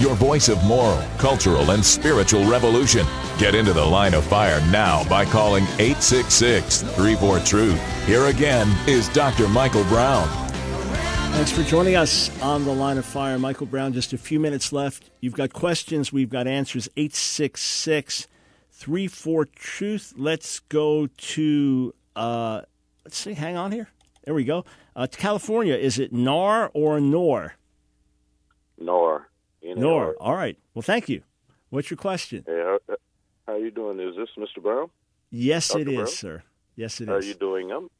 Your 0.00 0.14
voice 0.14 0.48
of 0.48 0.64
moral, 0.64 1.04
cultural, 1.18 1.72
and 1.72 1.84
spiritual 1.84 2.46
revolution. 2.46 3.06
Get 3.36 3.54
into 3.54 3.74
The 3.74 3.84
Line 3.84 4.14
of 4.14 4.24
Fire 4.24 4.58
now 4.70 5.06
by 5.06 5.26
calling 5.26 5.64
866 5.78 6.80
34 6.80 7.40
Truth. 7.40 8.06
Here 8.06 8.24
again 8.28 8.74
is 8.88 9.10
Dr. 9.10 9.48
Michael 9.48 9.84
Brown. 9.84 10.26
Thanks 11.32 11.52
for 11.52 11.62
joining 11.62 11.94
us 11.94 12.30
on 12.40 12.64
the 12.64 12.72
line 12.72 12.96
of 12.96 13.04
fire. 13.04 13.38
Michael 13.38 13.66
Brown, 13.66 13.92
just 13.92 14.14
a 14.14 14.18
few 14.18 14.40
minutes 14.40 14.72
left. 14.72 15.10
You've 15.20 15.34
got 15.34 15.52
questions, 15.52 16.10
we've 16.10 16.30
got 16.30 16.46
answers. 16.46 16.88
866 16.96 18.28
34 18.78 19.46
Truth. 19.46 20.14
Let's 20.16 20.60
go 20.60 21.08
to, 21.08 21.94
uh, 22.14 22.62
let's 23.04 23.18
see, 23.18 23.34
hang 23.34 23.56
on 23.56 23.72
here. 23.72 23.88
There 24.24 24.34
we 24.34 24.44
go. 24.44 24.64
Uh, 24.94 25.06
to 25.06 25.18
California, 25.18 25.74
is 25.74 25.98
it 25.98 26.12
NAR 26.12 26.70
or 26.74 27.00
NOR? 27.00 27.54
Nor. 28.78 29.28
NOR. 29.62 30.14
All 30.20 30.34
right. 30.34 30.56
Well, 30.74 30.82
thank 30.82 31.08
you. 31.08 31.22
What's 31.70 31.90
your 31.90 31.96
question? 31.96 32.44
Hey, 32.46 32.62
how, 32.64 32.96
how 33.46 33.56
you 33.56 33.70
doing? 33.72 33.98
Is 33.98 34.14
this 34.16 34.28
Mr. 34.38 34.62
Brown? 34.62 34.90
Yes, 35.30 35.68
Dr. 35.68 35.80
it 35.80 35.88
is, 35.88 35.94
Brown? 35.96 36.06
sir. 36.06 36.42
Yes, 36.76 37.00
it 37.00 37.08
How 37.08 37.14
are 37.14 37.22
you 37.22 37.34
doing? 37.34 37.72
I'm 37.72 37.90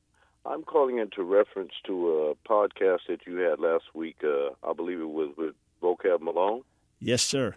I'm 0.46 0.62
calling 0.62 0.98
into 0.98 1.24
reference 1.24 1.72
to 1.86 2.08
a 2.46 2.48
podcast 2.48 3.00
that 3.08 3.26
you 3.26 3.36
had 3.38 3.58
last 3.58 3.84
week. 3.92 4.18
Uh, 4.22 4.50
I 4.62 4.72
believe 4.72 5.00
it 5.00 5.10
was 5.10 5.30
with 5.36 5.54
Vocab 5.82 6.20
Malone, 6.20 6.62
Yes, 7.00 7.22
sir. 7.22 7.56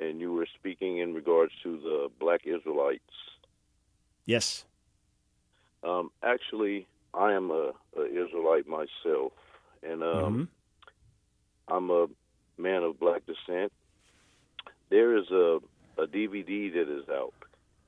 And 0.00 0.20
you 0.20 0.32
were 0.32 0.46
speaking 0.58 0.98
in 0.98 1.14
regards 1.14 1.52
to 1.62 1.78
the 1.78 2.08
Black 2.18 2.42
Israelites. 2.44 3.02
Yes. 4.24 4.64
Um, 5.82 6.10
actually, 6.22 6.86
I 7.14 7.32
am 7.32 7.50
a, 7.50 7.72
a 7.96 8.04
Israelite 8.06 8.66
myself, 8.66 9.32
and 9.82 10.02
um, 10.02 10.48
I'm 11.68 11.90
a 11.90 12.06
man 12.58 12.82
of 12.82 12.98
black 12.98 13.22
descent. 13.26 13.72
There 14.90 15.16
is 15.16 15.30
a, 15.30 15.58
a 15.98 16.06
DVD 16.06 16.72
that 16.72 16.88
is 16.88 17.08
out. 17.08 17.34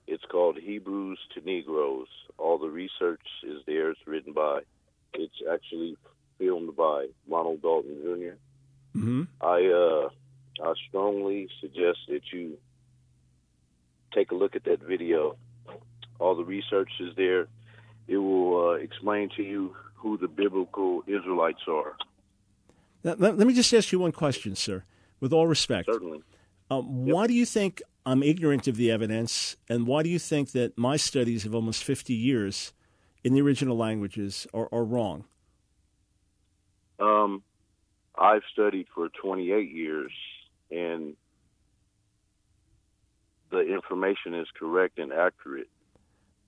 It's 0.06 0.24
called 0.24 0.58
Hebrews 0.58 1.18
to 1.34 1.40
Negroes. 1.44 2.08
All 2.38 2.58
the 2.58 2.68
research 2.68 3.26
is 3.42 3.62
there. 3.66 3.90
It's 3.90 4.00
written 4.06 4.32
by. 4.32 4.60
It's 5.14 5.42
actually 5.50 5.96
filmed 6.38 6.76
by 6.76 7.08
Ronald 7.28 7.62
Dalton 7.62 7.96
Jr. 8.02 8.98
Mm-hmm. 8.98 9.22
I 9.40 9.66
uh, 9.66 10.08
I 10.62 10.72
strongly 10.88 11.48
suggest 11.60 11.98
that 12.08 12.20
you 12.32 12.58
take 14.14 14.30
a 14.32 14.34
look 14.34 14.56
at 14.56 14.64
that 14.64 14.80
video. 14.82 15.36
All 16.18 16.34
the 16.36 16.44
research 16.44 16.90
is 17.00 17.14
there. 17.16 17.46
It 18.06 18.16
will 18.16 18.70
uh, 18.70 18.72
explain 18.74 19.30
to 19.36 19.42
you 19.42 19.76
who 19.94 20.16
the 20.16 20.28
biblical 20.28 21.02
Israelites 21.06 21.60
are. 21.68 21.96
Let, 23.04 23.20
let- 23.20 23.38
let 23.38 23.46
me 23.46 23.54
just 23.54 23.72
ask 23.72 23.92
you 23.92 23.98
one 23.98 24.12
question, 24.12 24.56
sir, 24.56 24.84
with 25.20 25.32
all 25.32 25.46
respect. 25.46 25.86
Certainly. 25.92 26.22
Um, 26.70 27.06
Why 27.06 27.26
do 27.26 27.34
you 27.34 27.46
think 27.46 27.82
I'm 28.04 28.22
ignorant 28.22 28.66
of 28.68 28.76
the 28.76 28.90
evidence, 28.90 29.56
and 29.68 29.86
why 29.86 30.02
do 30.02 30.08
you 30.08 30.18
think 30.18 30.52
that 30.52 30.76
my 30.78 30.96
studies 30.96 31.44
of 31.44 31.54
almost 31.54 31.84
50 31.84 32.14
years 32.14 32.72
in 33.22 33.34
the 33.34 33.40
original 33.42 33.76
languages 33.76 34.46
are, 34.54 34.68
are 34.72 34.84
wrong? 34.84 35.24
Um, 36.98 37.42
I've 38.18 38.42
studied 38.52 38.86
for 38.94 39.08
28 39.10 39.70
years, 39.70 40.10
and 40.70 41.14
the 43.50 43.60
information 43.60 44.34
is 44.34 44.46
correct 44.58 44.98
and 44.98 45.12
accurate. 45.12 45.68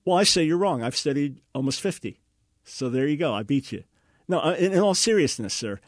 Well, 0.05 0.17
I 0.17 0.25
say 0.25 0.45
you're 0.45 0.59
wrong. 0.59 0.83
I've 0.83 0.97
studied 0.97 1.41
almost 1.55 1.81
50, 1.81 2.19
So 2.65 2.89
there 2.89 3.07
you 3.07 3.17
go. 3.17 3.33
I 3.35 3.43
beat 3.43 3.73
you. 3.73 3.85
No, 4.29 4.39
uh, 4.41 4.55
in, 4.59 4.73
in 4.73 4.79
all 4.79 4.95
seriousness, 4.95 5.55
sir, 5.55 5.81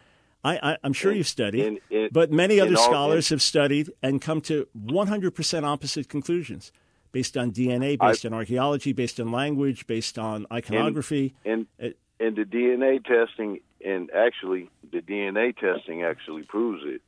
I, 0.44 0.58
I, 0.72 0.76
I'm 0.82 0.92
sure 0.92 1.12
you've 1.12 1.28
studied, 1.28 1.80
but 2.10 2.32
many 2.32 2.58
other 2.58 2.74
scholars 2.76 3.28
have 3.28 3.40
studied 3.42 3.90
and 4.02 4.20
come 4.20 4.40
to 4.42 4.66
100% 4.76 5.64
opposite 5.64 6.08
conclusions 6.08 6.72
based 7.12 7.36
on 7.36 7.52
DNA, 7.52 7.96
I- 8.00 8.08
based 8.10 8.26
on 8.26 8.32
archaeology, 8.34 8.92
based 8.92 9.20
on 9.20 9.30
language, 9.30 9.86
based 9.86 10.18
on 10.18 10.46
iconography. 10.52 11.34
and 11.44 11.66
It- 11.78 11.98
and 12.18 12.36
the 12.36 12.44
DNA 12.44 13.00
testing 13.04 13.60
and 13.84 14.08
actually 14.12 14.70
the 14.92 15.00
DNA 15.00 15.52
testing 15.56 16.02
actually 16.04 16.42
proves 16.44 16.82
it. 16.84 17.02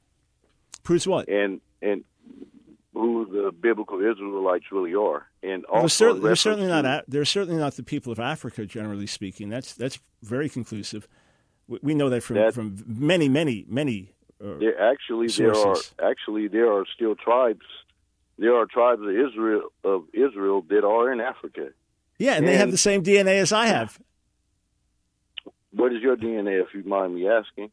Proves 0.84 1.06
what? 1.08 1.28
And 1.28 1.60
and 1.82 2.04
who 2.92 3.26
the 3.26 3.50
biblical 3.50 3.98
Israelites 4.00 4.66
really 4.70 4.94
are. 4.94 5.26
And 5.42 5.64
also 5.64 6.04
they're, 6.12 6.14
cer- 6.14 6.20
they're 6.20 6.36
certainly 6.36 6.68
not. 6.68 6.84
A- 6.84 7.04
they're 7.08 7.24
certainly 7.24 7.58
not 7.58 7.74
the 7.74 7.82
people 7.82 8.12
of 8.12 8.20
Africa, 8.20 8.64
generally 8.66 9.06
speaking. 9.08 9.48
That's 9.48 9.74
that's 9.74 9.98
very 10.22 10.48
conclusive. 10.48 11.08
We, 11.66 11.78
we 11.82 11.94
know 11.94 12.08
that 12.10 12.22
from 12.22 12.36
That- 12.36 12.54
from 12.54 12.84
many, 12.86 13.28
many, 13.28 13.64
many. 13.68 14.12
Uh, 14.42 14.58
There 14.58 14.80
actually 14.92 15.26
there 15.28 15.56
are 15.56 15.76
actually 16.02 16.48
there 16.48 16.70
are 16.72 16.84
still 16.94 17.14
tribes. 17.16 17.66
There 18.38 18.54
are 18.54 18.66
tribes 18.66 19.00
of 19.02 19.08
Israel 19.10 19.62
of 19.82 20.04
Israel 20.12 20.62
that 20.68 20.84
are 20.84 21.10
in 21.12 21.20
Africa. 21.20 21.68
yeah, 22.18 22.34
and 22.36 22.46
they 22.46 22.56
have 22.56 22.70
the 22.70 22.76
same 22.88 23.02
DNA 23.02 23.38
as 23.40 23.52
I 23.52 23.66
have. 23.66 23.98
What 25.70 25.92
is 25.92 26.00
your 26.02 26.16
DNA, 26.16 26.62
if 26.62 26.68
you 26.74 26.84
mind 26.84 27.14
me 27.16 27.28
asking? 27.28 27.70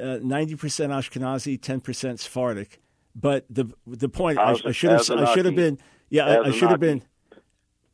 Uh, 0.00 0.18
Ninety 0.22 0.56
percent 0.56 0.92
Ashkenazi, 0.92 1.60
ten 1.60 1.80
percent 1.80 2.20
Sephardic. 2.20 2.80
But 3.14 3.46
the 3.48 3.72
the 3.86 4.08
point 4.08 4.38
I, 4.38 4.50
I 4.64 4.72
should 4.72 4.90
have 4.90 5.10
I 5.10 5.34
should 5.34 5.46
have 5.46 5.54
been 5.56 5.78
yeah 6.10 6.26
I, 6.26 6.48
I 6.48 6.50
should 6.50 6.70
have 6.70 6.80
been. 6.80 7.02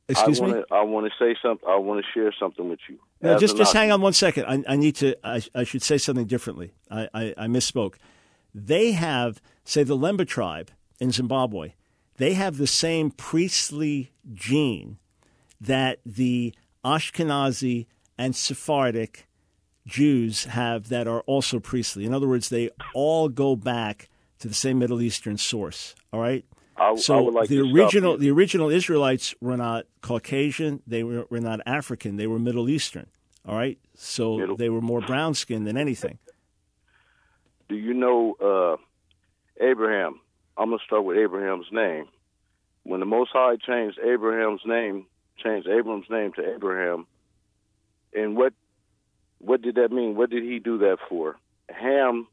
Excuse 0.08 0.40
I 0.40 0.44
me. 0.44 0.50
wanna, 0.52 0.64
I 0.70 0.82
want 0.82 1.06
to 1.06 1.12
say 1.18 1.36
something. 1.40 1.66
I 1.66 1.76
want 1.76 2.04
to 2.04 2.10
share 2.12 2.34
something 2.38 2.68
with 2.68 2.80
you. 2.88 2.98
No, 3.20 3.38
just 3.38 3.56
just 3.56 3.72
hang 3.72 3.92
on 3.92 4.00
one 4.00 4.12
second. 4.12 4.46
I, 4.46 4.72
I 4.72 4.76
need 4.76 4.96
to. 4.96 5.16
I, 5.24 5.40
I 5.54 5.62
should 5.62 5.82
say 5.82 5.96
something 5.96 6.26
differently. 6.26 6.74
I, 6.90 7.08
I, 7.14 7.34
I 7.38 7.46
misspoke. 7.46 7.94
They 8.54 8.92
have, 8.92 9.40
say, 9.64 9.82
the 9.82 9.96
Lemba 9.96 10.26
tribe 10.26 10.70
in 11.00 11.12
Zimbabwe. 11.12 11.74
They 12.16 12.34
have 12.34 12.58
the 12.58 12.66
same 12.66 13.10
priestly 13.10 14.12
gene 14.34 14.98
that 15.60 16.00
the 16.04 16.52
Ashkenazi 16.84 17.86
and 18.18 18.36
Sephardic 18.36 19.26
Jews 19.86 20.44
have 20.44 20.88
that 20.88 21.06
are 21.08 21.20
also 21.22 21.58
priestly. 21.60 22.04
In 22.04 22.14
other 22.14 22.28
words, 22.28 22.48
they 22.48 22.70
all 22.94 23.28
go 23.28 23.56
back 23.56 24.08
to 24.38 24.48
the 24.48 24.54
same 24.54 24.78
Middle 24.78 25.00
Eastern 25.02 25.38
source. 25.38 25.94
All 26.12 26.20
right. 26.20 26.44
I, 26.76 26.90
I 26.90 26.96
So 26.96 27.22
would 27.22 27.34
like 27.34 27.48
the 27.48 27.60
original 27.60 28.16
the 28.16 28.30
original 28.30 28.70
Israelites 28.70 29.34
were 29.40 29.56
not 29.56 29.86
Caucasian. 30.00 30.82
They 30.86 31.02
were, 31.02 31.26
were 31.30 31.40
not 31.40 31.60
African. 31.66 32.16
They 32.16 32.26
were 32.26 32.38
Middle 32.38 32.68
Eastern. 32.68 33.06
All 33.46 33.56
right. 33.56 33.78
So 33.94 34.38
Middle- 34.38 34.56
they 34.56 34.68
were 34.68 34.80
more 34.80 35.00
brown 35.00 35.34
skinned 35.34 35.66
than 35.66 35.76
anything. 35.76 36.18
Do 37.68 37.76
you 37.76 37.94
know 37.94 38.34
uh, 39.60 39.64
Abraham? 39.64 40.20
I'm 40.56 40.70
gonna 40.70 40.82
start 40.86 41.04
with 41.04 41.16
Abraham's 41.16 41.66
name. 41.72 42.06
When 42.84 43.00
the 43.00 43.06
Most 43.06 43.30
High 43.32 43.56
changed 43.56 43.98
Abraham's 43.98 44.60
name, 44.66 45.06
changed 45.42 45.68
Abram's 45.68 46.06
name 46.10 46.32
to 46.34 46.54
Abraham, 46.54 47.06
and 48.12 48.36
what 48.36 48.52
what 49.42 49.60
did 49.60 49.74
that 49.74 49.90
mean? 49.92 50.16
What 50.16 50.30
did 50.30 50.42
he 50.44 50.58
do 50.58 50.78
that 50.78 50.96
for? 51.08 51.36
Ham, 51.68 52.26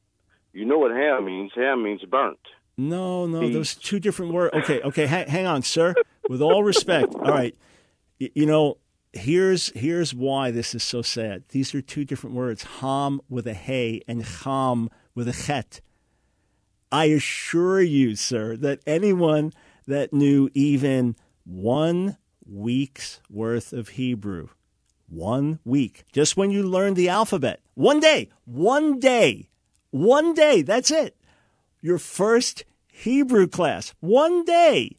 you 0.53 0.64
know 0.66 0.78
what 0.78 0.91
Ham 0.91 1.26
means? 1.26 1.51
Ham 1.55 1.84
means 1.84 2.01
burnt. 2.03 2.39
No, 2.78 3.26
no, 3.28 3.41
The- 3.41 3.53
those 3.53 3.76
two 3.76 3.99
different 3.99 4.32
words. 4.34 4.53
Okay, 4.55 4.80
okay, 4.82 5.05
hang, 5.05 5.28
hang 5.28 5.45
on, 5.45 5.62
sir. 5.64 5.93
With 6.30 6.41
all 6.41 6.64
respect, 6.64 7.14
all 7.16 7.32
right. 7.32 7.55
Y- 8.22 8.30
You 8.36 8.45
know, 8.45 8.78
here's 9.12 9.70
here's 9.76 10.14
why 10.14 10.51
this 10.51 10.74
is 10.76 10.84
so 10.84 11.01
sad. 11.01 11.43
These 11.49 11.74
are 11.76 11.82
two 11.82 12.05
different 12.05 12.36
words: 12.36 12.64
ham 12.80 13.20
with 13.28 13.47
a 13.47 13.53
hey 13.53 14.01
and 14.07 14.24
cham 14.26 14.89
with 15.16 15.28
a 15.28 15.34
chet. 15.34 15.82
I 16.91 17.05
assure 17.05 17.82
you, 17.82 18.16
sir, 18.16 18.55
that 18.57 18.80
anyone 18.88 19.51
that 19.86 20.14
knew 20.14 20.49
even 20.53 21.16
one 21.45 22.18
week's 22.45 23.20
worth 23.30 23.74
of 23.74 23.89
Hebrew, 23.89 24.49
one 25.10 25.60
week, 25.66 26.03
just 26.12 26.38
when 26.38 26.51
you 26.51 26.64
learned 26.64 26.95
the 26.95 27.10
alphabet, 27.10 27.62
one 27.74 27.99
day, 27.99 28.30
one 28.45 28.99
day, 28.99 29.49
one 29.91 30.34
day, 30.34 30.62
that's 30.62 30.91
it. 30.91 31.16
Your 31.82 31.97
first 31.97 32.66
Hebrew 32.88 33.47
class, 33.47 33.93
one 33.99 34.43
day, 34.43 34.97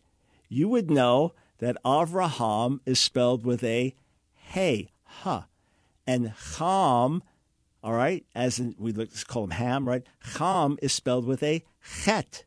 you 0.49 0.69
would 0.69 0.91
know 0.91 1.35
that 1.59 1.77
Avraham 1.85 2.81
is 2.87 2.99
spelled 2.99 3.45
with 3.45 3.63
a 3.63 3.95
hey, 4.35 4.89
ha, 5.05 5.47
and 6.07 6.33
Ham, 6.59 7.23
all 7.85 7.93
right, 7.93 8.25
as 8.35 8.59
in, 8.59 8.75
we 8.79 8.93
look, 8.93 9.11
call 9.29 9.45
him 9.45 9.51
Ham, 9.51 9.89
right? 9.89 10.03
Ham 10.39 10.77
is 10.83 10.93
spelled 10.93 11.25
with 11.25 11.43
a 11.43 11.65
chet, 12.03 12.45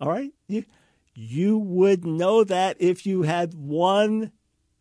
all 0.00 0.08
right? 0.08 0.32
You, 0.48 0.64
you 1.14 1.56
would 1.56 2.04
know 2.04 2.42
that 2.44 2.76
if 2.80 3.06
you 3.06 3.22
had 3.22 3.54
one 3.54 4.32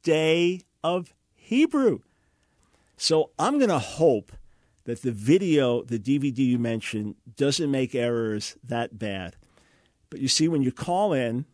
day 0.02 0.62
of 0.84 1.14
Hebrew. 1.36 2.00
So 2.98 3.32
I'm 3.38 3.58
going 3.58 3.70
to 3.70 3.80
hope 3.80 4.32
that 4.86 5.02
the 5.02 5.12
video, 5.12 5.84
the 5.84 6.00
DVD 6.00 6.38
you 6.38 6.60
mentioned, 6.60 7.16
doesn't 7.36 7.70
make 7.70 7.96
errors 7.96 8.56
that 8.64 8.98
bad. 8.98 9.36
But 10.10 10.20
you 10.20 10.28
see, 10.28 10.48
when 10.48 10.62
you 10.62 10.72
call 10.72 11.12
in, 11.14 11.46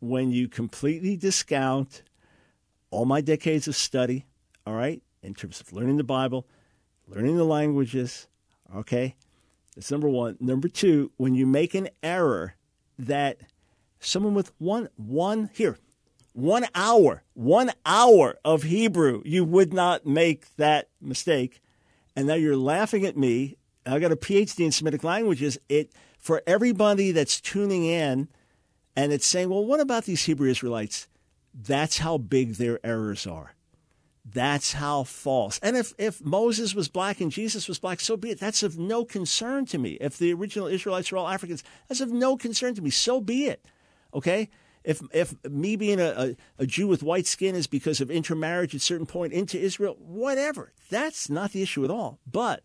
when 0.00 0.30
you 0.30 0.48
completely 0.48 1.16
discount 1.16 2.02
all 2.90 3.04
my 3.04 3.20
decades 3.20 3.68
of 3.68 3.76
study, 3.76 4.26
all 4.66 4.74
right, 4.74 5.02
in 5.22 5.34
terms 5.34 5.60
of 5.60 5.72
learning 5.72 5.96
the 5.96 6.04
Bible, 6.04 6.46
learning 7.06 7.36
the 7.36 7.44
languages, 7.44 8.26
okay, 8.74 9.14
that's 9.74 9.90
number 9.90 10.08
one. 10.08 10.36
Number 10.40 10.68
two, 10.68 11.12
when 11.16 11.34
you 11.34 11.46
make 11.46 11.74
an 11.74 11.88
error 12.02 12.54
that 12.98 13.38
someone 14.00 14.34
with 14.34 14.52
one, 14.58 14.88
one, 14.96 15.50
here, 15.54 15.78
one 16.34 16.66
hour, 16.74 17.22
one 17.32 17.70
hour 17.86 18.36
of 18.44 18.64
Hebrew, 18.64 19.22
you 19.24 19.44
would 19.44 19.72
not 19.72 20.04
make 20.04 20.54
that 20.56 20.88
mistake. 21.00 21.62
And 22.14 22.26
now 22.26 22.34
you're 22.34 22.56
laughing 22.56 23.06
at 23.06 23.16
me. 23.16 23.56
I 23.86 23.98
got 23.98 24.12
a 24.12 24.16
PhD 24.16 24.64
in 24.64 24.72
Semitic 24.72 25.04
languages. 25.04 25.58
It 25.68 25.92
for 26.18 26.42
everybody 26.46 27.12
that's 27.12 27.40
tuning 27.40 27.84
in 27.84 28.28
and 28.96 29.12
it's 29.12 29.26
saying, 29.26 29.48
well, 29.48 29.64
what 29.64 29.80
about 29.80 30.04
these 30.04 30.24
Hebrew 30.24 30.48
Israelites? 30.48 31.06
That's 31.52 31.98
how 31.98 32.18
big 32.18 32.54
their 32.54 32.84
errors 32.84 33.26
are. 33.26 33.54
That's 34.24 34.72
how 34.72 35.04
false. 35.04 35.60
And 35.62 35.76
if, 35.76 35.92
if 35.98 36.24
Moses 36.24 36.74
was 36.74 36.88
black 36.88 37.20
and 37.20 37.30
Jesus 37.30 37.68
was 37.68 37.78
black, 37.78 38.00
so 38.00 38.16
be 38.16 38.30
it. 38.30 38.40
That's 38.40 38.62
of 38.62 38.78
no 38.78 39.04
concern 39.04 39.66
to 39.66 39.78
me. 39.78 39.98
If 40.00 40.18
the 40.18 40.32
original 40.32 40.66
Israelites 40.66 41.12
are 41.12 41.18
all 41.18 41.28
Africans, 41.28 41.62
that's 41.88 42.00
of 42.00 42.10
no 42.10 42.36
concern 42.36 42.74
to 42.74 42.82
me. 42.82 42.90
So 42.90 43.20
be 43.20 43.46
it. 43.46 43.64
Okay? 44.14 44.48
If 44.84 45.00
if 45.12 45.34
me 45.44 45.76
being 45.76 45.98
a, 45.98 46.36
a, 46.58 46.62
a 46.62 46.66
Jew 46.66 46.86
with 46.86 47.02
white 47.02 47.26
skin 47.26 47.54
is 47.54 47.66
because 47.66 48.00
of 48.00 48.10
intermarriage 48.10 48.74
at 48.74 48.82
a 48.82 48.84
certain 48.84 49.06
point 49.06 49.32
into 49.32 49.58
Israel, 49.58 49.96
whatever. 49.98 50.72
That's 50.90 51.30
not 51.30 51.52
the 51.52 51.62
issue 51.62 51.84
at 51.84 51.90
all. 51.90 52.18
But 52.30 52.62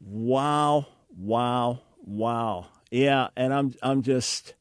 wow, 0.00 0.86
wow, 1.16 1.80
wow. 2.04 2.66
Yeah, 2.90 3.28
and 3.36 3.54
I'm 3.54 3.74
I'm 3.82 4.02
just 4.02 4.54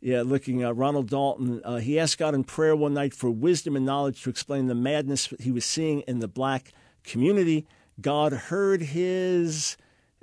yeah, 0.00 0.22
looking 0.22 0.62
at 0.62 0.76
Ronald 0.76 1.08
Dalton. 1.08 1.60
Uh, 1.64 1.76
he 1.76 1.98
asked 1.98 2.18
God 2.18 2.34
in 2.34 2.44
prayer 2.44 2.76
one 2.76 2.94
night 2.94 3.14
for 3.14 3.30
wisdom 3.30 3.74
and 3.74 3.86
knowledge 3.86 4.22
to 4.22 4.30
explain 4.30 4.66
the 4.66 4.74
madness 4.74 5.32
he 5.40 5.50
was 5.50 5.64
seeing 5.64 6.00
in 6.02 6.20
the 6.20 6.28
black 6.28 6.72
community. 7.02 7.66
God 8.00 8.32
heard 8.32 8.80
his 8.82 9.76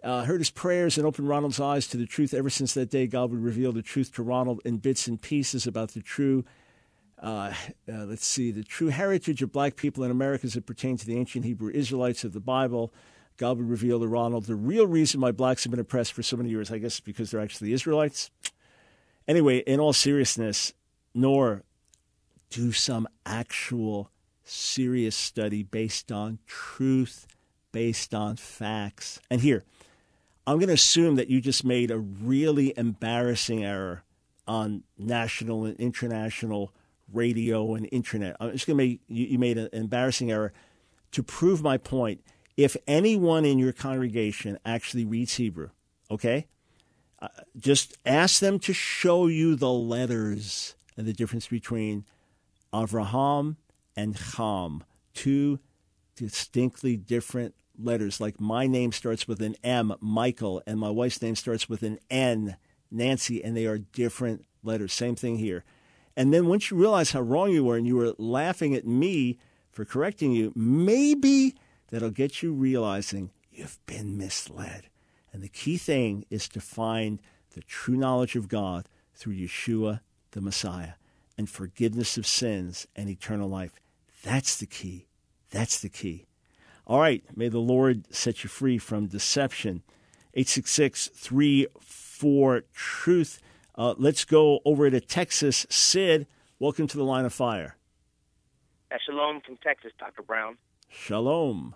uh, 0.05 0.23
heard 0.23 0.39
his 0.39 0.51
prayers 0.51 0.97
and 0.97 1.07
opened 1.07 1.27
Ronald's 1.27 1.59
eyes 1.59 1.87
to 1.87 1.97
the 1.97 2.05
truth. 2.05 2.33
Ever 2.33 2.51
since 2.51 2.75
that 2.75 2.91
day, 2.91 3.07
God 3.07 3.31
would 3.31 3.43
reveal 3.43 3.71
the 3.71 3.81
truth 3.81 4.13
to 4.13 4.23
Ronald 4.23 4.61
in 4.63 4.77
bits 4.77 5.07
and 5.07 5.19
pieces 5.19 5.65
about 5.65 5.89
the 5.89 6.01
true. 6.01 6.45
Uh, 7.17 7.51
uh, 7.91 8.05
let's 8.05 8.25
see, 8.25 8.51
the 8.51 8.63
true 8.63 8.89
heritage 8.89 9.41
of 9.41 9.51
black 9.51 9.75
people 9.75 10.03
in 10.03 10.11
America 10.11 10.45
as 10.45 10.55
it 10.55 10.67
pertains 10.67 11.01
to 11.01 11.07
the 11.07 11.17
ancient 11.17 11.43
Hebrew 11.43 11.71
Israelites 11.71 12.23
of 12.23 12.33
the 12.33 12.39
Bible. 12.39 12.93
God 13.37 13.57
would 13.57 13.67
reveal 13.67 13.99
to 13.99 14.07
Ronald 14.07 14.45
the 14.45 14.55
real 14.55 14.85
reason 14.85 15.21
why 15.21 15.31
blacks 15.31 15.63
have 15.63 15.71
been 15.71 15.79
oppressed 15.79 16.13
for 16.13 16.21
so 16.21 16.37
many 16.37 16.49
years. 16.49 16.71
I 16.71 16.77
guess 16.77 16.99
because 16.99 17.31
they're 17.31 17.41
actually 17.41 17.73
Israelites. 17.73 18.29
Anyway, 19.27 19.57
in 19.59 19.79
all 19.79 19.91
seriousness, 19.91 20.73
nor 21.15 21.63
do 22.51 22.71
some 22.71 23.07
actual 23.25 24.11
serious 24.43 25.15
study 25.15 25.63
based 25.63 26.11
on 26.11 26.37
truth, 26.45 27.25
based 27.71 28.13
on 28.13 28.35
facts. 28.35 29.19
And 29.31 29.41
here, 29.41 29.63
I'm 30.47 30.57
going 30.57 30.67
to 30.67 30.73
assume 30.73 31.15
that 31.15 31.29
you 31.29 31.41
just 31.41 31.63
made 31.63 31.89
a 31.89 31.97
really 31.97 32.73
embarrassing 32.77 33.63
error 33.63 34.03
on 34.47 34.83
national 34.97 35.65
and 35.65 35.79
international 35.79 36.71
radio 37.11 37.73
and 37.73 37.87
internet. 37.91 38.35
I'm 38.39 38.51
just 38.51 38.67
going 38.67 38.77
to 38.77 38.83
make 38.83 39.01
you, 39.07 39.25
you 39.25 39.39
made 39.39 39.57
an 39.57 39.69
embarrassing 39.73 40.31
error 40.31 40.53
to 41.11 41.23
prove 41.23 41.63
my 41.63 41.77
point. 41.77 42.21
If 42.57 42.77
anyone 42.87 43.43
in 43.43 43.59
your 43.59 43.73
congregation 43.73 44.59
actually 44.65 45.03
reads 45.03 45.35
Hebrew, 45.35 45.69
okay, 46.11 46.47
uh, 47.19 47.29
just 47.57 47.97
ask 48.05 48.39
them 48.39 48.59
to 48.59 48.73
show 48.73 49.27
you 49.27 49.55
the 49.55 49.71
letters 49.71 50.75
and 50.95 51.07
the 51.07 51.13
difference 51.13 51.47
between 51.47 52.05
Avraham 52.73 53.55
and 53.95 54.15
Ham, 54.15 54.83
two 55.13 55.59
distinctly 56.15 56.95
different 56.95 57.55
letters. 57.77 58.19
Like 58.19 58.39
my 58.39 58.67
name 58.67 58.91
starts 58.91 59.27
with 59.27 59.41
an 59.41 59.55
M, 59.63 59.93
Michael, 59.99 60.61
and 60.65 60.79
my 60.79 60.89
wife's 60.89 61.21
name 61.21 61.35
starts 61.35 61.69
with 61.69 61.83
an 61.83 61.99
N, 62.09 62.57
Nancy, 62.91 63.43
and 63.43 63.55
they 63.55 63.65
are 63.65 63.77
different 63.77 64.45
letters. 64.63 64.93
Same 64.93 65.15
thing 65.15 65.37
here. 65.37 65.63
And 66.17 66.33
then 66.33 66.47
once 66.47 66.71
you 66.71 66.77
realize 66.77 67.11
how 67.11 67.21
wrong 67.21 67.51
you 67.51 67.63
were 67.63 67.75
and 67.75 67.85
you 67.85 67.97
were 67.97 68.13
laughing 68.17 68.73
at 68.73 68.87
me 68.87 69.37
for 69.71 69.83
correcting 69.83 70.31
you, 70.31 70.53
maybe 70.55 71.55
that'll 71.89 72.09
get 72.09 72.41
you 72.41 72.53
realizing 72.53 73.31
you've 73.51 73.79
been 73.85 74.17
misled. 74.17 74.87
And 75.33 75.43
the 75.43 75.49
key 75.49 75.77
thing 75.77 76.25
is 76.29 76.47
to 76.49 76.61
find 76.61 77.21
the 77.53 77.61
true 77.61 77.97
knowledge 77.97 78.35
of 78.35 78.47
God 78.47 78.87
through 79.13 79.35
Yeshua, 79.35 79.99
the 80.31 80.41
Messiah, 80.41 80.93
and 81.37 81.49
forgiveness 81.49 82.17
of 82.17 82.25
sins 82.25 82.87
and 82.95 83.09
eternal 83.09 83.49
life. 83.49 83.73
That's 84.23 84.57
the 84.57 84.65
key. 84.65 85.07
That's 85.51 85.79
the 85.79 85.89
key. 85.89 86.25
All 86.87 86.99
right. 86.99 87.23
May 87.35 87.49
the 87.49 87.59
Lord 87.59 88.13
set 88.13 88.43
you 88.43 88.49
free 88.49 88.77
from 88.77 89.07
deception. 89.07 89.83
866 90.33 91.07
34 91.13 92.63
Truth. 92.73 93.41
Uh, 93.75 93.95
let's 93.97 94.25
go 94.25 94.59
over 94.65 94.89
to 94.89 95.01
Texas. 95.01 95.65
Sid, 95.69 96.27
welcome 96.59 96.87
to 96.87 96.97
the 96.97 97.03
line 97.03 97.25
of 97.25 97.33
fire. 97.33 97.77
Uh, 98.91 98.97
shalom 99.05 99.41
from 99.41 99.57
Texas, 99.57 99.91
Dr. 99.99 100.21
Brown. 100.21 100.57
Shalom. 100.89 101.75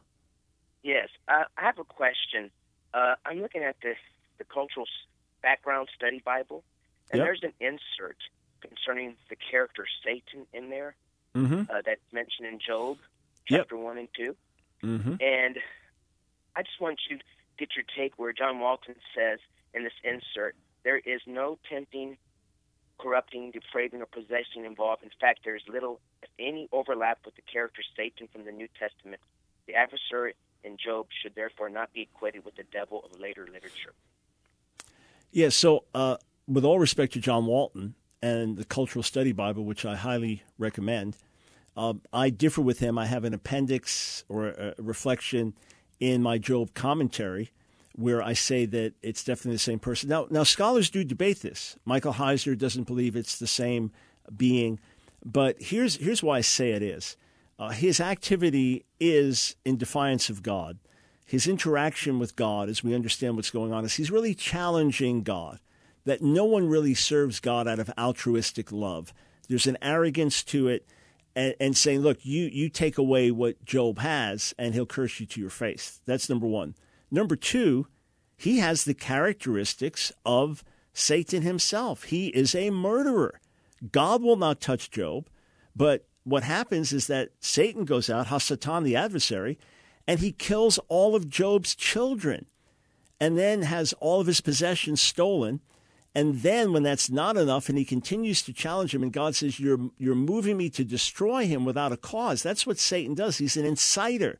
Yes, 0.83 1.09
uh, 1.27 1.43
I 1.57 1.61
have 1.61 1.79
a 1.79 1.83
question. 1.83 2.51
Uh, 2.93 3.15
I'm 3.25 3.41
looking 3.41 3.63
at 3.63 3.75
this 3.81 3.97
the 4.37 4.45
Cultural 4.45 4.85
Background 5.41 5.89
Study 5.95 6.21
Bible, 6.23 6.63
and 7.11 7.19
Yep. 7.19 7.25
there's 7.25 7.43
an 7.43 7.53
insert 7.59 8.15
concerning 8.61 9.15
the 9.29 9.35
character 9.35 9.85
Satan 10.05 10.45
in 10.53 10.69
there 10.69 10.95
Mm-hmm. 11.35 11.63
uh, 11.69 11.81
that's 11.85 12.01
mentioned 12.11 12.47
in 12.47 12.59
Job 12.59 12.97
Yep. 13.49 13.59
chapter 13.61 13.77
one 13.77 13.97
and 13.97 14.07
two. 14.15 14.35
Mm-hmm. 14.83 15.15
And 15.21 15.57
I 16.55 16.63
just 16.63 16.79
want 16.79 16.99
you 17.09 17.17
to 17.17 17.23
get 17.57 17.69
your 17.75 17.85
take 17.97 18.17
where 18.17 18.33
John 18.33 18.59
Walton 18.59 18.95
says 19.15 19.39
in 19.73 19.83
this 19.83 19.93
insert, 20.03 20.55
there 20.83 20.97
is 20.97 21.21
no 21.27 21.57
tempting, 21.69 22.17
corrupting, 22.97 23.51
depraving, 23.51 24.01
or 24.01 24.05
possessing 24.05 24.65
involved. 24.65 25.03
In 25.03 25.11
fact, 25.19 25.41
there 25.43 25.55
is 25.55 25.61
little, 25.67 25.99
if 26.23 26.29
any, 26.39 26.69
overlap 26.71 27.19
with 27.25 27.35
the 27.35 27.41
character 27.41 27.81
Satan 27.95 28.27
from 28.31 28.45
the 28.45 28.51
New 28.51 28.67
Testament. 28.79 29.21
The 29.67 29.75
adversary 29.75 30.35
in 30.63 30.77
Job 30.77 31.07
should 31.21 31.35
therefore 31.35 31.69
not 31.69 31.93
be 31.93 32.01
equated 32.01 32.45
with 32.45 32.55
the 32.55 32.63
devil 32.63 33.03
of 33.05 33.19
later 33.19 33.47
literature. 33.51 33.93
Yeah, 35.31 35.49
so 35.49 35.83
uh, 35.93 36.17
with 36.47 36.65
all 36.65 36.79
respect 36.79 37.13
to 37.13 37.19
John 37.19 37.45
Walton 37.45 37.95
and 38.21 38.57
the 38.57 38.65
Cultural 38.65 39.03
Study 39.03 39.31
Bible, 39.31 39.63
which 39.63 39.85
I 39.85 39.95
highly 39.95 40.43
recommend, 40.57 41.15
uh, 41.79 41.93
I 42.11 42.29
differ 42.29 42.61
with 42.61 42.79
him. 42.79 42.97
I 42.97 43.05
have 43.05 43.23
an 43.23 43.33
appendix 43.33 44.25
or 44.27 44.49
a 44.49 44.73
reflection 44.77 45.53
in 46.01 46.21
my 46.21 46.37
Job 46.37 46.73
commentary 46.73 47.51
where 47.95 48.21
I 48.21 48.33
say 48.33 48.65
that 48.65 48.93
it's 49.01 49.23
definitely 49.23 49.53
the 49.53 49.59
same 49.59 49.79
person. 49.79 50.09
Now, 50.09 50.27
now 50.29 50.43
scholars 50.43 50.89
do 50.89 51.05
debate 51.05 51.41
this. 51.41 51.77
Michael 51.85 52.13
Heiser 52.13 52.57
doesn't 52.57 52.83
believe 52.83 53.15
it's 53.15 53.39
the 53.39 53.47
same 53.47 53.91
being, 54.35 54.79
but 55.23 55.55
here's 55.61 55.95
here's 55.95 56.21
why 56.21 56.39
I 56.39 56.41
say 56.41 56.71
it 56.71 56.83
is. 56.83 57.15
Uh, 57.57 57.69
his 57.69 58.01
activity 58.01 58.85
is 58.99 59.55
in 59.63 59.77
defiance 59.77 60.29
of 60.29 60.43
God. 60.43 60.79
His 61.25 61.47
interaction 61.47 62.19
with 62.19 62.35
God, 62.35 62.67
as 62.67 62.83
we 62.83 62.93
understand 62.93 63.37
what's 63.37 63.51
going 63.51 63.71
on, 63.71 63.85
is 63.85 63.95
he's 63.95 64.11
really 64.11 64.35
challenging 64.35 65.23
God. 65.23 65.59
That 66.03 66.21
no 66.21 66.43
one 66.43 66.67
really 66.67 66.93
serves 66.93 67.39
God 67.39 67.67
out 67.69 67.79
of 67.79 67.91
altruistic 67.97 68.71
love. 68.71 69.13
There's 69.47 69.67
an 69.67 69.77
arrogance 69.81 70.43
to 70.45 70.67
it, 70.67 70.85
and, 71.35 71.55
and 71.59 71.77
saying, 71.77 72.01
"Look, 72.01 72.25
you 72.25 72.45
you 72.45 72.69
take 72.69 72.97
away 72.97 73.31
what 73.31 73.63
Job 73.65 73.99
has, 73.99 74.53
and 74.57 74.73
he'll 74.73 74.85
curse 74.85 75.19
you 75.19 75.25
to 75.27 75.41
your 75.41 75.49
face." 75.49 76.01
That's 76.05 76.29
number 76.29 76.47
one. 76.47 76.75
Number 77.11 77.35
two, 77.35 77.87
he 78.37 78.59
has 78.59 78.83
the 78.83 78.93
characteristics 78.93 80.11
of 80.25 80.63
Satan 80.93 81.41
himself. 81.41 82.05
He 82.05 82.27
is 82.27 82.55
a 82.55 82.69
murderer. 82.69 83.39
God 83.91 84.21
will 84.21 84.35
not 84.35 84.61
touch 84.61 84.91
Job, 84.91 85.29
but 85.75 86.05
what 86.23 86.43
happens 86.43 86.93
is 86.93 87.07
that 87.07 87.29
Satan 87.39 87.85
goes 87.85 88.09
out, 88.09 88.27
Hasatan, 88.27 88.83
the 88.83 88.95
adversary, 88.95 89.57
and 90.07 90.19
he 90.19 90.31
kills 90.31 90.79
all 90.87 91.15
of 91.15 91.29
Job's 91.29 91.75
children 91.75 92.45
and 93.19 93.37
then 93.37 93.63
has 93.63 93.93
all 93.93 94.21
of 94.21 94.27
his 94.27 94.41
possessions 94.41 95.01
stolen. 95.01 95.61
And 96.15 96.41
then, 96.41 96.73
when 96.73 96.83
that's 96.83 97.09
not 97.09 97.37
enough, 97.37 97.69
and 97.69 97.77
he 97.77 97.85
continues 97.85 98.41
to 98.43 98.53
challenge 98.53 98.95
him, 98.95 99.03
and 99.03 99.13
God 99.13 99.35
says, 99.35 99.59
You're, 99.59 99.91
you're 99.97 100.15
moving 100.15 100.57
me 100.57 100.69
to 100.71 100.83
destroy 100.83 101.45
him 101.45 101.65
without 101.65 101.91
a 101.91 101.97
cause. 101.97 102.41
That's 102.41 102.65
what 102.65 102.79
Satan 102.79 103.13
does. 103.13 103.37
He's 103.37 103.57
an 103.57 103.65
inciter. 103.65 104.37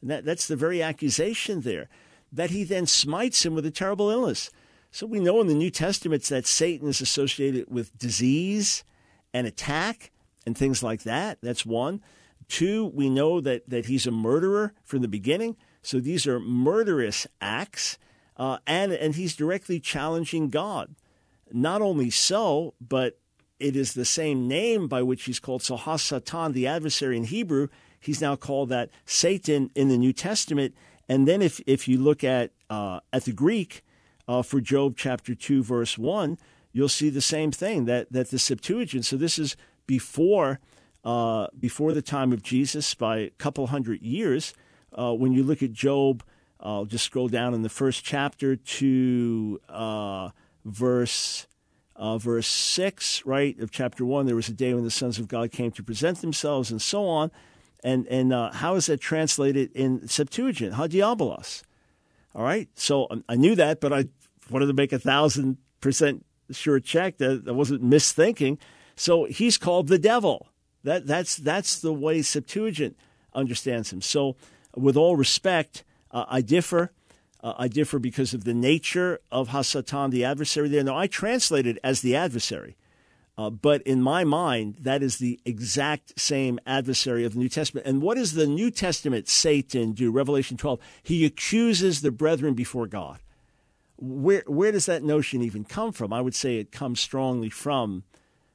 And 0.00 0.10
that, 0.10 0.24
that's 0.24 0.48
the 0.48 0.56
very 0.56 0.82
accusation 0.82 1.60
there, 1.60 1.88
that 2.32 2.50
he 2.50 2.64
then 2.64 2.86
smites 2.86 3.46
him 3.46 3.54
with 3.54 3.64
a 3.64 3.70
terrible 3.70 4.10
illness. 4.10 4.50
So 4.90 5.06
we 5.06 5.20
know 5.20 5.40
in 5.40 5.46
the 5.46 5.54
New 5.54 5.70
Testament 5.70 6.24
that 6.24 6.46
Satan 6.46 6.88
is 6.88 7.00
associated 7.00 7.72
with 7.72 7.96
disease 7.96 8.84
and 9.32 9.46
attack 9.46 10.10
and 10.44 10.58
things 10.58 10.82
like 10.82 11.04
that. 11.04 11.38
That's 11.40 11.64
one. 11.64 12.02
Two, 12.48 12.86
we 12.92 13.08
know 13.08 13.40
that, 13.40 13.70
that 13.70 13.86
he's 13.86 14.06
a 14.06 14.10
murderer 14.10 14.74
from 14.82 15.00
the 15.00 15.08
beginning. 15.08 15.56
So 15.82 16.00
these 16.00 16.26
are 16.26 16.38
murderous 16.40 17.26
acts. 17.40 17.96
Uh, 18.36 18.58
and, 18.66 18.92
and 18.92 19.14
he's 19.14 19.36
directly 19.36 19.80
challenging 19.80 20.50
God. 20.50 20.94
Not 21.54 21.82
only 21.82 22.10
so, 22.10 22.74
but 22.80 23.18
it 23.58 23.76
is 23.76 23.94
the 23.94 24.04
same 24.04 24.48
name 24.48 24.88
by 24.88 25.02
which 25.02 25.24
he's 25.24 25.38
called. 25.38 25.62
So 25.62 25.76
Hasatan, 25.76 26.52
the 26.52 26.66
adversary 26.66 27.16
in 27.16 27.24
Hebrew, 27.24 27.68
he's 28.00 28.20
now 28.20 28.36
called 28.36 28.68
that 28.70 28.90
Satan 29.06 29.70
in 29.74 29.88
the 29.88 29.96
New 29.96 30.12
Testament. 30.12 30.74
And 31.08 31.28
then 31.28 31.40
if, 31.40 31.60
if 31.66 31.86
you 31.86 31.98
look 31.98 32.24
at, 32.24 32.50
uh, 32.68 33.00
at 33.12 33.24
the 33.24 33.32
Greek 33.32 33.84
uh, 34.26 34.42
for 34.42 34.60
Job 34.60 34.94
chapter 34.96 35.34
2, 35.34 35.62
verse 35.62 35.96
1, 35.96 36.38
you'll 36.72 36.88
see 36.88 37.10
the 37.10 37.20
same 37.20 37.52
thing 37.52 37.84
that, 37.84 38.12
that 38.12 38.30
the 38.30 38.38
Septuagint, 38.38 39.04
so 39.04 39.16
this 39.16 39.38
is 39.38 39.56
before, 39.86 40.58
uh, 41.04 41.46
before 41.58 41.92
the 41.92 42.02
time 42.02 42.32
of 42.32 42.42
Jesus 42.42 42.94
by 42.94 43.18
a 43.18 43.30
couple 43.30 43.68
hundred 43.68 44.02
years. 44.02 44.54
Uh, 44.92 45.14
when 45.14 45.32
you 45.32 45.42
look 45.42 45.62
at 45.62 45.72
Job, 45.72 46.22
I'll 46.60 46.84
just 46.84 47.04
scroll 47.04 47.28
down 47.28 47.54
in 47.54 47.62
the 47.62 47.68
first 47.68 48.04
chapter 48.04 48.56
to 48.56 49.60
uh, 49.68 50.30
verse 50.64 51.46
uh, 51.96 52.18
verse 52.18 52.46
six, 52.46 53.24
right 53.24 53.58
of 53.60 53.70
chapter 53.70 54.04
one. 54.04 54.26
There 54.26 54.36
was 54.36 54.48
a 54.48 54.52
day 54.52 54.74
when 54.74 54.84
the 54.84 54.90
sons 54.90 55.18
of 55.18 55.28
God 55.28 55.52
came 55.52 55.70
to 55.72 55.82
present 55.82 56.20
themselves, 56.20 56.70
and 56.70 56.80
so 56.80 57.06
on. 57.06 57.30
And 57.84 58.06
and 58.08 58.32
uh, 58.32 58.52
how 58.52 58.74
is 58.76 58.86
that 58.86 59.00
translated 59.00 59.70
in 59.74 60.08
Septuagint? 60.08 60.74
ho 60.74 60.88
diabolos. 60.88 61.62
All 62.34 62.42
right. 62.42 62.68
So 62.74 63.06
um, 63.10 63.24
I 63.28 63.36
knew 63.36 63.54
that, 63.56 63.80
but 63.80 63.92
I 63.92 64.06
wanted 64.50 64.66
to 64.66 64.72
make 64.72 64.92
a 64.92 64.98
thousand 64.98 65.58
percent 65.80 66.24
sure 66.50 66.80
check 66.80 67.18
that 67.18 67.44
I 67.46 67.52
wasn't 67.52 67.82
misthinking. 67.84 68.58
So 68.96 69.24
he's 69.24 69.58
called 69.58 69.88
the 69.88 69.98
devil. 69.98 70.48
That 70.84 71.06
that's 71.06 71.36
that's 71.36 71.80
the 71.80 71.92
way 71.92 72.22
Septuagint 72.22 72.96
understands 73.34 73.92
him. 73.92 74.00
So 74.00 74.36
with 74.74 74.96
all 74.96 75.16
respect, 75.16 75.84
uh, 76.10 76.24
I 76.28 76.40
differ. 76.40 76.92
Uh, 77.42 77.54
I 77.58 77.68
differ 77.68 77.98
because 77.98 78.34
of 78.34 78.44
the 78.44 78.54
nature 78.54 79.20
of 79.30 79.48
Hasatan, 79.48 80.10
the 80.10 80.24
adversary 80.24 80.68
there. 80.68 80.84
Now, 80.84 80.96
I 80.96 81.06
translate 81.06 81.66
it 81.66 81.78
as 81.82 82.00
the 82.00 82.14
adversary, 82.14 82.76
uh, 83.36 83.50
but 83.50 83.82
in 83.82 84.00
my 84.00 84.24
mind, 84.24 84.76
that 84.80 85.02
is 85.02 85.18
the 85.18 85.40
exact 85.44 86.20
same 86.20 86.60
adversary 86.66 87.24
of 87.24 87.32
the 87.32 87.38
New 87.38 87.48
Testament. 87.48 87.86
And 87.86 88.00
what 88.00 88.16
does 88.16 88.34
the 88.34 88.46
New 88.46 88.70
Testament 88.70 89.28
Satan 89.28 89.92
do? 89.92 90.12
Revelation 90.12 90.56
12. 90.56 90.78
He 91.02 91.24
accuses 91.24 92.02
the 92.02 92.12
brethren 92.12 92.54
before 92.54 92.86
God. 92.86 93.18
Where, 93.96 94.44
where 94.46 94.72
does 94.72 94.86
that 94.86 95.02
notion 95.02 95.42
even 95.42 95.64
come 95.64 95.92
from? 95.92 96.12
I 96.12 96.20
would 96.20 96.34
say 96.34 96.56
it 96.56 96.72
comes 96.72 97.00
strongly 97.00 97.50
from 97.50 98.04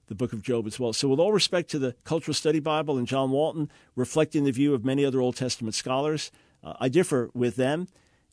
the 0.08 0.16
book 0.16 0.32
of 0.34 0.42
Job 0.42 0.66
as 0.68 0.80
well. 0.80 0.94
So, 0.94 1.08
with 1.10 1.20
all 1.20 1.34
respect 1.34 1.70
to 1.72 1.80
the 1.80 1.96
Cultural 2.04 2.34
Study 2.34 2.60
Bible 2.60 2.98
and 2.98 3.08
John 3.08 3.32
Walton, 3.32 3.70
reflecting 3.96 4.44
the 4.44 4.52
view 4.52 4.74
of 4.74 4.86
many 4.86 5.06
other 5.06 5.20
Old 5.20 5.36
Testament 5.36 5.76
scholars, 5.76 6.32
uh, 6.64 6.74
I 6.80 6.90
differ 6.90 7.30
with 7.34 7.56
them 7.56 7.88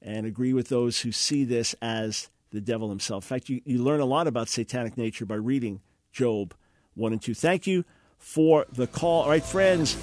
and 0.05 0.27
agree 0.27 0.53
with 0.53 0.69
those 0.69 1.01
who 1.01 1.11
see 1.11 1.45
this 1.45 1.75
as 1.81 2.29
the 2.53 2.61
devil 2.61 2.91
himself. 2.91 3.25
In 3.25 3.29
fact, 3.29 3.49
you, 3.49 3.63
you 3.65 3.83
learn 3.83 4.01
a 4.01 4.05
lot 4.05 4.27
about 4.27 4.49
satanic 4.49 4.97
nature 4.97 5.25
by 5.25 5.35
reading 5.37 5.81
Job 6.13 6.55
1 6.95 7.13
and 7.13 7.21
2. 7.21 7.35
Thank 7.35 7.67
you 7.67 7.85
for 8.19 8.67
the 8.73 8.87
call. 8.87 9.23
All 9.23 9.31
right, 9.31 9.43
friends, 9.43 9.97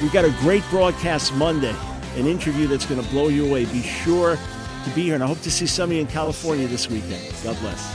we've 0.00 0.12
got 0.12 0.24
a 0.24 0.30
great 0.40 0.62
broadcast 0.70 1.34
Monday, 1.34 1.74
an 2.14 2.26
interview 2.26 2.68
that's 2.68 2.86
going 2.86 3.02
to 3.02 3.10
blow 3.10 3.28
you 3.28 3.46
away. 3.46 3.66
Be 3.66 3.82
sure 3.82 4.36
to 4.36 4.90
be 4.94 5.02
here, 5.02 5.14
and 5.14 5.22
I 5.22 5.26
hope 5.26 5.40
to 5.42 5.50
see 5.50 5.66
some 5.66 5.90
of 5.90 5.96
you 5.96 6.00
in 6.00 6.06
California 6.06 6.66
this 6.68 6.88
weekend. 6.88 7.34
God 7.42 7.58
bless. 7.60 7.94